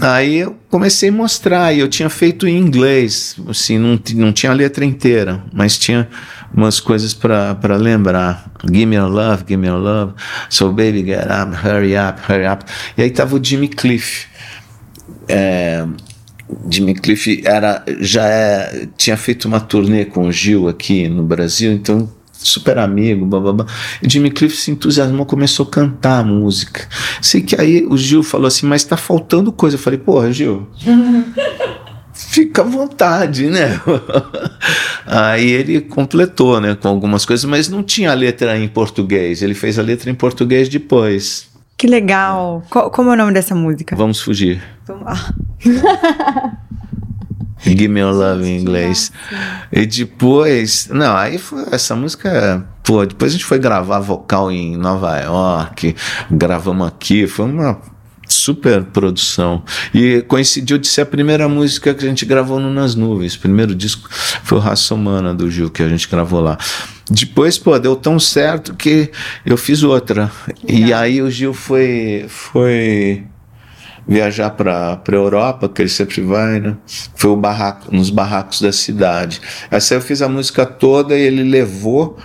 Aí 0.00 0.38
eu 0.38 0.56
comecei 0.68 1.08
a 1.08 1.12
mostrar, 1.12 1.72
e 1.72 1.80
eu 1.80 1.88
tinha 1.88 2.10
feito 2.10 2.46
em 2.48 2.58
inglês, 2.58 3.36
assim, 3.48 3.78
não, 3.78 3.98
não 4.14 4.32
tinha 4.32 4.50
a 4.50 4.54
letra 4.54 4.84
inteira, 4.84 5.42
mas 5.52 5.78
tinha 5.78 6.08
umas 6.52 6.80
coisas 6.80 7.14
para 7.14 7.76
lembrar. 7.76 8.50
Give 8.64 8.86
me 8.86 8.96
your 8.96 9.08
love, 9.08 9.44
give 9.46 9.56
me 9.56 9.68
your 9.68 9.78
love. 9.78 10.14
So 10.50 10.72
baby, 10.72 11.04
get 11.04 11.26
up, 11.26 11.54
hurry 11.54 11.96
up, 11.96 12.20
hurry 12.28 12.46
up. 12.46 12.64
E 12.96 13.02
aí 13.02 13.10
tava 13.10 13.36
o 13.36 13.44
Jimmy 13.44 13.68
Cliff. 13.68 14.26
É, 15.28 15.86
Jimmy 16.70 16.94
Cliff 16.94 17.42
era, 17.44 17.84
já 18.00 18.26
é, 18.26 18.88
tinha 18.96 19.16
feito 19.16 19.46
uma 19.46 19.60
turnê 19.60 20.04
com 20.04 20.26
o 20.26 20.32
Gil 20.32 20.68
aqui 20.68 21.08
no 21.08 21.22
Brasil, 21.22 21.72
então 21.72 22.08
super 22.48 22.78
amigo, 22.78 23.26
blá. 23.26 23.66
E 24.02 24.08
Jimmy 24.08 24.30
Cliff 24.30 24.56
se 24.56 24.70
entusiasmou, 24.70 25.26
começou 25.26 25.66
a 25.66 25.70
cantar 25.70 26.20
a 26.20 26.24
música. 26.24 26.86
Sei 27.20 27.40
que 27.40 27.60
aí 27.60 27.84
o 27.86 27.96
Gil 27.96 28.22
falou 28.22 28.46
assim, 28.46 28.66
mas 28.66 28.84
tá 28.84 28.96
faltando 28.96 29.52
coisa. 29.52 29.76
Eu 29.76 29.80
falei, 29.80 29.98
porra, 29.98 30.32
Gil. 30.32 30.68
fica 32.14 32.62
à 32.62 32.64
vontade, 32.64 33.48
né? 33.48 33.80
Aí 35.06 35.50
ele 35.50 35.80
completou, 35.80 36.60
né, 36.60 36.74
com 36.74 36.88
algumas 36.88 37.24
coisas, 37.26 37.44
mas 37.44 37.68
não 37.68 37.82
tinha 37.82 38.10
a 38.10 38.14
letra 38.14 38.56
em 38.58 38.68
português. 38.68 39.42
Ele 39.42 39.54
fez 39.54 39.78
a 39.78 39.82
letra 39.82 40.10
em 40.10 40.14
português 40.14 40.68
depois. 40.68 41.48
Que 41.76 41.86
legal. 41.86 42.62
como 42.70 43.10
é 43.10 43.14
o 43.14 43.16
nome 43.16 43.32
dessa 43.32 43.54
música? 43.54 43.96
Vamos 43.96 44.20
fugir. 44.20 44.62
Vamos 44.86 45.04
lá. 45.04 45.34
Give 47.64 47.88
Me 47.88 48.00
Your 48.00 48.14
Love 48.14 48.46
em 48.46 48.60
inglês. 48.60 49.10
E 49.72 49.86
depois, 49.86 50.88
não, 50.92 51.16
aí 51.16 51.38
foi, 51.38 51.64
essa 51.70 51.96
música, 51.96 52.66
pô, 52.82 53.04
depois 53.04 53.32
a 53.32 53.34
gente 53.34 53.44
foi 53.44 53.58
gravar 53.58 54.00
vocal 54.00 54.50
em 54.52 54.76
Nova 54.76 55.18
York, 55.18 55.96
gravamos 56.30 56.86
aqui, 56.88 57.26
foi 57.26 57.46
uma 57.46 57.80
super 58.28 58.84
produção. 58.84 59.62
E 59.92 60.22
coincidiu 60.22 60.78
de 60.78 60.86
ser 60.86 61.02
a 61.02 61.06
primeira 61.06 61.48
música 61.48 61.94
que 61.94 62.04
a 62.04 62.08
gente 62.08 62.24
gravou 62.24 62.58
no 62.58 62.72
Nas 62.72 62.94
Nuvens. 62.94 63.34
O 63.34 63.40
primeiro 63.40 63.74
disco 63.74 64.08
foi 64.10 64.58
o 64.58 64.60
Raça 64.60 64.94
Humana 64.94 65.34
do 65.34 65.50
Gil, 65.50 65.70
que 65.70 65.82
a 65.82 65.88
gente 65.88 66.08
gravou 66.08 66.40
lá. 66.40 66.58
Depois, 67.10 67.58
pô, 67.58 67.78
deu 67.78 67.94
tão 67.96 68.18
certo 68.18 68.74
que 68.74 69.10
eu 69.44 69.56
fiz 69.56 69.82
outra. 69.82 70.30
E 70.66 70.92
aí 70.92 71.20
o 71.20 71.30
Gil 71.30 71.52
foi. 71.52 72.26
foi 72.28 73.24
viajar 74.06 74.50
para 74.50 75.00
a 75.06 75.12
Europa, 75.12 75.68
que 75.68 75.82
ele 75.82 75.88
sempre 75.88 76.20
vai, 76.20 76.60
né? 76.60 76.76
Foi 77.14 77.30
o 77.30 77.36
barraco, 77.36 77.94
nos 77.94 78.10
barracos 78.10 78.60
da 78.60 78.72
cidade. 78.72 79.40
Essa 79.70 79.94
eu 79.94 80.00
fiz 80.00 80.20
a 80.22 80.28
música 80.28 80.66
toda 80.66 81.16
e 81.16 81.22
ele 81.22 81.42
levou 81.42 82.18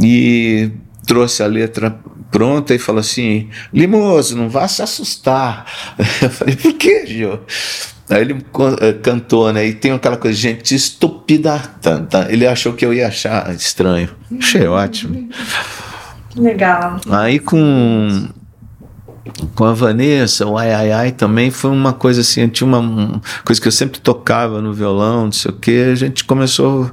e 0.00 0.70
trouxe 1.06 1.42
a 1.42 1.46
letra 1.46 1.98
pronta 2.30 2.74
e 2.74 2.78
falou 2.78 3.00
assim: 3.00 3.48
Limoso, 3.72 4.36
não 4.36 4.48
vá 4.48 4.68
se 4.68 4.82
assustar. 4.82 5.66
Eu 6.22 6.30
falei: 6.30 6.56
por 6.56 6.74
que, 6.74 7.06
Gil? 7.06 7.40
Aí 8.08 8.22
ele 8.22 8.44
eh, 8.80 8.92
cantou, 8.94 9.52
né? 9.52 9.66
E 9.66 9.72
tem 9.72 9.92
aquela 9.92 10.16
coisa, 10.16 10.36
gente, 10.36 10.74
estúpida 10.74 11.58
tanta. 11.80 12.26
Ele 12.30 12.44
achou 12.44 12.72
que 12.72 12.84
eu 12.84 12.92
ia 12.92 13.06
achar 13.06 13.54
estranho. 13.54 14.08
Achei 14.36 14.66
ótimo. 14.66 15.28
Legal. 16.34 17.00
Aí 17.08 17.38
com 17.38 18.28
com 19.54 19.64
a 19.64 19.72
Vanessa, 19.72 20.46
o 20.46 20.56
Ai 20.56 20.72
Ai 20.72 20.92
Ai 20.92 21.12
também 21.12 21.50
foi 21.50 21.70
uma 21.70 21.92
coisa 21.92 22.20
assim, 22.20 22.48
tinha 22.48 22.66
uma, 22.66 22.78
uma 22.78 23.22
coisa 23.44 23.60
que 23.60 23.68
eu 23.68 23.72
sempre 23.72 24.00
tocava 24.00 24.60
no 24.60 24.72
violão, 24.72 25.24
não 25.24 25.32
sei 25.32 25.50
o 25.50 25.54
que, 25.54 25.82
a 25.82 25.94
gente 25.94 26.24
começou 26.24 26.84
a 26.84 26.90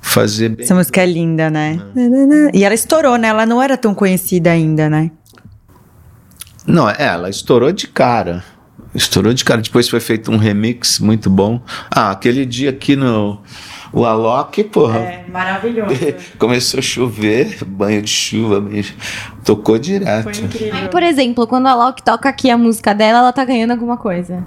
fazer 0.00 0.50
bem. 0.50 0.64
Essa 0.64 0.74
música 0.74 1.00
é 1.00 1.06
linda, 1.06 1.48
né? 1.48 1.80
É. 1.96 2.56
E 2.58 2.64
ela 2.64 2.74
estourou, 2.74 3.16
né? 3.16 3.28
Ela 3.28 3.46
não 3.46 3.62
era 3.62 3.76
tão 3.76 3.94
conhecida 3.94 4.50
ainda, 4.50 4.90
né? 4.90 5.10
Não, 6.66 6.88
é, 6.88 6.96
ela 6.98 7.30
estourou 7.30 7.72
de 7.72 7.86
cara. 7.86 8.44
Estourou 8.94 9.32
de 9.32 9.44
cara. 9.44 9.60
Depois 9.60 9.88
foi 9.88 10.00
feito 10.00 10.30
um 10.30 10.36
remix 10.36 10.98
muito 10.98 11.30
bom. 11.30 11.60
Ah, 11.90 12.10
aquele 12.10 12.44
dia 12.44 12.70
aqui 12.70 12.94
no 12.94 13.40
o 13.92 14.04
Alok, 14.06 14.64
porra. 14.64 14.98
É, 14.98 15.24
maravilhoso. 15.28 15.94
Começou 16.38 16.78
a 16.78 16.82
chover, 16.82 17.62
banho 17.64 18.00
de 18.00 18.10
chuva 18.10 18.60
mesmo. 18.60 18.96
Tocou 19.44 19.78
direto. 19.78 20.24
Foi 20.24 20.44
incrível. 20.44 20.74
Aí, 20.74 20.88
por 20.88 21.02
exemplo, 21.02 21.46
quando 21.46 21.66
a 21.66 21.72
Alok 21.72 22.02
toca 22.02 22.28
aqui 22.28 22.50
a 22.50 22.56
música 22.56 22.94
dela, 22.94 23.18
ela 23.18 23.32
tá 23.32 23.44
ganhando 23.44 23.72
alguma 23.72 23.96
coisa. 23.96 24.46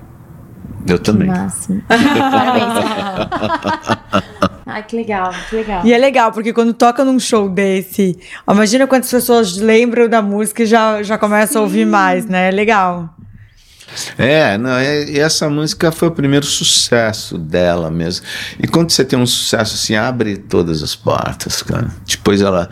Eu 0.88 1.00
também. 1.00 1.28
Máximo. 1.28 1.82
Parabéns. 1.88 2.74
Ai, 4.66 4.84
que 4.84 4.96
legal, 4.96 5.32
que 5.50 5.56
legal. 5.56 5.86
E 5.86 5.94
é 5.94 5.98
legal, 5.98 6.32
porque 6.32 6.52
quando 6.52 6.74
toca 6.74 7.06
num 7.06 7.20
show 7.20 7.48
desse, 7.48 8.18
imagina 8.50 8.88
quantas 8.88 9.10
pessoas 9.10 9.58
lembram 9.58 10.10
da 10.10 10.22
música 10.22 10.64
e 10.64 10.66
já, 10.66 11.02
já 11.04 11.18
começam 11.18 11.62
a 11.62 11.66
ouvir 11.66 11.86
mais, 11.86 12.26
né? 12.26 12.50
É 12.50 12.52
legal. 12.52 13.15
É, 14.18 14.58
não, 14.58 14.72
é, 14.72 15.18
essa 15.18 15.50
música 15.50 15.92
foi 15.92 16.08
o 16.08 16.12
primeiro 16.12 16.46
sucesso 16.46 17.38
dela 17.38 17.90
mesmo. 17.90 18.26
E 18.60 18.68
quando 18.68 18.92
você 18.92 19.04
tem 19.04 19.18
um 19.18 19.26
sucesso 19.26 19.76
assim, 19.76 19.96
abre 19.96 20.38
todas 20.38 20.84
as 20.84 20.96
portas, 20.96 21.62
cara. 21.62 21.90
Depois 22.06 22.42
ela 22.42 22.70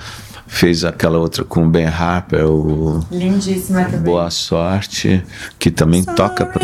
fez 0.54 0.86
aquela 0.86 1.18
outra 1.18 1.44
com 1.44 1.66
o 1.66 1.70
Ben 1.70 1.88
Harper, 1.88 2.46
o 2.46 3.04
Lindíssima 3.12 3.86
também. 3.86 4.02
Boa 4.02 4.30
Sorte, 4.30 5.24
que 5.58 5.72
também 5.72 6.04
Sorry. 6.04 6.16
toca 6.16 6.46
pra... 6.46 6.64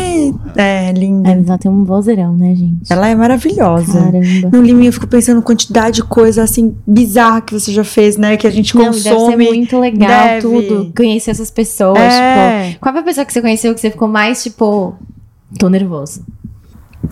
É, 0.56 0.92
linda. 0.92 1.30
Ela 1.30 1.58
tem 1.58 1.68
um 1.68 1.84
vozeirão, 1.84 2.36
né, 2.36 2.54
gente? 2.54 2.90
Ela 2.90 3.08
é 3.08 3.14
maravilhosa. 3.16 4.00
Caramba. 4.00 4.56
No 4.56 4.62
Liminha 4.62 4.90
eu 4.90 4.92
fico 4.92 5.08
pensando 5.08 5.42
quantidade 5.42 5.96
de 5.96 6.04
coisa 6.04 6.44
assim 6.44 6.76
bizarra 6.86 7.40
que 7.40 7.52
você 7.52 7.72
já 7.72 7.82
fez, 7.82 8.16
né, 8.16 8.36
que 8.36 8.46
a 8.46 8.50
gente 8.50 8.76
Não, 8.76 8.86
consome. 8.86 9.02
Deve 9.02 9.26
ser 9.26 9.36
muito 9.36 9.80
legal 9.80 10.24
deve. 10.24 10.40
tudo, 10.42 10.92
conhecer 10.96 11.32
essas 11.32 11.50
pessoas, 11.50 11.98
é. 11.98 12.68
tipo, 12.68 12.80
qual 12.80 12.94
foi 12.94 13.02
a 13.02 13.04
pessoa 13.04 13.24
que 13.26 13.32
você 13.32 13.40
conheceu 13.40 13.74
que 13.74 13.80
você 13.80 13.90
ficou 13.90 14.06
mais 14.06 14.40
tipo 14.40 14.94
tô 15.58 15.68
nervoso? 15.68 16.24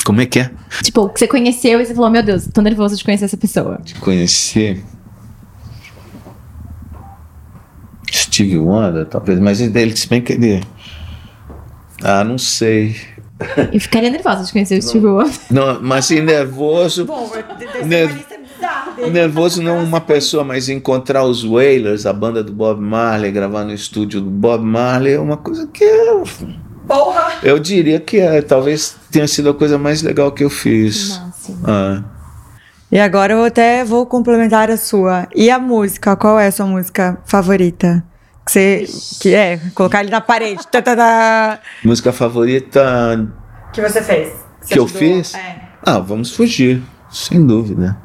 Como 0.05 0.21
é 0.21 0.27
que 0.27 0.39
é? 0.39 0.51
Tipo, 0.83 1.09
que 1.09 1.19
você 1.19 1.27
conheceu 1.27 1.81
e 1.81 1.87
você 1.87 1.95
falou, 1.95 2.11
meu 2.11 2.23
Deus, 2.23 2.47
tô 2.53 2.61
nervoso 2.61 2.97
de 2.97 3.03
conhecer 3.03 3.25
essa 3.25 3.37
pessoa. 3.37 3.81
De 3.83 3.95
conhecer? 3.97 4.81
Steve 8.13 8.59
Wonder, 8.59 9.07
talvez, 9.07 9.39
mas 9.39 9.61
ele 9.61 9.97
se 9.97 10.09
bem 10.09 10.21
que 10.21 10.33
ele. 10.33 10.63
Ah, 12.03 12.25
não 12.25 12.39
sei. 12.39 12.97
Eu 13.73 13.81
ficaria 13.81 14.11
nervosa 14.11 14.45
de 14.45 14.53
conhecer 14.53 14.79
o 14.79 14.83
Steve 14.83 15.07
Wonder. 15.07 15.33
Não, 15.51 15.81
mas 15.81 16.07
assim, 16.07 16.21
nervoso. 16.21 17.05
Bom, 17.05 17.31
ner 17.85 18.11
nervoso 19.11 19.63
não 19.63 19.83
uma 19.83 20.01
pessoa, 20.01 20.43
mas 20.43 20.69
encontrar 20.69 21.25
os 21.25 21.45
Wailers, 21.45 22.05
a 22.05 22.13
banda 22.13 22.43
do 22.43 22.53
Bob 22.53 22.81
Marley, 22.81 23.31
gravar 23.31 23.65
no 23.65 23.73
estúdio 23.73 24.21
do 24.21 24.31
Bob 24.31 24.65
Marley 24.65 25.15
é 25.15 25.21
uma 25.21 25.37
coisa 25.37 25.67
que 25.69 25.85
eu. 25.85 26.25
Porra! 26.87 27.35
Eu 27.43 27.59
diria 27.59 28.01
que 28.01 28.19
é, 28.19 28.43
talvez 28.43 28.97
tenha 29.11 29.29
sido 29.29 29.51
a 29.51 29.55
coisa 29.55 29.79
mais 29.79 30.03
legal 30.03 30.33
que 30.33 30.43
eu 30.43 30.51
fiz. 30.51 31.19
Máximo. 31.19 31.59
Ah. 31.65 32.18
E 32.91 32.99
agora 32.99 33.35
eu 33.35 33.45
até 33.45 33.85
vou 33.85 34.07
complementar 34.07 34.71
a 34.71 34.77
sua. 34.77 35.29
E 35.35 35.51
a 35.51 35.59
música? 35.59 36.17
Qual 36.17 36.39
é 36.39 36.47
a 36.47 36.53
sua 36.53 36.67
música 36.67 37.19
favorita? 37.27 38.03
Que 38.47 38.53
você. 38.53 38.87
Que 39.21 39.35
é, 39.35 39.61
colocar 39.75 40.01
ele 40.01 40.11
na 40.11 40.21
parede. 40.21 40.67
Tá, 40.71 40.81
tá, 40.81 40.97
tá. 40.97 41.61
Música 41.85 42.13
favorita. 42.13 43.31
Que 43.73 43.83
você 43.83 44.03
fez? 44.03 44.33
Que, 44.67 44.75
que 44.75 44.79
eu 44.79 44.87
fiz? 44.87 45.35
É. 45.35 45.61
Ah, 45.85 45.99
vamos 45.99 46.35
fugir. 46.35 46.83
Sem 47.11 47.47
dúvida. 47.47 47.97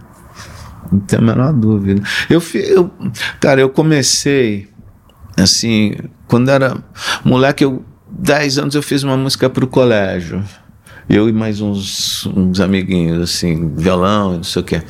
Não 0.91 0.99
tem 0.99 1.19
a 1.19 1.21
menor 1.21 1.53
dúvida. 1.53 2.01
Eu, 2.29 2.41
eu, 2.53 2.91
cara, 3.39 3.61
eu 3.61 3.69
comecei 3.69 4.69
assim, 5.37 5.95
quando 6.27 6.49
era 6.49 6.77
moleque, 7.23 7.63
eu 7.63 7.83
10 8.09 8.59
anos 8.59 8.75
eu 8.75 8.83
fiz 8.83 9.03
uma 9.03 9.17
música 9.17 9.49
para 9.49 9.63
o 9.63 9.67
colégio. 9.67 10.43
Eu 11.09 11.27
e 11.27 11.33
mais 11.33 11.59
uns, 11.61 12.25
uns 12.27 12.59
amiguinhos, 12.59 13.21
assim, 13.21 13.73
violão, 13.75 14.37
não 14.37 14.43
sei 14.43 14.61
o 14.61 14.65
quê. 14.65 14.81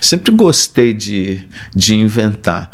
Sempre 0.00 0.32
gostei 0.32 0.92
de, 0.92 1.46
de 1.74 1.94
inventar. 1.94 2.70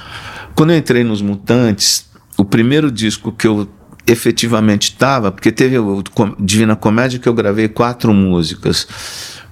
Quando 0.55 0.70
eu 0.70 0.78
entrei 0.78 1.05
nos 1.05 1.20
Mutantes, 1.20 2.09
o 2.36 2.44
primeiro 2.44 2.90
disco 2.90 3.30
que 3.32 3.47
eu 3.47 3.68
efetivamente 4.07 4.90
estava, 4.92 5.32
porque 5.32 5.51
teve 5.51 5.78
o 5.78 6.03
Divina 6.38 6.76
Comédia 6.76 7.18
que 7.18 7.28
eu 7.28 7.34
gravei 7.34 7.68
quatro 7.68 8.14
músicas. 8.14 8.86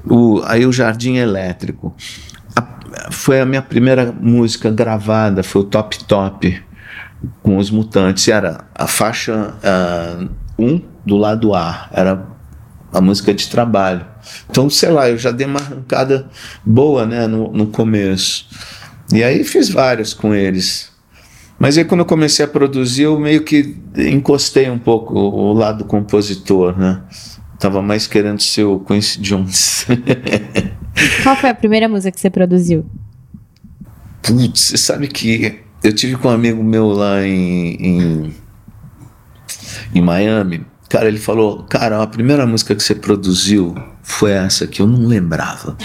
O, 0.05 0.43
aí 0.45 0.65
o 0.65 0.73
Jardim 0.73 1.17
Elétrico. 1.17 1.95
A, 2.55 3.11
foi 3.11 3.41
a 3.41 3.47
minha 3.47 3.63
primeira 3.63 4.15
música 4.19 4.71
gravada, 4.71 5.43
foi 5.43 5.63
o 5.63 5.65
Top 5.65 6.03
Top 6.05 6.63
com 7.43 7.57
os 7.57 7.71
Mutantes. 7.71 8.29
Era 8.29 8.65
a 8.75 8.87
faixa 8.87 9.55
1 10.59 10.65
uh, 10.67 10.73
um 10.73 10.83
do 11.05 11.17
lado 11.17 11.55
A. 11.55 11.89
Era 11.93 12.34
a 12.95 13.01
música 13.01 13.35
de 13.35 13.49
trabalho. 13.49 14.07
Então, 14.49 14.71
sei 14.71 14.89
lá, 14.91 15.11
eu 15.11 15.19
já 15.19 15.33
dei 15.33 15.47
uma 15.47 15.59
arrancada 15.59 16.31
boa 16.65 17.05
né, 17.05 17.27
no, 17.27 17.53
no 17.53 17.67
começo. 17.67 18.47
E 19.13 19.23
aí 19.23 19.43
fiz 19.43 19.69
vários 19.69 20.15
com 20.15 20.33
eles. 20.33 20.93
Mas 21.59 21.77
aí 21.77 21.85
quando 21.85 22.01
eu 22.01 22.07
comecei 22.07 22.45
a 22.45 22.49
produzir, 22.49 23.03
eu 23.03 23.19
meio 23.19 23.43
que 23.43 23.77
encostei 23.97 24.71
um 24.71 24.79
pouco 24.79 25.15
o 25.15 25.53
lado 25.53 25.85
compositor, 25.85 26.79
né? 26.79 27.03
Tava 27.59 27.83
mais 27.83 28.07
querendo 28.07 28.41
ser 28.41 28.65
o 28.65 28.81
Quincy 28.81 29.21
Jones. 29.21 29.87
Qual 31.23 31.37
foi 31.37 31.51
a 31.51 31.55
primeira 31.55 31.89
música 31.89 32.13
que 32.13 32.21
você 32.21 32.31
produziu? 32.31 32.85
Putz, 34.23 34.61
você 34.61 34.77
sabe 34.77 35.09
que 35.09 35.61
eu 35.83 35.93
tive 35.93 36.17
com 36.17 36.29
um 36.29 36.33
amigo 36.33 36.63
meu 36.63 36.89
lá 36.89 37.25
em, 37.27 37.75
em, 37.75 38.35
em 39.95 40.01
Miami, 40.01 40.65
Cara, 40.95 41.09
ele 41.09 41.19
falou, 41.19 41.65
cara, 41.65 42.01
a 42.01 42.07
primeira 42.07 42.47
música 42.47 42.73
que 42.73 42.81
você 42.81 42.95
produziu 42.95 43.75
foi 44.01 44.31
essa 44.31 44.65
que 44.65 44.81
eu 44.81 44.87
não 44.87 45.09
lembrava. 45.09 45.77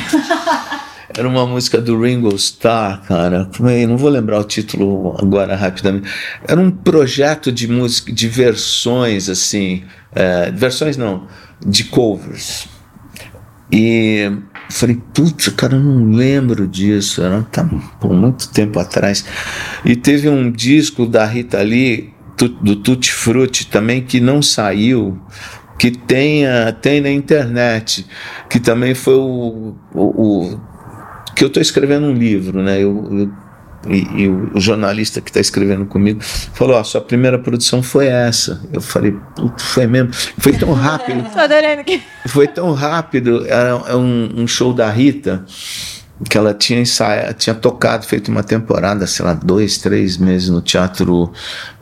Era 1.17 1.27
uma 1.27 1.47
música 1.47 1.81
do 1.81 1.99
Ringo 1.99 2.29
Starr, 2.35 3.01
cara. 3.07 3.49
Não 3.87 3.97
vou 3.97 4.07
lembrar 4.07 4.37
o 4.39 4.43
título 4.43 5.15
agora 5.19 5.55
rapidamente. 5.55 6.07
Era 6.47 6.61
um 6.61 6.69
projeto 6.69 7.51
de 7.51 7.67
música, 7.67 8.11
de 8.11 8.27
versões, 8.27 9.29
assim. 9.29 9.83
É, 10.13 10.51
versões 10.51 10.95
não, 10.95 11.25
de 11.65 11.85
covers. 11.85 12.67
E 13.71 14.31
falei, 14.69 15.01
putz, 15.11 15.47
cara, 15.49 15.75
eu 15.75 15.79
não 15.79 16.11
lembro 16.11 16.67
disso. 16.67 17.23
Era 17.23 17.41
tá, 17.51 17.67
por 17.99 18.13
muito 18.13 18.47
tempo 18.49 18.79
atrás. 18.79 19.25
E 19.83 19.95
teve 19.95 20.29
um 20.29 20.51
disco 20.51 21.07
da 21.07 21.25
Rita 21.25 21.59
Lee 21.63 22.13
do 22.47 22.75
Tutti 22.75 23.11
Frutti 23.11 23.67
também 23.67 24.01
que 24.01 24.19
não 24.19 24.41
saiu, 24.41 25.19
que 25.77 25.91
tem, 25.91 26.43
tem 26.81 27.01
na 27.01 27.11
internet, 27.11 28.05
que 28.49 28.59
também 28.59 28.93
foi 28.93 29.15
o, 29.15 29.75
o, 29.93 30.03
o 30.03 30.61
que 31.35 31.43
eu 31.43 31.47
estou 31.47 31.61
escrevendo 31.61 32.07
um 32.07 32.13
livro, 32.13 32.61
né? 32.61 32.81
Eu, 32.81 33.07
eu 33.11 33.31
e, 33.87 34.23
e, 34.23 34.27
o 34.27 34.59
jornalista 34.59 35.21
que 35.21 35.29
está 35.29 35.39
escrevendo 35.39 35.85
comigo 35.85 36.19
falou: 36.21 36.75
Ó, 36.75 36.83
sua 36.83 36.99
primeira 36.99 37.39
produção 37.39 37.81
foi 37.81 38.07
essa. 38.07 38.61
Eu 38.73 38.81
falei: 38.81 39.15
foi 39.57 39.87
mesmo. 39.87 40.09
Foi 40.37 40.51
tão 40.51 40.73
rápido. 40.75 41.23
Tô 41.31 41.39
adorando 41.39 41.83
que. 41.85 42.01
Foi 42.27 42.47
tão 42.47 42.73
rápido. 42.73 43.45
Era 43.47 43.97
um, 43.97 44.41
um 44.41 44.47
show 44.47 44.73
da 44.73 44.89
Rita 44.89 45.45
que 46.27 46.37
ela 46.37 46.53
tinha 46.53 46.79
ensaiado, 46.79 47.33
tinha 47.33 47.53
tocado, 47.53 48.05
feito 48.05 48.29
uma 48.29 48.43
temporada, 48.43 49.07
sei 49.07 49.25
lá, 49.25 49.33
dois, 49.33 49.77
três 49.77 50.17
meses 50.17 50.49
no 50.49 50.61
Teatro 50.61 51.31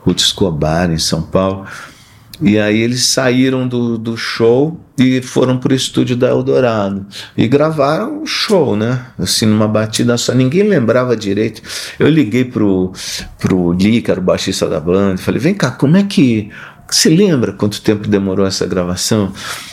Ruth 0.00 0.20
Escobar, 0.20 0.90
em 0.90 0.98
São 0.98 1.22
Paulo. 1.22 1.66
E 2.40 2.56
aí 2.58 2.80
eles 2.80 3.04
saíram 3.06 3.66
do, 3.66 3.98
do 3.98 4.16
show 4.16 4.78
e 4.96 5.20
foram 5.20 5.58
pro 5.58 5.74
estúdio 5.74 6.16
da 6.16 6.28
Eldorado. 6.28 7.04
E 7.36 7.48
gravaram 7.48 8.22
o 8.22 8.26
show, 8.26 8.76
né? 8.76 9.06
Assim, 9.18 9.44
numa 9.44 9.66
batida 9.66 10.16
só. 10.16 10.32
Ninguém 10.32 10.62
lembrava 10.62 11.16
direito. 11.16 11.60
Eu 11.98 12.08
liguei 12.08 12.44
pro, 12.44 12.92
pro 13.38 13.70
Lee, 13.70 14.00
que 14.00 14.10
era 14.10 14.20
o 14.20 14.22
baixista 14.22 14.68
da 14.68 14.78
banda, 14.78 15.20
e 15.20 15.24
falei, 15.24 15.40
vem 15.40 15.54
cá, 15.54 15.72
como 15.72 15.96
é 15.96 16.04
que 16.04 16.50
você 16.90 17.10
lembra 17.10 17.52
quanto 17.52 17.82
tempo 17.82 18.08
demorou 18.08 18.46
essa 18.46 18.66
gravação? 18.66 19.30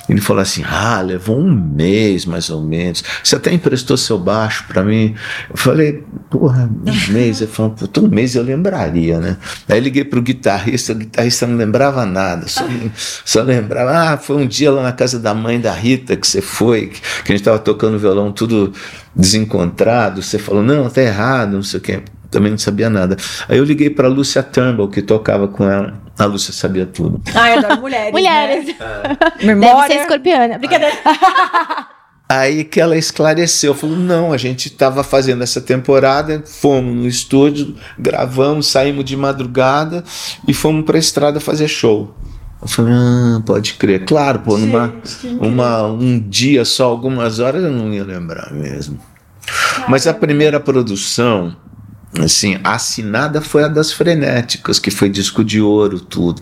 Ele 0.10 0.20
falou 0.20 0.42
assim: 0.42 0.64
Ah, 0.68 1.02
levou 1.02 1.40
um 1.40 1.50
mês 1.50 2.26
mais 2.26 2.50
ou 2.50 2.62
menos. 2.62 3.04
Você 3.24 3.38
até 3.38 3.54
emprestou 3.54 3.96
seu 3.96 4.20
baixo 4.20 4.66
para 4.68 4.84
mim. 4.84 5.16
Eu 5.50 5.58
falei: 5.58 6.04
Porra, 6.30 6.70
um 6.86 6.92
mês. 7.14 7.40
Ele 7.40 7.50
falou: 7.50 7.72
Todo 7.72 8.14
mês 8.14 8.36
eu 8.36 8.44
lembraria, 8.44 9.20
né? 9.20 9.38
Aí 9.70 9.80
liguei 9.80 10.04
pro 10.04 10.22
guitarrista, 10.22 10.92
o 10.92 10.96
guitarrista 10.96 11.48
não 11.48 11.56
lembrava 11.56 12.06
nada, 12.06 12.50
só, 12.50 12.68
só 13.24 13.42
lembrava: 13.42 13.92
Ah, 13.92 14.18
foi 14.18 14.36
um 14.36 14.48
dia 14.48 14.70
lá 14.70 14.84
na 14.84 14.92
casa 14.92 15.18
da 15.18 15.34
mãe 15.34 15.60
da 15.60 15.72
Rita 15.72 16.18
que 16.18 16.28
você 16.28 16.42
foi, 16.42 16.88
que 17.24 17.32
a 17.32 17.36
gente 17.36 17.46
tava 17.46 17.60
tocando 17.60 17.98
violão 17.98 18.30
tudo 18.32 18.74
desencontrado. 19.16 20.22
Você 20.22 20.38
falou: 20.38 20.62
Não, 20.62 20.90
tá 20.90 21.02
errado, 21.02 21.54
não 21.54 21.64
sei 21.64 21.80
o 21.80 21.82
quê. 21.82 22.02
Também 22.30 22.52
não 22.52 22.58
sabia 22.58 22.90
nada. 22.90 23.16
Aí 23.48 23.58
eu 23.58 23.64
liguei 23.64 23.90
para 23.90 24.10
Lúcia 24.10 24.44
Turnbull, 24.44 24.90
que 24.90 25.02
tocava 25.02 25.48
com 25.48 25.64
ela 25.64 26.05
A 26.18 26.26
Lúcia 26.26 26.54
sabia 26.54 26.86
tudo. 26.86 27.22
Ah, 27.34 27.52
eu 27.52 27.60
adoro 27.60 27.82
mulheres. 27.82 28.12
Mulheres. 28.14 28.68
Né? 28.68 28.76
Deve 29.38 29.56
Memória. 29.56 29.96
ser 29.96 30.02
escorpiana. 30.02 30.58
Brincadeira. 30.58 30.96
Aí 32.28 32.64
que 32.64 32.82
ela 32.82 32.98
esclareceu, 32.98 33.76
falou: 33.76 33.96
não, 33.96 34.34
a 34.34 34.38
gente 34.38 34.68
estava 34.68 35.04
fazendo 35.04 35.44
essa 35.44 35.62
temporada, 35.62 36.44
fomos 36.46 36.96
no 36.96 37.08
estúdio, 37.08 37.76
gravamos, 38.00 38.68
saímos 38.68 39.06
de 39.06 39.16
madrugada 39.16 40.04
e 40.48 40.54
fomos 40.54 40.86
para 40.86 40.98
a 40.98 41.00
estrada 41.00 41.40
fazer 41.40 41.68
show. 41.68 42.16
Eu 42.62 42.68
falei, 42.68 42.94
ah, 42.96 43.42
pode 43.46 43.76
crer. 43.76 44.06
Claro, 44.06 44.40
pô, 44.40 44.58
numa, 44.58 44.92
uma, 45.40 45.84
um 45.84 46.20
dia 46.20 46.66
só, 46.66 46.86
algumas 46.86 47.40
horas, 47.40 47.64
eu 47.64 47.72
não 47.72 47.94
ia 47.94 48.04
lembrar 48.04 48.52
mesmo. 48.52 49.00
Mas 49.88 50.08
a 50.08 50.14
primeira 50.14 50.60
produção, 50.60 51.56
assim, 52.20 52.58
assinada 52.64 53.42
foi 53.42 53.64
a 53.64 53.68
das 53.68 53.92
Frenéticas, 53.92 54.80
que 54.80 54.92
foi 54.92 55.10
disco 55.10 55.44
de 55.44 55.62
ouro, 55.62 56.00
tudo. 56.00 56.42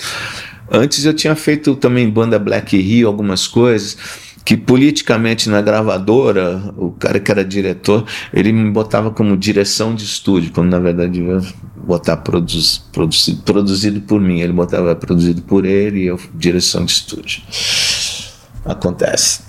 Antes 0.72 1.06
eu 1.06 1.14
tinha 1.14 1.36
feito 1.36 1.76
também 1.76 2.10
banda 2.10 2.40
Black 2.40 2.76
Rio, 2.78 3.08
algumas 3.08 3.48
coisas 3.48 3.98
que 4.46 4.58
politicamente 4.58 5.50
na 5.50 5.62
gravadora, 5.62 6.74
o 6.78 6.92
cara 6.92 7.20
que 7.20 7.32
era 7.32 7.46
diretor, 7.46 8.06
ele 8.34 8.52
me 8.52 8.70
botava 8.72 9.10
como 9.10 9.38
direção 9.38 9.96
de 9.96 10.04
estúdio, 10.04 10.52
quando 10.52 10.70
na 10.70 10.80
verdade 10.80 11.20
eu 11.22 11.42
botar 11.78 12.18
produz, 12.18 12.78
produzido, 12.92 13.42
produzido 13.44 14.02
por 14.02 14.20
mim, 14.20 14.42
ele 14.42 14.54
botava 14.54 14.96
produzido 14.96 15.42
por 15.44 15.66
ele 15.66 16.04
e 16.04 16.08
eu 16.08 16.20
direção 16.36 16.86
de 16.86 16.92
estúdio. 16.92 17.42
Acontece. 18.66 19.44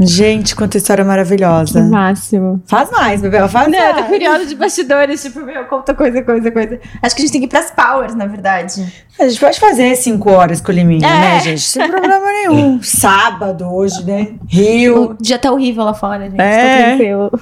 Gente, 0.00 0.54
quanta 0.54 0.76
história 0.76 1.04
maravilhosa. 1.04 1.82
Máximo. 1.82 2.62
Faz 2.66 2.88
mais, 2.90 3.20
Bebel, 3.20 3.48
faz 3.48 3.68
Não, 3.68 3.78
eu 3.78 3.88
tô 3.94 4.00
mais. 4.00 4.06
curiosa 4.06 4.46
de 4.46 4.54
bastidores, 4.54 5.22
tipo, 5.22 5.40
meu, 5.40 5.64
conta 5.64 5.92
coisa, 5.92 6.22
coisa, 6.22 6.50
coisa. 6.52 6.78
Acho 7.02 7.16
que 7.16 7.22
a 7.22 7.24
gente 7.24 7.32
tem 7.32 7.40
que 7.40 7.46
ir 7.46 7.50
pras 7.50 7.72
powers, 7.72 8.14
na 8.14 8.26
verdade. 8.26 8.86
A 9.18 9.28
gente 9.28 9.40
pode 9.40 9.58
fazer 9.58 9.96
cinco 9.96 10.30
horas 10.30 10.60
com 10.60 10.70
o 10.70 10.74
Liminha, 10.74 11.06
É. 11.06 11.20
né, 11.20 11.40
gente? 11.40 11.62
Sem 11.62 11.88
problema 11.90 12.26
nenhum. 12.26 12.80
Sábado 12.82 13.66
hoje, 13.66 14.04
né? 14.04 14.34
Rio. 14.46 15.10
O 15.10 15.16
dia 15.20 15.38
tá 15.38 15.50
horrível 15.50 15.82
lá 15.82 15.94
fora, 15.94 16.30
gente. 16.30 16.40
É. 16.40 16.80
Tá 16.82 16.86
tranquilo. 16.88 17.40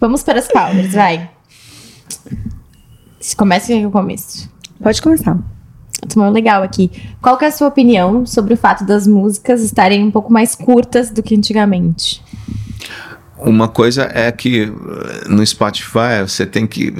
Vamos 0.00 0.22
para 0.22 0.38
as 0.38 0.46
powers, 0.46 0.92
vai. 0.92 1.28
Começa 3.36 3.72
aqui 3.72 3.84
o 3.84 3.90
começo. 3.90 4.48
Pode 4.82 5.02
começar. 5.02 5.36
Muito 6.02 6.32
legal 6.32 6.62
aqui. 6.62 6.90
Qual 7.20 7.36
que 7.36 7.44
é 7.44 7.48
a 7.48 7.52
sua 7.52 7.68
opinião 7.68 8.24
sobre 8.26 8.54
o 8.54 8.56
fato 8.56 8.84
das 8.84 9.06
músicas 9.06 9.62
estarem 9.62 10.04
um 10.04 10.10
pouco 10.10 10.32
mais 10.32 10.54
curtas 10.54 11.10
do 11.10 11.22
que 11.22 11.34
antigamente? 11.36 12.22
Uma 13.38 13.68
coisa 13.68 14.10
é 14.12 14.30
que 14.30 14.64
eh, 14.64 15.28
no 15.28 15.44
Spotify 15.46 16.20
você 16.26 16.44
tem 16.44 16.66
que. 16.66 16.92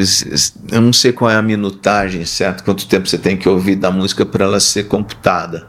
Eu 0.72 0.80
não 0.80 0.92
sei 0.92 1.12
qual 1.12 1.30
é 1.30 1.36
a 1.36 1.42
minutagem, 1.42 2.24
certo? 2.24 2.64
Quanto 2.64 2.88
tempo 2.88 3.06
você 3.06 3.18
tem 3.18 3.36
que 3.36 3.48
ouvir 3.48 3.76
da 3.76 3.90
música 3.90 4.24
para 4.24 4.44
ela 4.44 4.58
ser 4.58 4.84
computada, 4.84 5.68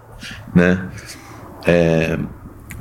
né? 0.55 0.87
É, 1.65 2.17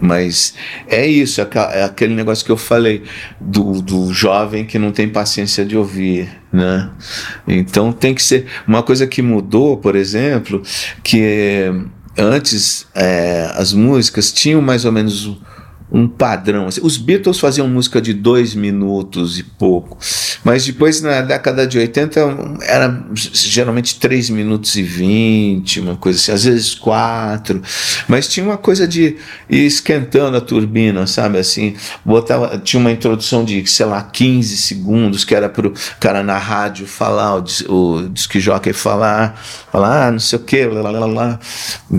mas 0.00 0.54
é 0.88 1.06
isso, 1.06 1.40
é 1.40 1.48
é 1.72 1.84
aquele 1.84 2.14
negócio 2.14 2.44
que 2.44 2.50
eu 2.50 2.56
falei 2.56 3.02
do, 3.40 3.82
do 3.82 4.12
jovem 4.12 4.64
que 4.64 4.78
não 4.78 4.92
tem 4.92 5.08
paciência 5.08 5.64
de 5.64 5.76
ouvir, 5.76 6.28
né? 6.52 6.90
Então 7.46 7.92
tem 7.92 8.14
que 8.14 8.22
ser. 8.22 8.46
Uma 8.66 8.82
coisa 8.82 9.06
que 9.06 9.20
mudou, 9.20 9.76
por 9.76 9.94
exemplo, 9.94 10.62
que 11.02 11.70
antes 12.16 12.86
é, 12.94 13.50
as 13.54 13.72
músicas 13.72 14.32
tinham 14.32 14.60
mais 14.60 14.84
ou 14.84 14.92
menos 14.92 15.38
um- 15.90 16.08
padrão. 16.08 16.66
assim. 16.66 16.80
Os 16.82 16.96
Beatles 16.96 17.38
faziam 17.38 17.66
música 17.68 18.00
de 18.00 18.12
dois 18.12 18.54
minutos 18.54 19.38
e 19.38 19.42
pouco, 19.42 19.96
mas 20.44 20.64
depois 20.66 21.00
na 21.00 21.22
década 21.22 21.66
de 21.66 21.78
80 21.78 22.20
era 22.62 23.04
geralmente 23.32 23.98
três 23.98 24.28
minutos 24.28 24.76
e 24.76 24.82
vinte, 24.82 25.80
uma 25.80 25.96
coisa 25.96 26.18
assim, 26.18 26.32
às 26.32 26.44
vezes 26.44 26.74
quatro, 26.74 27.62
mas 28.08 28.28
tinha 28.28 28.44
uma 28.44 28.58
coisa 28.58 28.86
de 28.86 29.16
ir 29.48 29.66
esquentando 29.66 30.36
a 30.36 30.40
turbina, 30.40 31.06
sabe 31.06 31.38
assim, 31.38 31.74
botava, 32.04 32.58
tinha 32.58 32.80
uma 32.80 32.90
introdução 32.90 33.44
de, 33.44 33.64
sei 33.66 33.86
lá, 33.86 34.02
15 34.02 34.56
segundos, 34.56 35.24
que 35.24 35.34
era 35.34 35.48
pro 35.48 35.72
cara 35.98 36.22
na 36.22 36.38
rádio 36.38 36.86
falar, 36.86 37.36
o, 37.38 37.44
o 37.68 38.10
jockey 38.40 38.72
falar, 38.72 39.40
falar, 39.70 40.08
ah, 40.08 40.10
não 40.10 40.18
sei 40.18 40.38
o 40.38 40.42
que, 40.42 40.68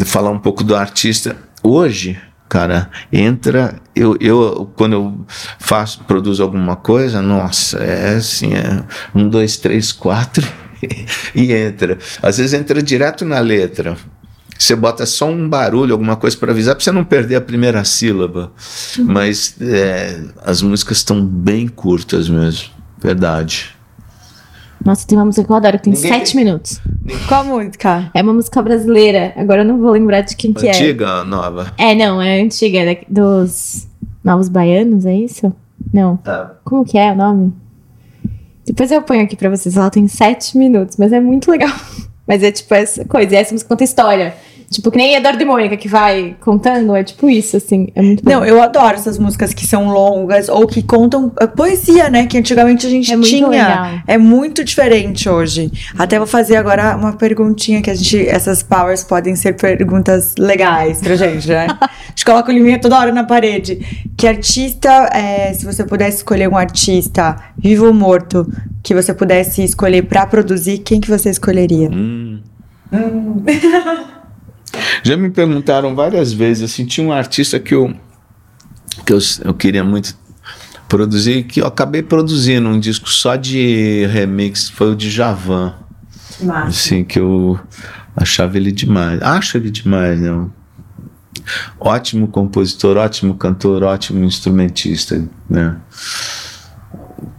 falar 0.05 0.29
um 0.31 0.39
pouco 0.39 0.63
do 0.63 0.75
artista. 0.75 1.35
Hoje, 1.63 2.17
cara, 2.51 2.89
entra. 3.13 3.75
Eu, 3.95 4.17
eu 4.19 4.69
quando 4.75 4.91
eu 4.93 5.25
faço, 5.57 6.03
produzo 6.03 6.43
alguma 6.43 6.75
coisa, 6.75 7.21
nossa, 7.21 7.77
é 7.77 8.15
assim, 8.15 8.53
é 8.53 8.83
um, 9.15 9.29
dois, 9.29 9.55
três, 9.55 9.93
quatro 9.93 10.45
e 11.33 11.53
entra. 11.53 11.97
Às 12.21 12.39
vezes 12.39 12.53
entra 12.53 12.83
direto 12.83 13.23
na 13.23 13.39
letra. 13.39 13.95
Você 14.59 14.75
bota 14.75 15.05
só 15.05 15.29
um 15.29 15.47
barulho, 15.47 15.93
alguma 15.93 16.17
coisa 16.17 16.35
para 16.35 16.51
avisar, 16.51 16.75
para 16.75 16.83
você 16.83 16.91
não 16.91 17.05
perder 17.05 17.35
a 17.35 17.41
primeira 17.41 17.85
sílaba. 17.85 18.51
Mas 18.99 19.55
é, 19.61 20.21
as 20.43 20.61
músicas 20.61 20.97
estão 20.97 21.25
bem 21.25 21.69
curtas 21.69 22.27
mesmo, 22.27 22.69
verdade. 23.01 23.73
Nossa, 24.83 25.07
tem 25.07 25.17
uma 25.17 25.25
música 25.25 25.45
que 25.45 25.51
eu 25.51 25.55
adoro, 25.55 25.77
que 25.77 25.83
tem 25.83 25.93
Ninguém 25.93 26.11
sete 26.11 26.35
minutos. 26.35 26.81
Qual 27.27 27.43
música? 27.43 28.09
É 28.13 28.21
uma 28.21 28.33
música 28.33 28.61
brasileira. 28.61 29.33
Agora 29.35 29.61
eu 29.61 29.65
não 29.65 29.79
vou 29.79 29.91
lembrar 29.91 30.21
de 30.21 30.35
quem 30.35 30.53
que 30.53 30.67
é. 30.67 30.71
Antiga, 30.71 31.23
nova. 31.23 31.73
É, 31.77 31.93
não, 31.93 32.21
é 32.21 32.41
antiga, 32.41 32.79
é 32.79 33.01
dos 33.07 33.87
Novos 34.23 34.49
Baianos, 34.49 35.05
é 35.05 35.15
isso? 35.15 35.53
Não. 35.93 36.19
Como 36.63 36.85
que 36.85 36.97
é 36.97 37.11
o 37.11 37.15
nome? 37.15 37.53
Depois 38.65 38.91
eu 38.91 39.01
ponho 39.01 39.23
aqui 39.23 39.35
pra 39.35 39.49
vocês. 39.49 39.75
Ela 39.75 39.89
tem 39.89 40.07
sete 40.07 40.57
minutos, 40.57 40.97
mas 40.97 41.11
é 41.11 41.19
muito 41.19 41.49
legal. 41.51 41.69
Mas 42.27 42.43
é 42.43 42.51
tipo 42.51 42.73
essa 42.73 43.03
coisa. 43.03 43.33
E 43.33 43.37
essa 43.37 43.51
música 43.51 43.67
conta 43.67 43.83
história. 43.83 44.35
Tipo, 44.71 44.89
que 44.89 44.97
nem 44.97 45.15
Eduardo 45.15 45.43
e 45.43 45.45
Mônica 45.45 45.75
que 45.75 45.89
vai 45.89 46.33
contando. 46.39 46.95
É 46.95 47.03
tipo 47.03 47.29
isso, 47.29 47.57
assim. 47.57 47.89
É 47.93 48.01
muito 48.01 48.23
bom. 48.23 48.31
Não, 48.31 48.45
eu 48.45 48.61
adoro 48.61 48.95
essas 48.95 49.17
músicas 49.19 49.53
que 49.53 49.67
são 49.67 49.89
longas 49.89 50.47
ou 50.47 50.65
que 50.65 50.81
contam 50.81 51.29
a 51.37 51.45
poesia, 51.45 52.09
né? 52.09 52.25
Que 52.25 52.37
antigamente 52.37 52.87
a 52.87 52.89
gente 52.89 53.11
É 53.11 53.17
muito 53.17 53.29
tinha. 53.29 53.47
legal. 53.49 53.87
É 54.07 54.17
muito 54.17 54.63
diferente 54.63 55.27
hoje. 55.27 55.69
Até 55.99 56.17
vou 56.17 56.25
fazer 56.25 56.55
agora 56.55 56.95
uma 56.95 57.11
perguntinha 57.11 57.81
que 57.81 57.89
a 57.89 57.93
gente. 57.93 58.25
Essas 58.25 58.63
powers 58.63 59.03
podem 59.03 59.35
ser 59.35 59.57
perguntas 59.57 60.35
legais 60.39 61.01
pra 61.01 61.17
gente, 61.17 61.49
né? 61.49 61.67
a 61.81 61.89
gente 62.07 62.23
coloca 62.23 62.49
o 62.49 62.53
liminha 62.53 62.79
toda 62.79 62.97
hora 62.97 63.11
na 63.11 63.25
parede. 63.25 63.85
Que 64.15 64.25
artista, 64.25 65.09
é, 65.11 65.51
se 65.51 65.65
você 65.65 65.83
pudesse 65.83 66.17
escolher 66.17 66.47
um 66.47 66.55
artista, 66.55 67.35
vivo 67.57 67.87
ou 67.87 67.93
morto, 67.93 68.49
que 68.81 68.93
você 68.95 69.13
pudesse 69.13 69.61
escolher 69.65 70.03
pra 70.03 70.25
produzir, 70.25 70.77
quem 70.77 71.01
que 71.01 71.09
você 71.09 71.29
escolheria? 71.29 71.89
Hum. 71.91 72.39
Já 75.03 75.17
me 75.17 75.29
perguntaram 75.29 75.95
várias 75.95 76.31
vezes, 76.31 76.71
assim, 76.71 76.85
tinha 76.85 77.05
um 77.05 77.11
artista 77.11 77.59
que 77.59 77.73
eu, 77.73 77.93
que 79.05 79.13
eu, 79.13 79.19
eu 79.43 79.53
queria 79.53 79.83
muito 79.83 80.15
produzir, 80.87 81.43
que 81.43 81.61
eu 81.61 81.67
acabei 81.67 82.01
produzindo 82.01 82.67
um 82.67 82.79
disco 82.79 83.09
só 83.09 83.35
de 83.35 84.05
remix, 84.07 84.69
foi 84.69 84.91
o 84.91 84.95
de 84.95 85.09
Javan, 85.09 85.73
assim, 86.65 87.03
que 87.03 87.19
eu 87.19 87.59
achava 88.15 88.57
ele 88.57 88.71
demais, 88.71 89.21
acho 89.21 89.57
ele 89.57 89.71
demais, 89.71 90.19
né? 90.19 90.47
Ótimo 91.79 92.27
compositor, 92.27 92.97
ótimo 92.97 93.35
cantor, 93.35 93.83
ótimo 93.83 94.23
instrumentista, 94.23 95.23
né? 95.49 95.77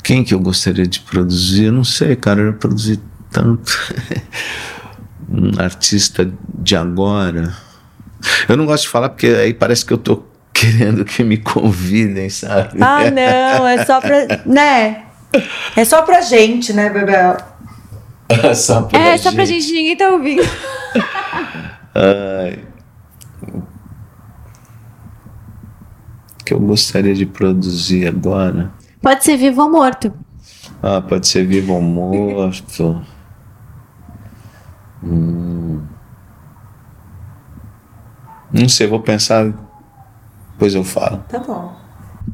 Quem 0.02 0.24
que 0.24 0.34
eu 0.34 0.40
gostaria 0.40 0.86
de 0.86 1.00
produzir? 1.00 1.64
Eu 1.64 1.72
não 1.72 1.84
sei, 1.84 2.16
cara, 2.16 2.40
eu 2.40 2.52
produzi 2.54 3.00
tanto. 3.30 3.78
um 5.32 5.60
artista 5.60 6.30
de 6.58 6.76
agora. 6.76 7.54
Eu 8.48 8.56
não 8.56 8.66
gosto 8.66 8.84
de 8.84 8.88
falar 8.90 9.08
porque 9.08 9.26
aí 9.26 9.54
parece 9.54 9.84
que 9.84 9.92
eu 9.92 9.98
tô 9.98 10.22
querendo 10.52 11.04
que 11.04 11.24
me 11.24 11.38
convidem, 11.38 12.28
sabe? 12.28 12.78
Ah, 12.80 13.10
não, 13.10 13.66
é 13.66 13.84
só 13.84 14.00
pra. 14.00 14.42
né? 14.44 15.04
É 15.74 15.84
só 15.84 16.02
pra 16.02 16.20
gente, 16.20 16.72
né, 16.72 16.90
Bebel? 16.90 17.36
só 18.54 18.82
pra 18.82 18.98
É, 18.98 19.16
só 19.18 19.32
pra 19.32 19.44
gente, 19.44 19.72
ninguém 19.72 19.96
tá 19.96 20.08
ouvindo. 20.10 20.42
Ai. 21.94 22.58
Que 26.44 26.54
eu 26.54 26.60
gostaria 26.60 27.14
de 27.14 27.24
produzir 27.26 28.06
agora. 28.06 28.72
Pode 29.00 29.24
ser 29.24 29.36
vivo 29.36 29.62
ou 29.62 29.70
morto. 29.70 30.12
Ah, 30.82 31.00
pode 31.00 31.26
ser 31.28 31.46
vivo 31.46 31.74
ou 31.74 31.80
morto. 31.80 33.02
Hum. 35.02 35.82
Não 38.52 38.68
sei, 38.68 38.86
vou 38.86 39.00
pensar. 39.00 39.52
Depois 40.52 40.74
eu 40.74 40.84
falo. 40.84 41.24
Tá 41.28 41.38
bom. 41.38 41.74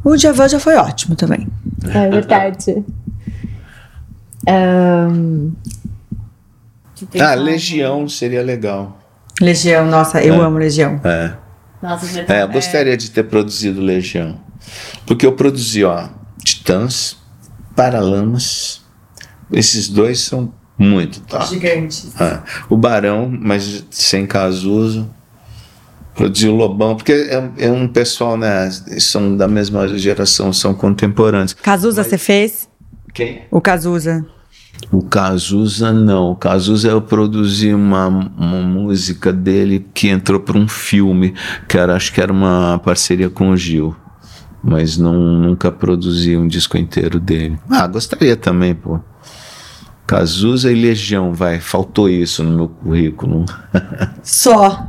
O 0.05 0.17
Djavan 0.17 0.49
já 0.49 0.61
foi 0.61 0.77
ótimo 0.77 1.17
também. 1.17 1.47
É 1.85 2.09
verdade. 2.11 2.85
Pensar. 7.11 7.31
Ah, 7.33 7.35
Legião 7.35 8.09
seria 8.09 8.43
legal. 8.43 8.99
Legião, 9.41 9.87
nossa, 9.87 10.21
eu 10.21 10.35
É. 10.35 10.39
amo 10.39 10.59
Legião. 10.59 11.01
É. 11.05 11.33
Nossa. 11.81 12.21
É, 12.23 12.43
eu 12.43 12.49
gostaria 12.49 12.97
de 12.97 13.11
ter 13.11 13.23
produzido 13.25 13.81
Legião. 13.81 14.41
Porque 15.07 15.25
eu 15.25 15.33
produzi, 15.33 15.85
ó, 15.85 16.09
Titãs, 16.43 17.17
Paralamas. 17.77 18.83
Esses 19.53 19.89
dois 19.89 20.21
são 20.21 20.53
Muito 20.79 21.21
top. 21.23 21.47
Gigantes. 21.47 22.19
É. 22.21 22.41
O 22.69 22.77
Barão, 22.77 23.29
mas 23.31 23.85
sem 23.91 24.27
Cazuza. 24.27 25.07
Produziu 26.15 26.53
o 26.53 26.57
Lobão, 26.57 26.97
porque 26.97 27.13
é, 27.13 27.67
é 27.67 27.71
um 27.71 27.87
pessoal, 27.87 28.37
né? 28.37 28.69
São 28.99 29.37
da 29.37 29.47
mesma 29.47 29.87
geração, 29.97 30.53
são 30.53 30.75
contemporâneos. 30.75 31.53
Cazuza 31.55 32.03
você 32.03 32.19
fez? 32.19 32.69
Quem? 33.15 33.43
O 33.51 33.61
Cazuza. 33.61 34.27
O 34.91 35.03
Cazuza 35.03 35.93
não. 35.93 36.33
O 36.33 36.37
Cazuza 36.37 36.89
eu 36.89 37.03
produzi 37.03 37.73
uma, 37.75 38.07
uma 38.09 38.63
música 38.63 39.33
dele 39.33 39.87
que 39.93 40.09
entrou 40.09 40.41
para 40.41 40.59
um 40.59 40.69
filme, 40.69 41.35
que 41.69 41.77
era, 41.77 41.95
acho 41.95 42.13
que 42.13 42.21
era 42.21 42.33
uma 42.33 42.81
parceria 42.85 43.29
com 43.29 43.51
o 43.51 43.57
Gil. 43.57 43.95
Mas 44.63 44.99
não, 44.99 45.15
nunca 45.15 45.71
produzi 45.71 46.37
um 46.37 46.49
disco 46.49 46.77
inteiro 46.77 47.21
dele. 47.21 47.59
Ah, 47.71 47.87
gostaria 47.87 48.37
também, 48.37 48.75
pô. 48.75 48.99
Cazuza 50.09 50.73
e 50.73 50.75
Legião, 50.75 51.35
vai. 51.35 51.61
Faltou 51.61 52.09
isso 52.09 52.43
no 52.43 52.57
meu 52.57 52.69
currículo. 52.69 53.45
Só. 54.25 54.89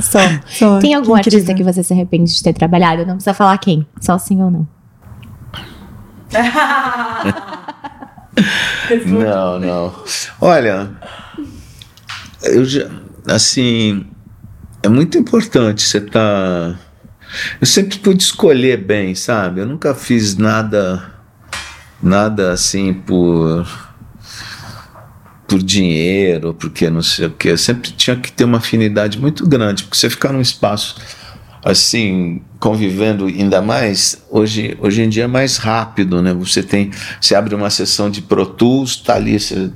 Só. 0.00 0.18
Só. 0.46 0.78
Tem 0.78 0.94
algum 0.94 1.12
Que 1.12 1.18
artista 1.18 1.52
incrível. 1.52 1.56
que 1.66 1.74
você 1.74 1.82
se 1.82 1.92
arrepende 1.92 2.34
de 2.34 2.42
ter 2.42 2.54
trabalhado? 2.54 3.04
Não 3.04 3.16
precisa 3.16 3.34
falar 3.34 3.56
quem, 3.58 3.86
só 4.00 4.16
sim 4.18 4.42
ou 4.42 4.50
não. 4.50 4.68
Não, 9.06 9.58
não. 9.60 9.94
Olha, 10.40 10.90
eu 12.42 12.64
já, 12.64 12.88
assim, 13.26 14.06
é 14.82 14.88
muito 14.88 15.18
importante 15.18 15.82
você 15.82 16.00
tá. 16.00 16.74
Eu 17.60 17.66
sempre 17.66 17.98
pude 17.98 18.22
escolher 18.22 18.78
bem, 18.78 19.14
sabe? 19.14 19.60
Eu 19.60 19.66
nunca 19.66 19.94
fiz 19.94 20.36
nada, 20.36 21.12
nada 22.02 22.52
assim 22.52 22.94
por 22.94 23.66
por 25.50 25.60
dinheiro, 25.60 26.54
porque 26.54 26.88
não 26.88 27.02
sei 27.02 27.26
o 27.26 27.30
que. 27.32 27.56
Sempre 27.56 27.90
tinha 27.90 28.14
que 28.14 28.30
ter 28.30 28.44
uma 28.44 28.58
afinidade 28.58 29.18
muito 29.18 29.44
grande, 29.44 29.82
porque 29.82 29.96
você 29.96 30.08
ficar 30.08 30.32
num 30.32 30.40
espaço 30.40 30.94
assim 31.62 32.40
convivendo 32.58 33.26
ainda 33.26 33.60
mais 33.60 34.24
hoje 34.30 34.78
hoje 34.80 35.02
em 35.02 35.10
dia 35.10 35.24
é 35.24 35.26
mais 35.26 35.58
rápido 35.58 36.22
né? 36.22 36.32
Você 36.32 36.62
tem 36.62 36.90
você 37.20 37.34
abre 37.34 37.54
uma 37.54 37.68
sessão 37.68 38.08
de 38.08 38.22
Pro 38.22 38.46
Tools 38.46 38.96
tá 38.96 39.16
ali 39.16 39.38
você 39.38 39.70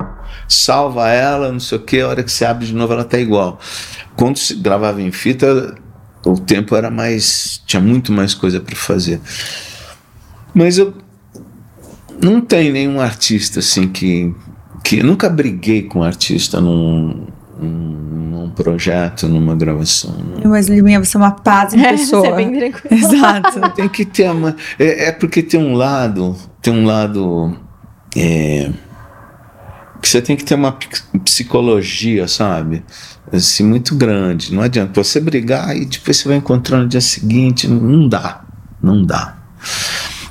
salva 0.49 1.11
ela 1.11 1.53
não 1.53 1.61
sei 1.61 1.77
o 1.77 1.81
que 1.83 2.01
a 2.01 2.09
hora 2.09 2.23
que 2.23 2.33
você 2.33 2.47
abre 2.47 2.65
de 2.65 2.73
novo 2.73 2.93
ela 2.93 3.05
tá 3.05 3.19
igual. 3.19 3.61
Quando 4.17 4.39
se 4.39 4.55
gravava 4.55 5.03
em 5.03 5.11
fita 5.11 5.75
o 6.25 6.39
tempo 6.39 6.75
era 6.75 6.91
mais 6.91 7.61
tinha 7.67 7.83
muito 7.83 8.13
mais 8.13 8.33
coisa 8.33 8.61
para 8.61 8.77
fazer. 8.77 9.21
Mas 10.55 10.79
eu 10.79 10.95
não 12.23 12.41
tem 12.41 12.73
nenhum 12.73 13.01
artista 13.01 13.59
assim 13.59 13.89
que 13.89 14.33
que 14.85 14.99
eu 14.99 15.05
nunca 15.05 15.31
briguei 15.31 15.83
com 15.83 16.01
um 16.01 16.03
artista 16.03 16.61
num, 16.61 17.27
num, 17.59 17.69
num 17.69 18.51
projeto 18.51 19.27
numa 19.27 19.57
gravação 19.57 20.15
não. 20.19 20.51
Mas, 20.51 20.69
Liminha, 20.69 21.03
você 21.03 21.17
é 21.17 21.21
uma 21.21 21.33
paz 21.33 21.73
em 21.73 21.83
pessoa. 21.83 22.23
Você 22.29 22.29
é 22.29 22.37
bem 22.37 22.53
tranquilo. 22.53 22.95
Exato. 22.95 23.71
Tem 23.75 23.89
que 23.89 24.05
ter 24.05 24.31
uma. 24.31 24.55
É, 24.79 25.07
é 25.07 25.13
porque 25.13 25.43
tem 25.43 25.59
um 25.59 25.75
lado. 25.75 26.37
Tem 26.61 26.73
um 26.73 26.85
lado. 26.85 27.57
é, 28.15 28.71
que 30.05 30.09
você 30.11 30.21
tem 30.21 30.37
que 30.37 30.45
ter 30.45 30.55
uma 30.55 30.77
psicologia, 31.25 32.29
sabe? 32.29 32.85
Assim, 33.33 33.65
muito 33.65 33.95
grande. 33.97 34.55
Não 34.55 34.63
adianta 34.63 35.03
você 35.03 35.19
brigar 35.19 35.75
e 35.75 35.87
depois 35.87 36.19
você 36.19 36.29
vai 36.29 36.37
encontrar 36.37 36.79
no 36.79 36.87
dia 36.87 37.01
seguinte. 37.01 37.67
Não 37.67 38.07
dá. 38.07 38.45
Não 38.83 39.03
dá. 39.03 39.39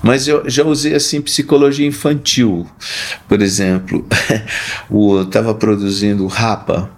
Mas 0.04 0.28
eu 0.28 0.48
já 0.50 0.66
usei 0.66 0.94
assim 0.94 1.22
psicologia 1.22 1.88
infantil. 1.88 2.68
Por 3.26 3.42
exemplo, 3.42 4.06
eu 4.92 5.24
estava 5.24 5.56
produzindo 5.56 6.26
o 6.26 6.28
Rapa, 6.28 6.92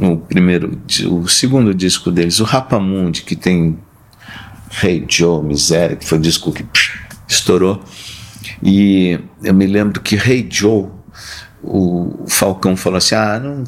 o 0.00 0.16
primeiro, 0.16 0.80
o 1.10 1.28
segundo 1.28 1.74
disco 1.74 2.10
deles, 2.10 2.40
o 2.40 2.44
Rapa 2.44 2.80
Mundi, 2.80 3.20
que 3.22 3.36
tem 3.36 3.78
Hey 4.82 5.04
Joe, 5.06 5.44
Miséria, 5.44 5.94
que 5.94 6.06
foi 6.06 6.16
o 6.16 6.20
disco 6.22 6.50
que 6.50 6.62
psh, 6.62 6.98
estourou. 7.28 7.84
E 8.62 9.20
eu 9.44 9.52
me 9.52 9.66
lembro 9.66 10.00
que 10.00 10.16
Hey 10.16 10.48
Joe, 10.50 10.86
o 11.62 12.24
Falcão 12.26 12.74
falou 12.74 12.96
assim: 12.96 13.14
ah, 13.14 13.38
não, 13.38 13.64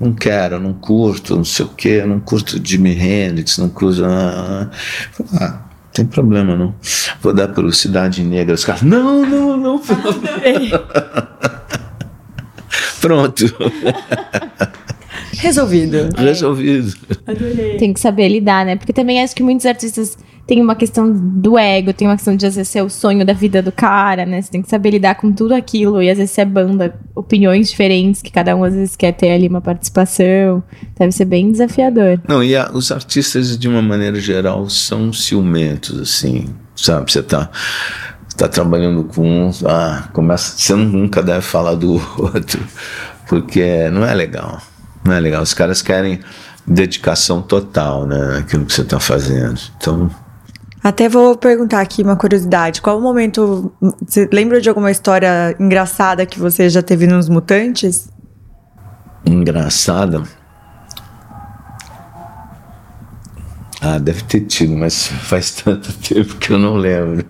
não 0.00 0.12
quero, 0.12 0.58
não 0.58 0.74
curto, 0.74 1.36
não 1.36 1.44
sei 1.44 1.64
o 1.64 1.68
quê, 1.68 2.04
não 2.04 2.18
curto 2.18 2.60
Jimi 2.62 2.90
Hendrix, 2.90 3.56
não 3.56 3.68
curto. 3.68 4.04
Ah, 4.04 4.68
ah. 5.40 5.69
Ah, 5.90 5.92
tem 5.92 6.06
problema 6.06 6.56
não. 6.56 6.74
Vou 7.20 7.34
dar 7.34 7.48
para 7.48 7.64
o 7.64 7.72
Cidade 7.72 8.22
Negra. 8.22 8.54
Os 8.54 8.64
caras, 8.64 8.82
não, 8.82 9.26
não, 9.26 9.56
não. 9.56 9.74
amor." 9.74 10.14
Pronto, 13.00 13.44
Resolvido. 15.38 16.10
resolvido. 16.18 16.94
Tem 17.78 17.92
que 17.94 18.00
saber 18.00 18.28
lidar, 18.28 18.64
né? 18.66 18.76
Porque 18.76 18.92
também 18.92 19.22
acho 19.22 19.34
que 19.34 19.42
muitos 19.42 19.64
artistas 19.64 20.18
têm 20.50 20.60
uma 20.60 20.74
questão 20.74 21.12
do 21.12 21.56
ego, 21.56 21.92
tem 21.92 22.08
uma 22.08 22.16
questão 22.16 22.34
de 22.34 22.44
às 22.44 22.56
vezes 22.56 22.68
ser 22.72 22.82
o 22.82 22.90
sonho 22.90 23.24
da 23.24 23.32
vida 23.32 23.62
do 23.62 23.70
cara, 23.70 24.26
né? 24.26 24.42
Você 24.42 24.50
tem 24.50 24.60
que 24.60 24.68
saber 24.68 24.90
lidar 24.90 25.14
com 25.14 25.30
tudo 25.30 25.54
aquilo. 25.54 26.02
E 26.02 26.10
às 26.10 26.18
vezes 26.18 26.36
é 26.38 26.44
banda, 26.44 26.92
opiniões 27.14 27.70
diferentes, 27.70 28.20
que 28.20 28.32
cada 28.32 28.56
um 28.56 28.64
às 28.64 28.74
vezes 28.74 28.96
quer 28.96 29.12
ter 29.12 29.30
ali 29.30 29.46
uma 29.46 29.60
participação. 29.60 30.60
Deve 30.98 31.12
ser 31.12 31.24
bem 31.26 31.52
desafiador. 31.52 32.20
Não, 32.28 32.42
e 32.42 32.56
a- 32.56 32.68
os 32.74 32.90
artistas, 32.90 33.56
de 33.56 33.68
uma 33.68 33.80
maneira 33.80 34.18
geral, 34.18 34.68
são 34.68 35.12
ciumentos, 35.12 36.00
assim, 36.00 36.48
sabe? 36.74 37.12
Você 37.12 37.22
tá, 37.22 37.48
tá 38.36 38.48
trabalhando 38.48 39.04
com 39.04 39.22
um, 39.46 39.50
ah, 39.66 40.08
começa, 40.12 40.58
você 40.58 40.74
nunca 40.74 41.22
deve 41.22 41.42
falar 41.42 41.76
do 41.76 41.92
outro, 42.18 42.60
porque 43.28 43.88
não 43.90 44.04
é 44.04 44.12
legal, 44.14 44.60
não 45.04 45.12
é 45.14 45.20
legal. 45.20 45.42
Os 45.44 45.54
caras 45.54 45.80
querem 45.80 46.18
dedicação 46.66 47.40
total, 47.40 48.04
né, 48.04 48.18
naquilo 48.18 48.66
que 48.66 48.72
você 48.72 48.82
tá 48.82 48.98
fazendo. 48.98 49.60
Então, 49.76 50.10
Até 50.82 51.08
vou 51.08 51.36
perguntar 51.36 51.80
aqui 51.80 52.02
uma 52.02 52.16
curiosidade. 52.16 52.80
Qual 52.80 52.98
o 52.98 53.02
momento. 53.02 53.72
Você 54.06 54.28
lembra 54.32 54.60
de 54.60 54.68
alguma 54.68 54.90
história 54.90 55.54
engraçada 55.60 56.24
que 56.24 56.38
você 56.38 56.68
já 56.68 56.82
teve 56.82 57.06
nos 57.06 57.28
Mutantes? 57.28 58.08
engraçada. 59.24 60.22
Ah, 63.80 63.98
deve 63.98 64.22
ter 64.24 64.40
tido, 64.40 64.76
mas 64.76 65.06
faz 65.06 65.50
tanto 65.62 65.92
tempo 65.94 66.36
que 66.36 66.52
eu 66.52 66.58
não 66.58 66.74
lembro. 66.76 67.24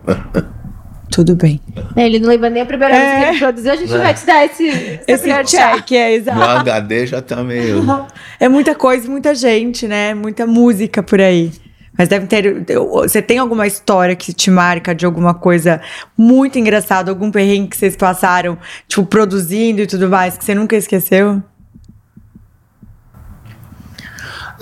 Tudo 1.10 1.35
bem. 1.35 1.60
É, 1.97 2.06
Ele 2.06 2.18
não 2.20 2.28
lembra 2.28 2.51
nem 2.51 2.62
a 2.62 2.66
primeira 2.66 2.94
vez 2.94 3.12
que 3.12 3.31
ele 3.31 3.39
produziu, 3.39 3.72
a 3.72 3.77
gente 3.77 3.89
vai 3.89 4.14
te 4.14 4.27
dar 4.27 4.44
esse, 4.44 4.68
esse, 4.68 5.28
Esse 5.31 5.44
check, 5.44 5.93
é 5.93 6.14
exato. 6.14 6.40
HD 6.40 7.06
já 7.06 7.20
tá 7.20 7.43
meio. 7.43 7.85
É 8.39 8.48
muita 8.48 8.74
coisa, 8.74 9.06
e 9.06 9.10
muita 9.10 9.35
gente, 9.35 9.86
né? 9.86 10.14
Muita 10.14 10.47
música 10.47 11.02
por 11.02 11.20
aí. 11.20 11.52
Mas 11.97 12.09
deve 12.09 12.27
ter. 12.27 12.65
Você 12.79 13.21
tem 13.21 13.39
alguma 13.39 13.67
história 13.67 14.17
que 14.17 14.33
te 14.33 14.51
marca 14.51 14.95
de 14.95 15.05
alguma 15.05 15.35
coisa 15.35 15.81
muito 16.17 16.59
engraçada, 16.59 17.11
algum 17.11 17.31
perrengue 17.31 17.69
que 17.69 17.77
vocês 17.77 17.97
passaram, 17.97 18.57
tipo, 18.89 19.05
produzindo 19.05 19.81
e 19.83 19.87
tudo 19.87 20.09
mais, 20.09 20.37
que 20.39 20.45
você 20.45 20.55
nunca 20.55 20.77
esqueceu? 20.77 21.43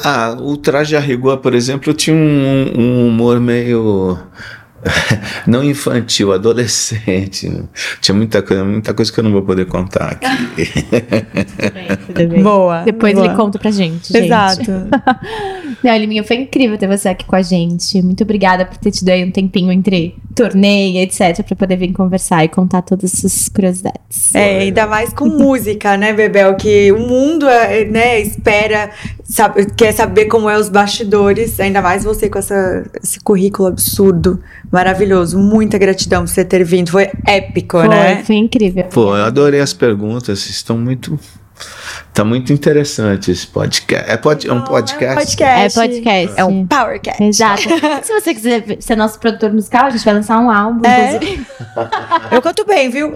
Ah, 0.05 0.37
o 0.39 0.57
traje 0.57 0.97
a 0.97 1.01
rigor, 1.01 1.39
por 1.39 1.55
exemplo, 1.55 1.93
tinha 1.93 2.17
um, 2.17 2.73
um 2.77 3.09
humor 3.09 3.41
meio. 3.41 4.19
Não 5.45 5.65
infantil, 5.65 6.33
adolescente. 6.33 7.49
né? 7.49 7.65
Tinha 8.01 8.15
muita 8.15 8.41
coisa, 8.43 8.65
muita 8.65 8.95
coisa 8.95 9.13
que 9.13 9.19
eu 9.19 9.25
não 9.25 9.33
vou 9.33 9.43
poder 9.43 9.67
contar 9.67 10.13
aqui. 10.13 10.29
Tudo 12.15 12.29
bem. 12.29 12.43
Boa. 12.43 12.83
Depois 12.83 13.13
boa. 13.13 13.27
ele 13.27 13.35
conta 13.35 13.59
pra 13.59 13.73
gente, 13.73 14.13
gente. 14.13 14.25
Exato. 14.25 14.71
Não, 15.83 15.97
Liminha, 15.97 16.25
foi 16.25 16.37
incrível 16.37 16.77
ter 16.77 16.89
você 16.89 17.09
aqui 17.09 17.25
com 17.25 17.37
a 17.37 17.43
gente. 17.43 18.03
Muito 18.03 18.23
obrigada 18.25 18.65
por 18.65 18.77
ter 18.79 18.91
te 18.91 19.05
dado 19.05 19.23
um 19.23 19.31
tempinho 19.31 19.71
entre 19.71 20.17
torneio 20.35 20.97
e 20.97 20.99
etc. 20.99 21.43
pra 21.45 21.57
poder 21.57 21.77
vir 21.77 21.93
conversar 21.93 22.45
e 22.45 22.49
contar 22.49 22.83
todas 22.83 23.15
essas 23.15 23.49
curiosidades. 23.49 24.35
É, 24.35 24.61
ainda 24.61 24.87
mais 24.87 25.13
com 25.13 25.27
música, 25.27 25.97
né, 25.97 26.13
Bebel? 26.13 26.57
Que 26.57 26.93
o 26.93 26.99
mundo, 26.99 27.49
é, 27.49 27.85
né, 27.85 28.21
espera, 28.21 28.91
sabe, 29.25 29.67
quer 29.77 29.93
saber 29.93 30.27
como 30.27 30.49
é 30.49 30.59
os 30.59 30.69
bastidores. 30.69 31.59
Ainda 31.61 31.81
mais 31.81 32.05
você 32.05 32.29
com 32.29 32.39
essa, 32.39 32.85
esse 33.03 33.21
currículo 33.21 33.69
absurdo, 33.69 34.41
maravilhoso. 34.71 35.39
Muita 35.39 35.79
gratidão 35.79 36.23
por 36.23 36.29
você 36.29 36.45
ter 36.45 36.65
vindo. 36.65 36.91
Foi 36.91 37.11
épico, 37.27 37.79
Foi, 37.79 37.89
né? 37.89 38.23
foi 38.25 38.37
incrível. 38.37 38.85
Pô, 38.85 39.17
eu 39.17 39.25
adorei 39.25 39.61
as 39.61 39.73
perguntas, 39.73 40.49
estão 40.49 40.77
muito. 40.77 41.19
Tá 42.13 42.25
muito 42.25 42.53
interessante 42.53 43.31
esse 43.31 43.47
podcast. 43.47 44.11
É, 44.11 44.17
pod, 44.17 44.49
é 44.49 44.53
um 44.53 44.63
podcast? 44.63 45.43
É 45.43 45.71
podcast. 45.71 46.35
É 46.37 46.45
um 46.45 46.67
Powercast. 46.67 47.23
Exato. 47.23 47.63
Se 48.03 48.13
você 48.13 48.35
quiser 48.35 48.77
ser 48.81 48.97
nosso 48.97 49.21
produtor 49.21 49.53
musical, 49.53 49.87
a 49.87 49.91
gente 49.91 50.05
vai 50.05 50.15
lançar 50.15 50.39
um 50.41 50.51
álbum. 50.51 50.85
É. 50.85 51.21
Eu 52.35 52.43
canto 52.43 52.65
bem, 52.65 52.91
viu? 52.91 53.15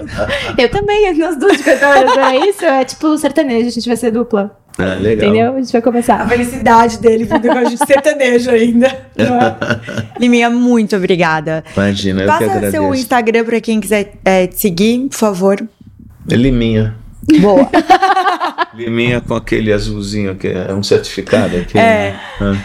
Eu 0.56 0.68
também, 0.70 1.12
nós 1.18 1.36
duas 1.36 1.56
de 1.56 1.64
cantoras, 1.64 2.14
não 2.14 2.24
é 2.24 2.48
isso? 2.48 2.64
É 2.64 2.84
tipo 2.84 3.18
sertanejo, 3.18 3.66
a 3.66 3.70
gente 3.70 3.88
vai 3.88 3.96
ser 3.96 4.12
dupla. 4.12 4.56
Ah, 4.78 4.94
legal. 4.94 5.28
Entendeu? 5.28 5.54
A 5.54 5.58
gente 5.58 5.72
vai 5.72 5.80
A 5.80 5.84
começar. 5.84 6.28
felicidade 6.28 6.98
dele 6.98 7.24
vindo 7.24 7.48
com 7.48 7.58
a 7.58 7.64
gente 7.64 7.84
sertanejo 7.84 8.50
ainda. 8.50 8.86
é? 9.18 10.18
Liminha, 10.18 10.48
muito 10.48 10.96
obrigada. 10.96 11.62
Imagina, 11.76 12.22
eu 12.22 12.26
que 12.26 12.32
Passa 12.32 12.44
agradeço. 12.44 12.72
seu 12.72 12.94
Instagram 12.94 13.44
pra 13.44 13.60
quem 13.60 13.80
quiser 13.80 14.14
é, 14.24 14.46
te 14.46 14.58
seguir, 14.60 15.08
por 15.08 15.16
favor. 15.16 15.68
Liminha. 16.26 17.01
Boa. 17.40 17.68
Liminha 18.74 19.20
com 19.20 19.34
aquele 19.34 19.72
azulzinho 19.72 20.34
que 20.36 20.48
é 20.48 20.72
um 20.74 20.82
certificado. 20.82 21.56
Aqui, 21.56 21.78
É. 21.78 22.16
né? 22.40 22.62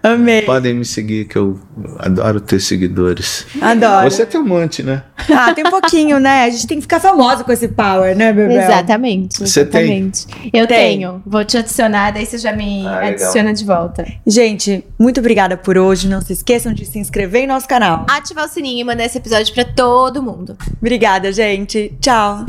Amei. 0.00 0.42
Podem 0.42 0.74
me 0.74 0.84
seguir, 0.84 1.26
que 1.26 1.36
eu 1.36 1.58
adoro 1.98 2.40
ter 2.40 2.60
seguidores. 2.60 3.44
Adoro. 3.60 4.08
Você 4.08 4.24
tem 4.24 4.40
um 4.40 4.46
monte, 4.46 4.82
né? 4.82 5.02
Ah, 5.30 5.52
tem 5.52 5.66
um 5.66 5.70
pouquinho, 5.70 6.20
né? 6.20 6.44
A 6.44 6.50
gente 6.50 6.66
tem 6.68 6.78
que 6.78 6.82
ficar 6.82 7.00
famosa 7.00 7.42
com 7.42 7.50
esse 7.52 7.66
power, 7.68 8.16
né, 8.16 8.32
Bebel? 8.32 8.58
Exatamente. 8.58 9.38
Você 9.40 9.64
tem? 9.66 9.82
exatamente. 9.82 10.26
Eu 10.52 10.66
Tem. 10.68 10.98
tenho. 11.00 11.20
Vou 11.26 11.44
te 11.44 11.58
adicionar, 11.58 12.12
daí 12.12 12.24
você 12.24 12.38
já 12.38 12.52
me 12.52 12.86
Ah, 12.86 13.00
legal. 13.00 13.08
adiciona 13.10 13.52
de 13.52 13.64
volta. 13.64 14.06
Gente, 14.26 14.84
muito 14.98 15.18
obrigada 15.18 15.56
por 15.56 15.76
hoje. 15.76 16.08
Não 16.08 16.20
se 16.22 16.32
esqueçam 16.32 16.72
de 16.72 16.86
se 16.86 16.98
inscrever 16.98 17.42
em 17.42 17.46
nosso 17.48 17.66
canal. 17.68 18.06
Ativar 18.08 18.46
o 18.46 18.48
sininho 18.48 18.80
e 18.80 18.84
mandar 18.84 19.04
esse 19.04 19.18
episódio 19.18 19.52
pra 19.52 19.64
todo 19.64 20.22
mundo. 20.22 20.56
Obrigada, 20.80 21.30
gente. 21.32 21.92
Tchau. 22.00 22.46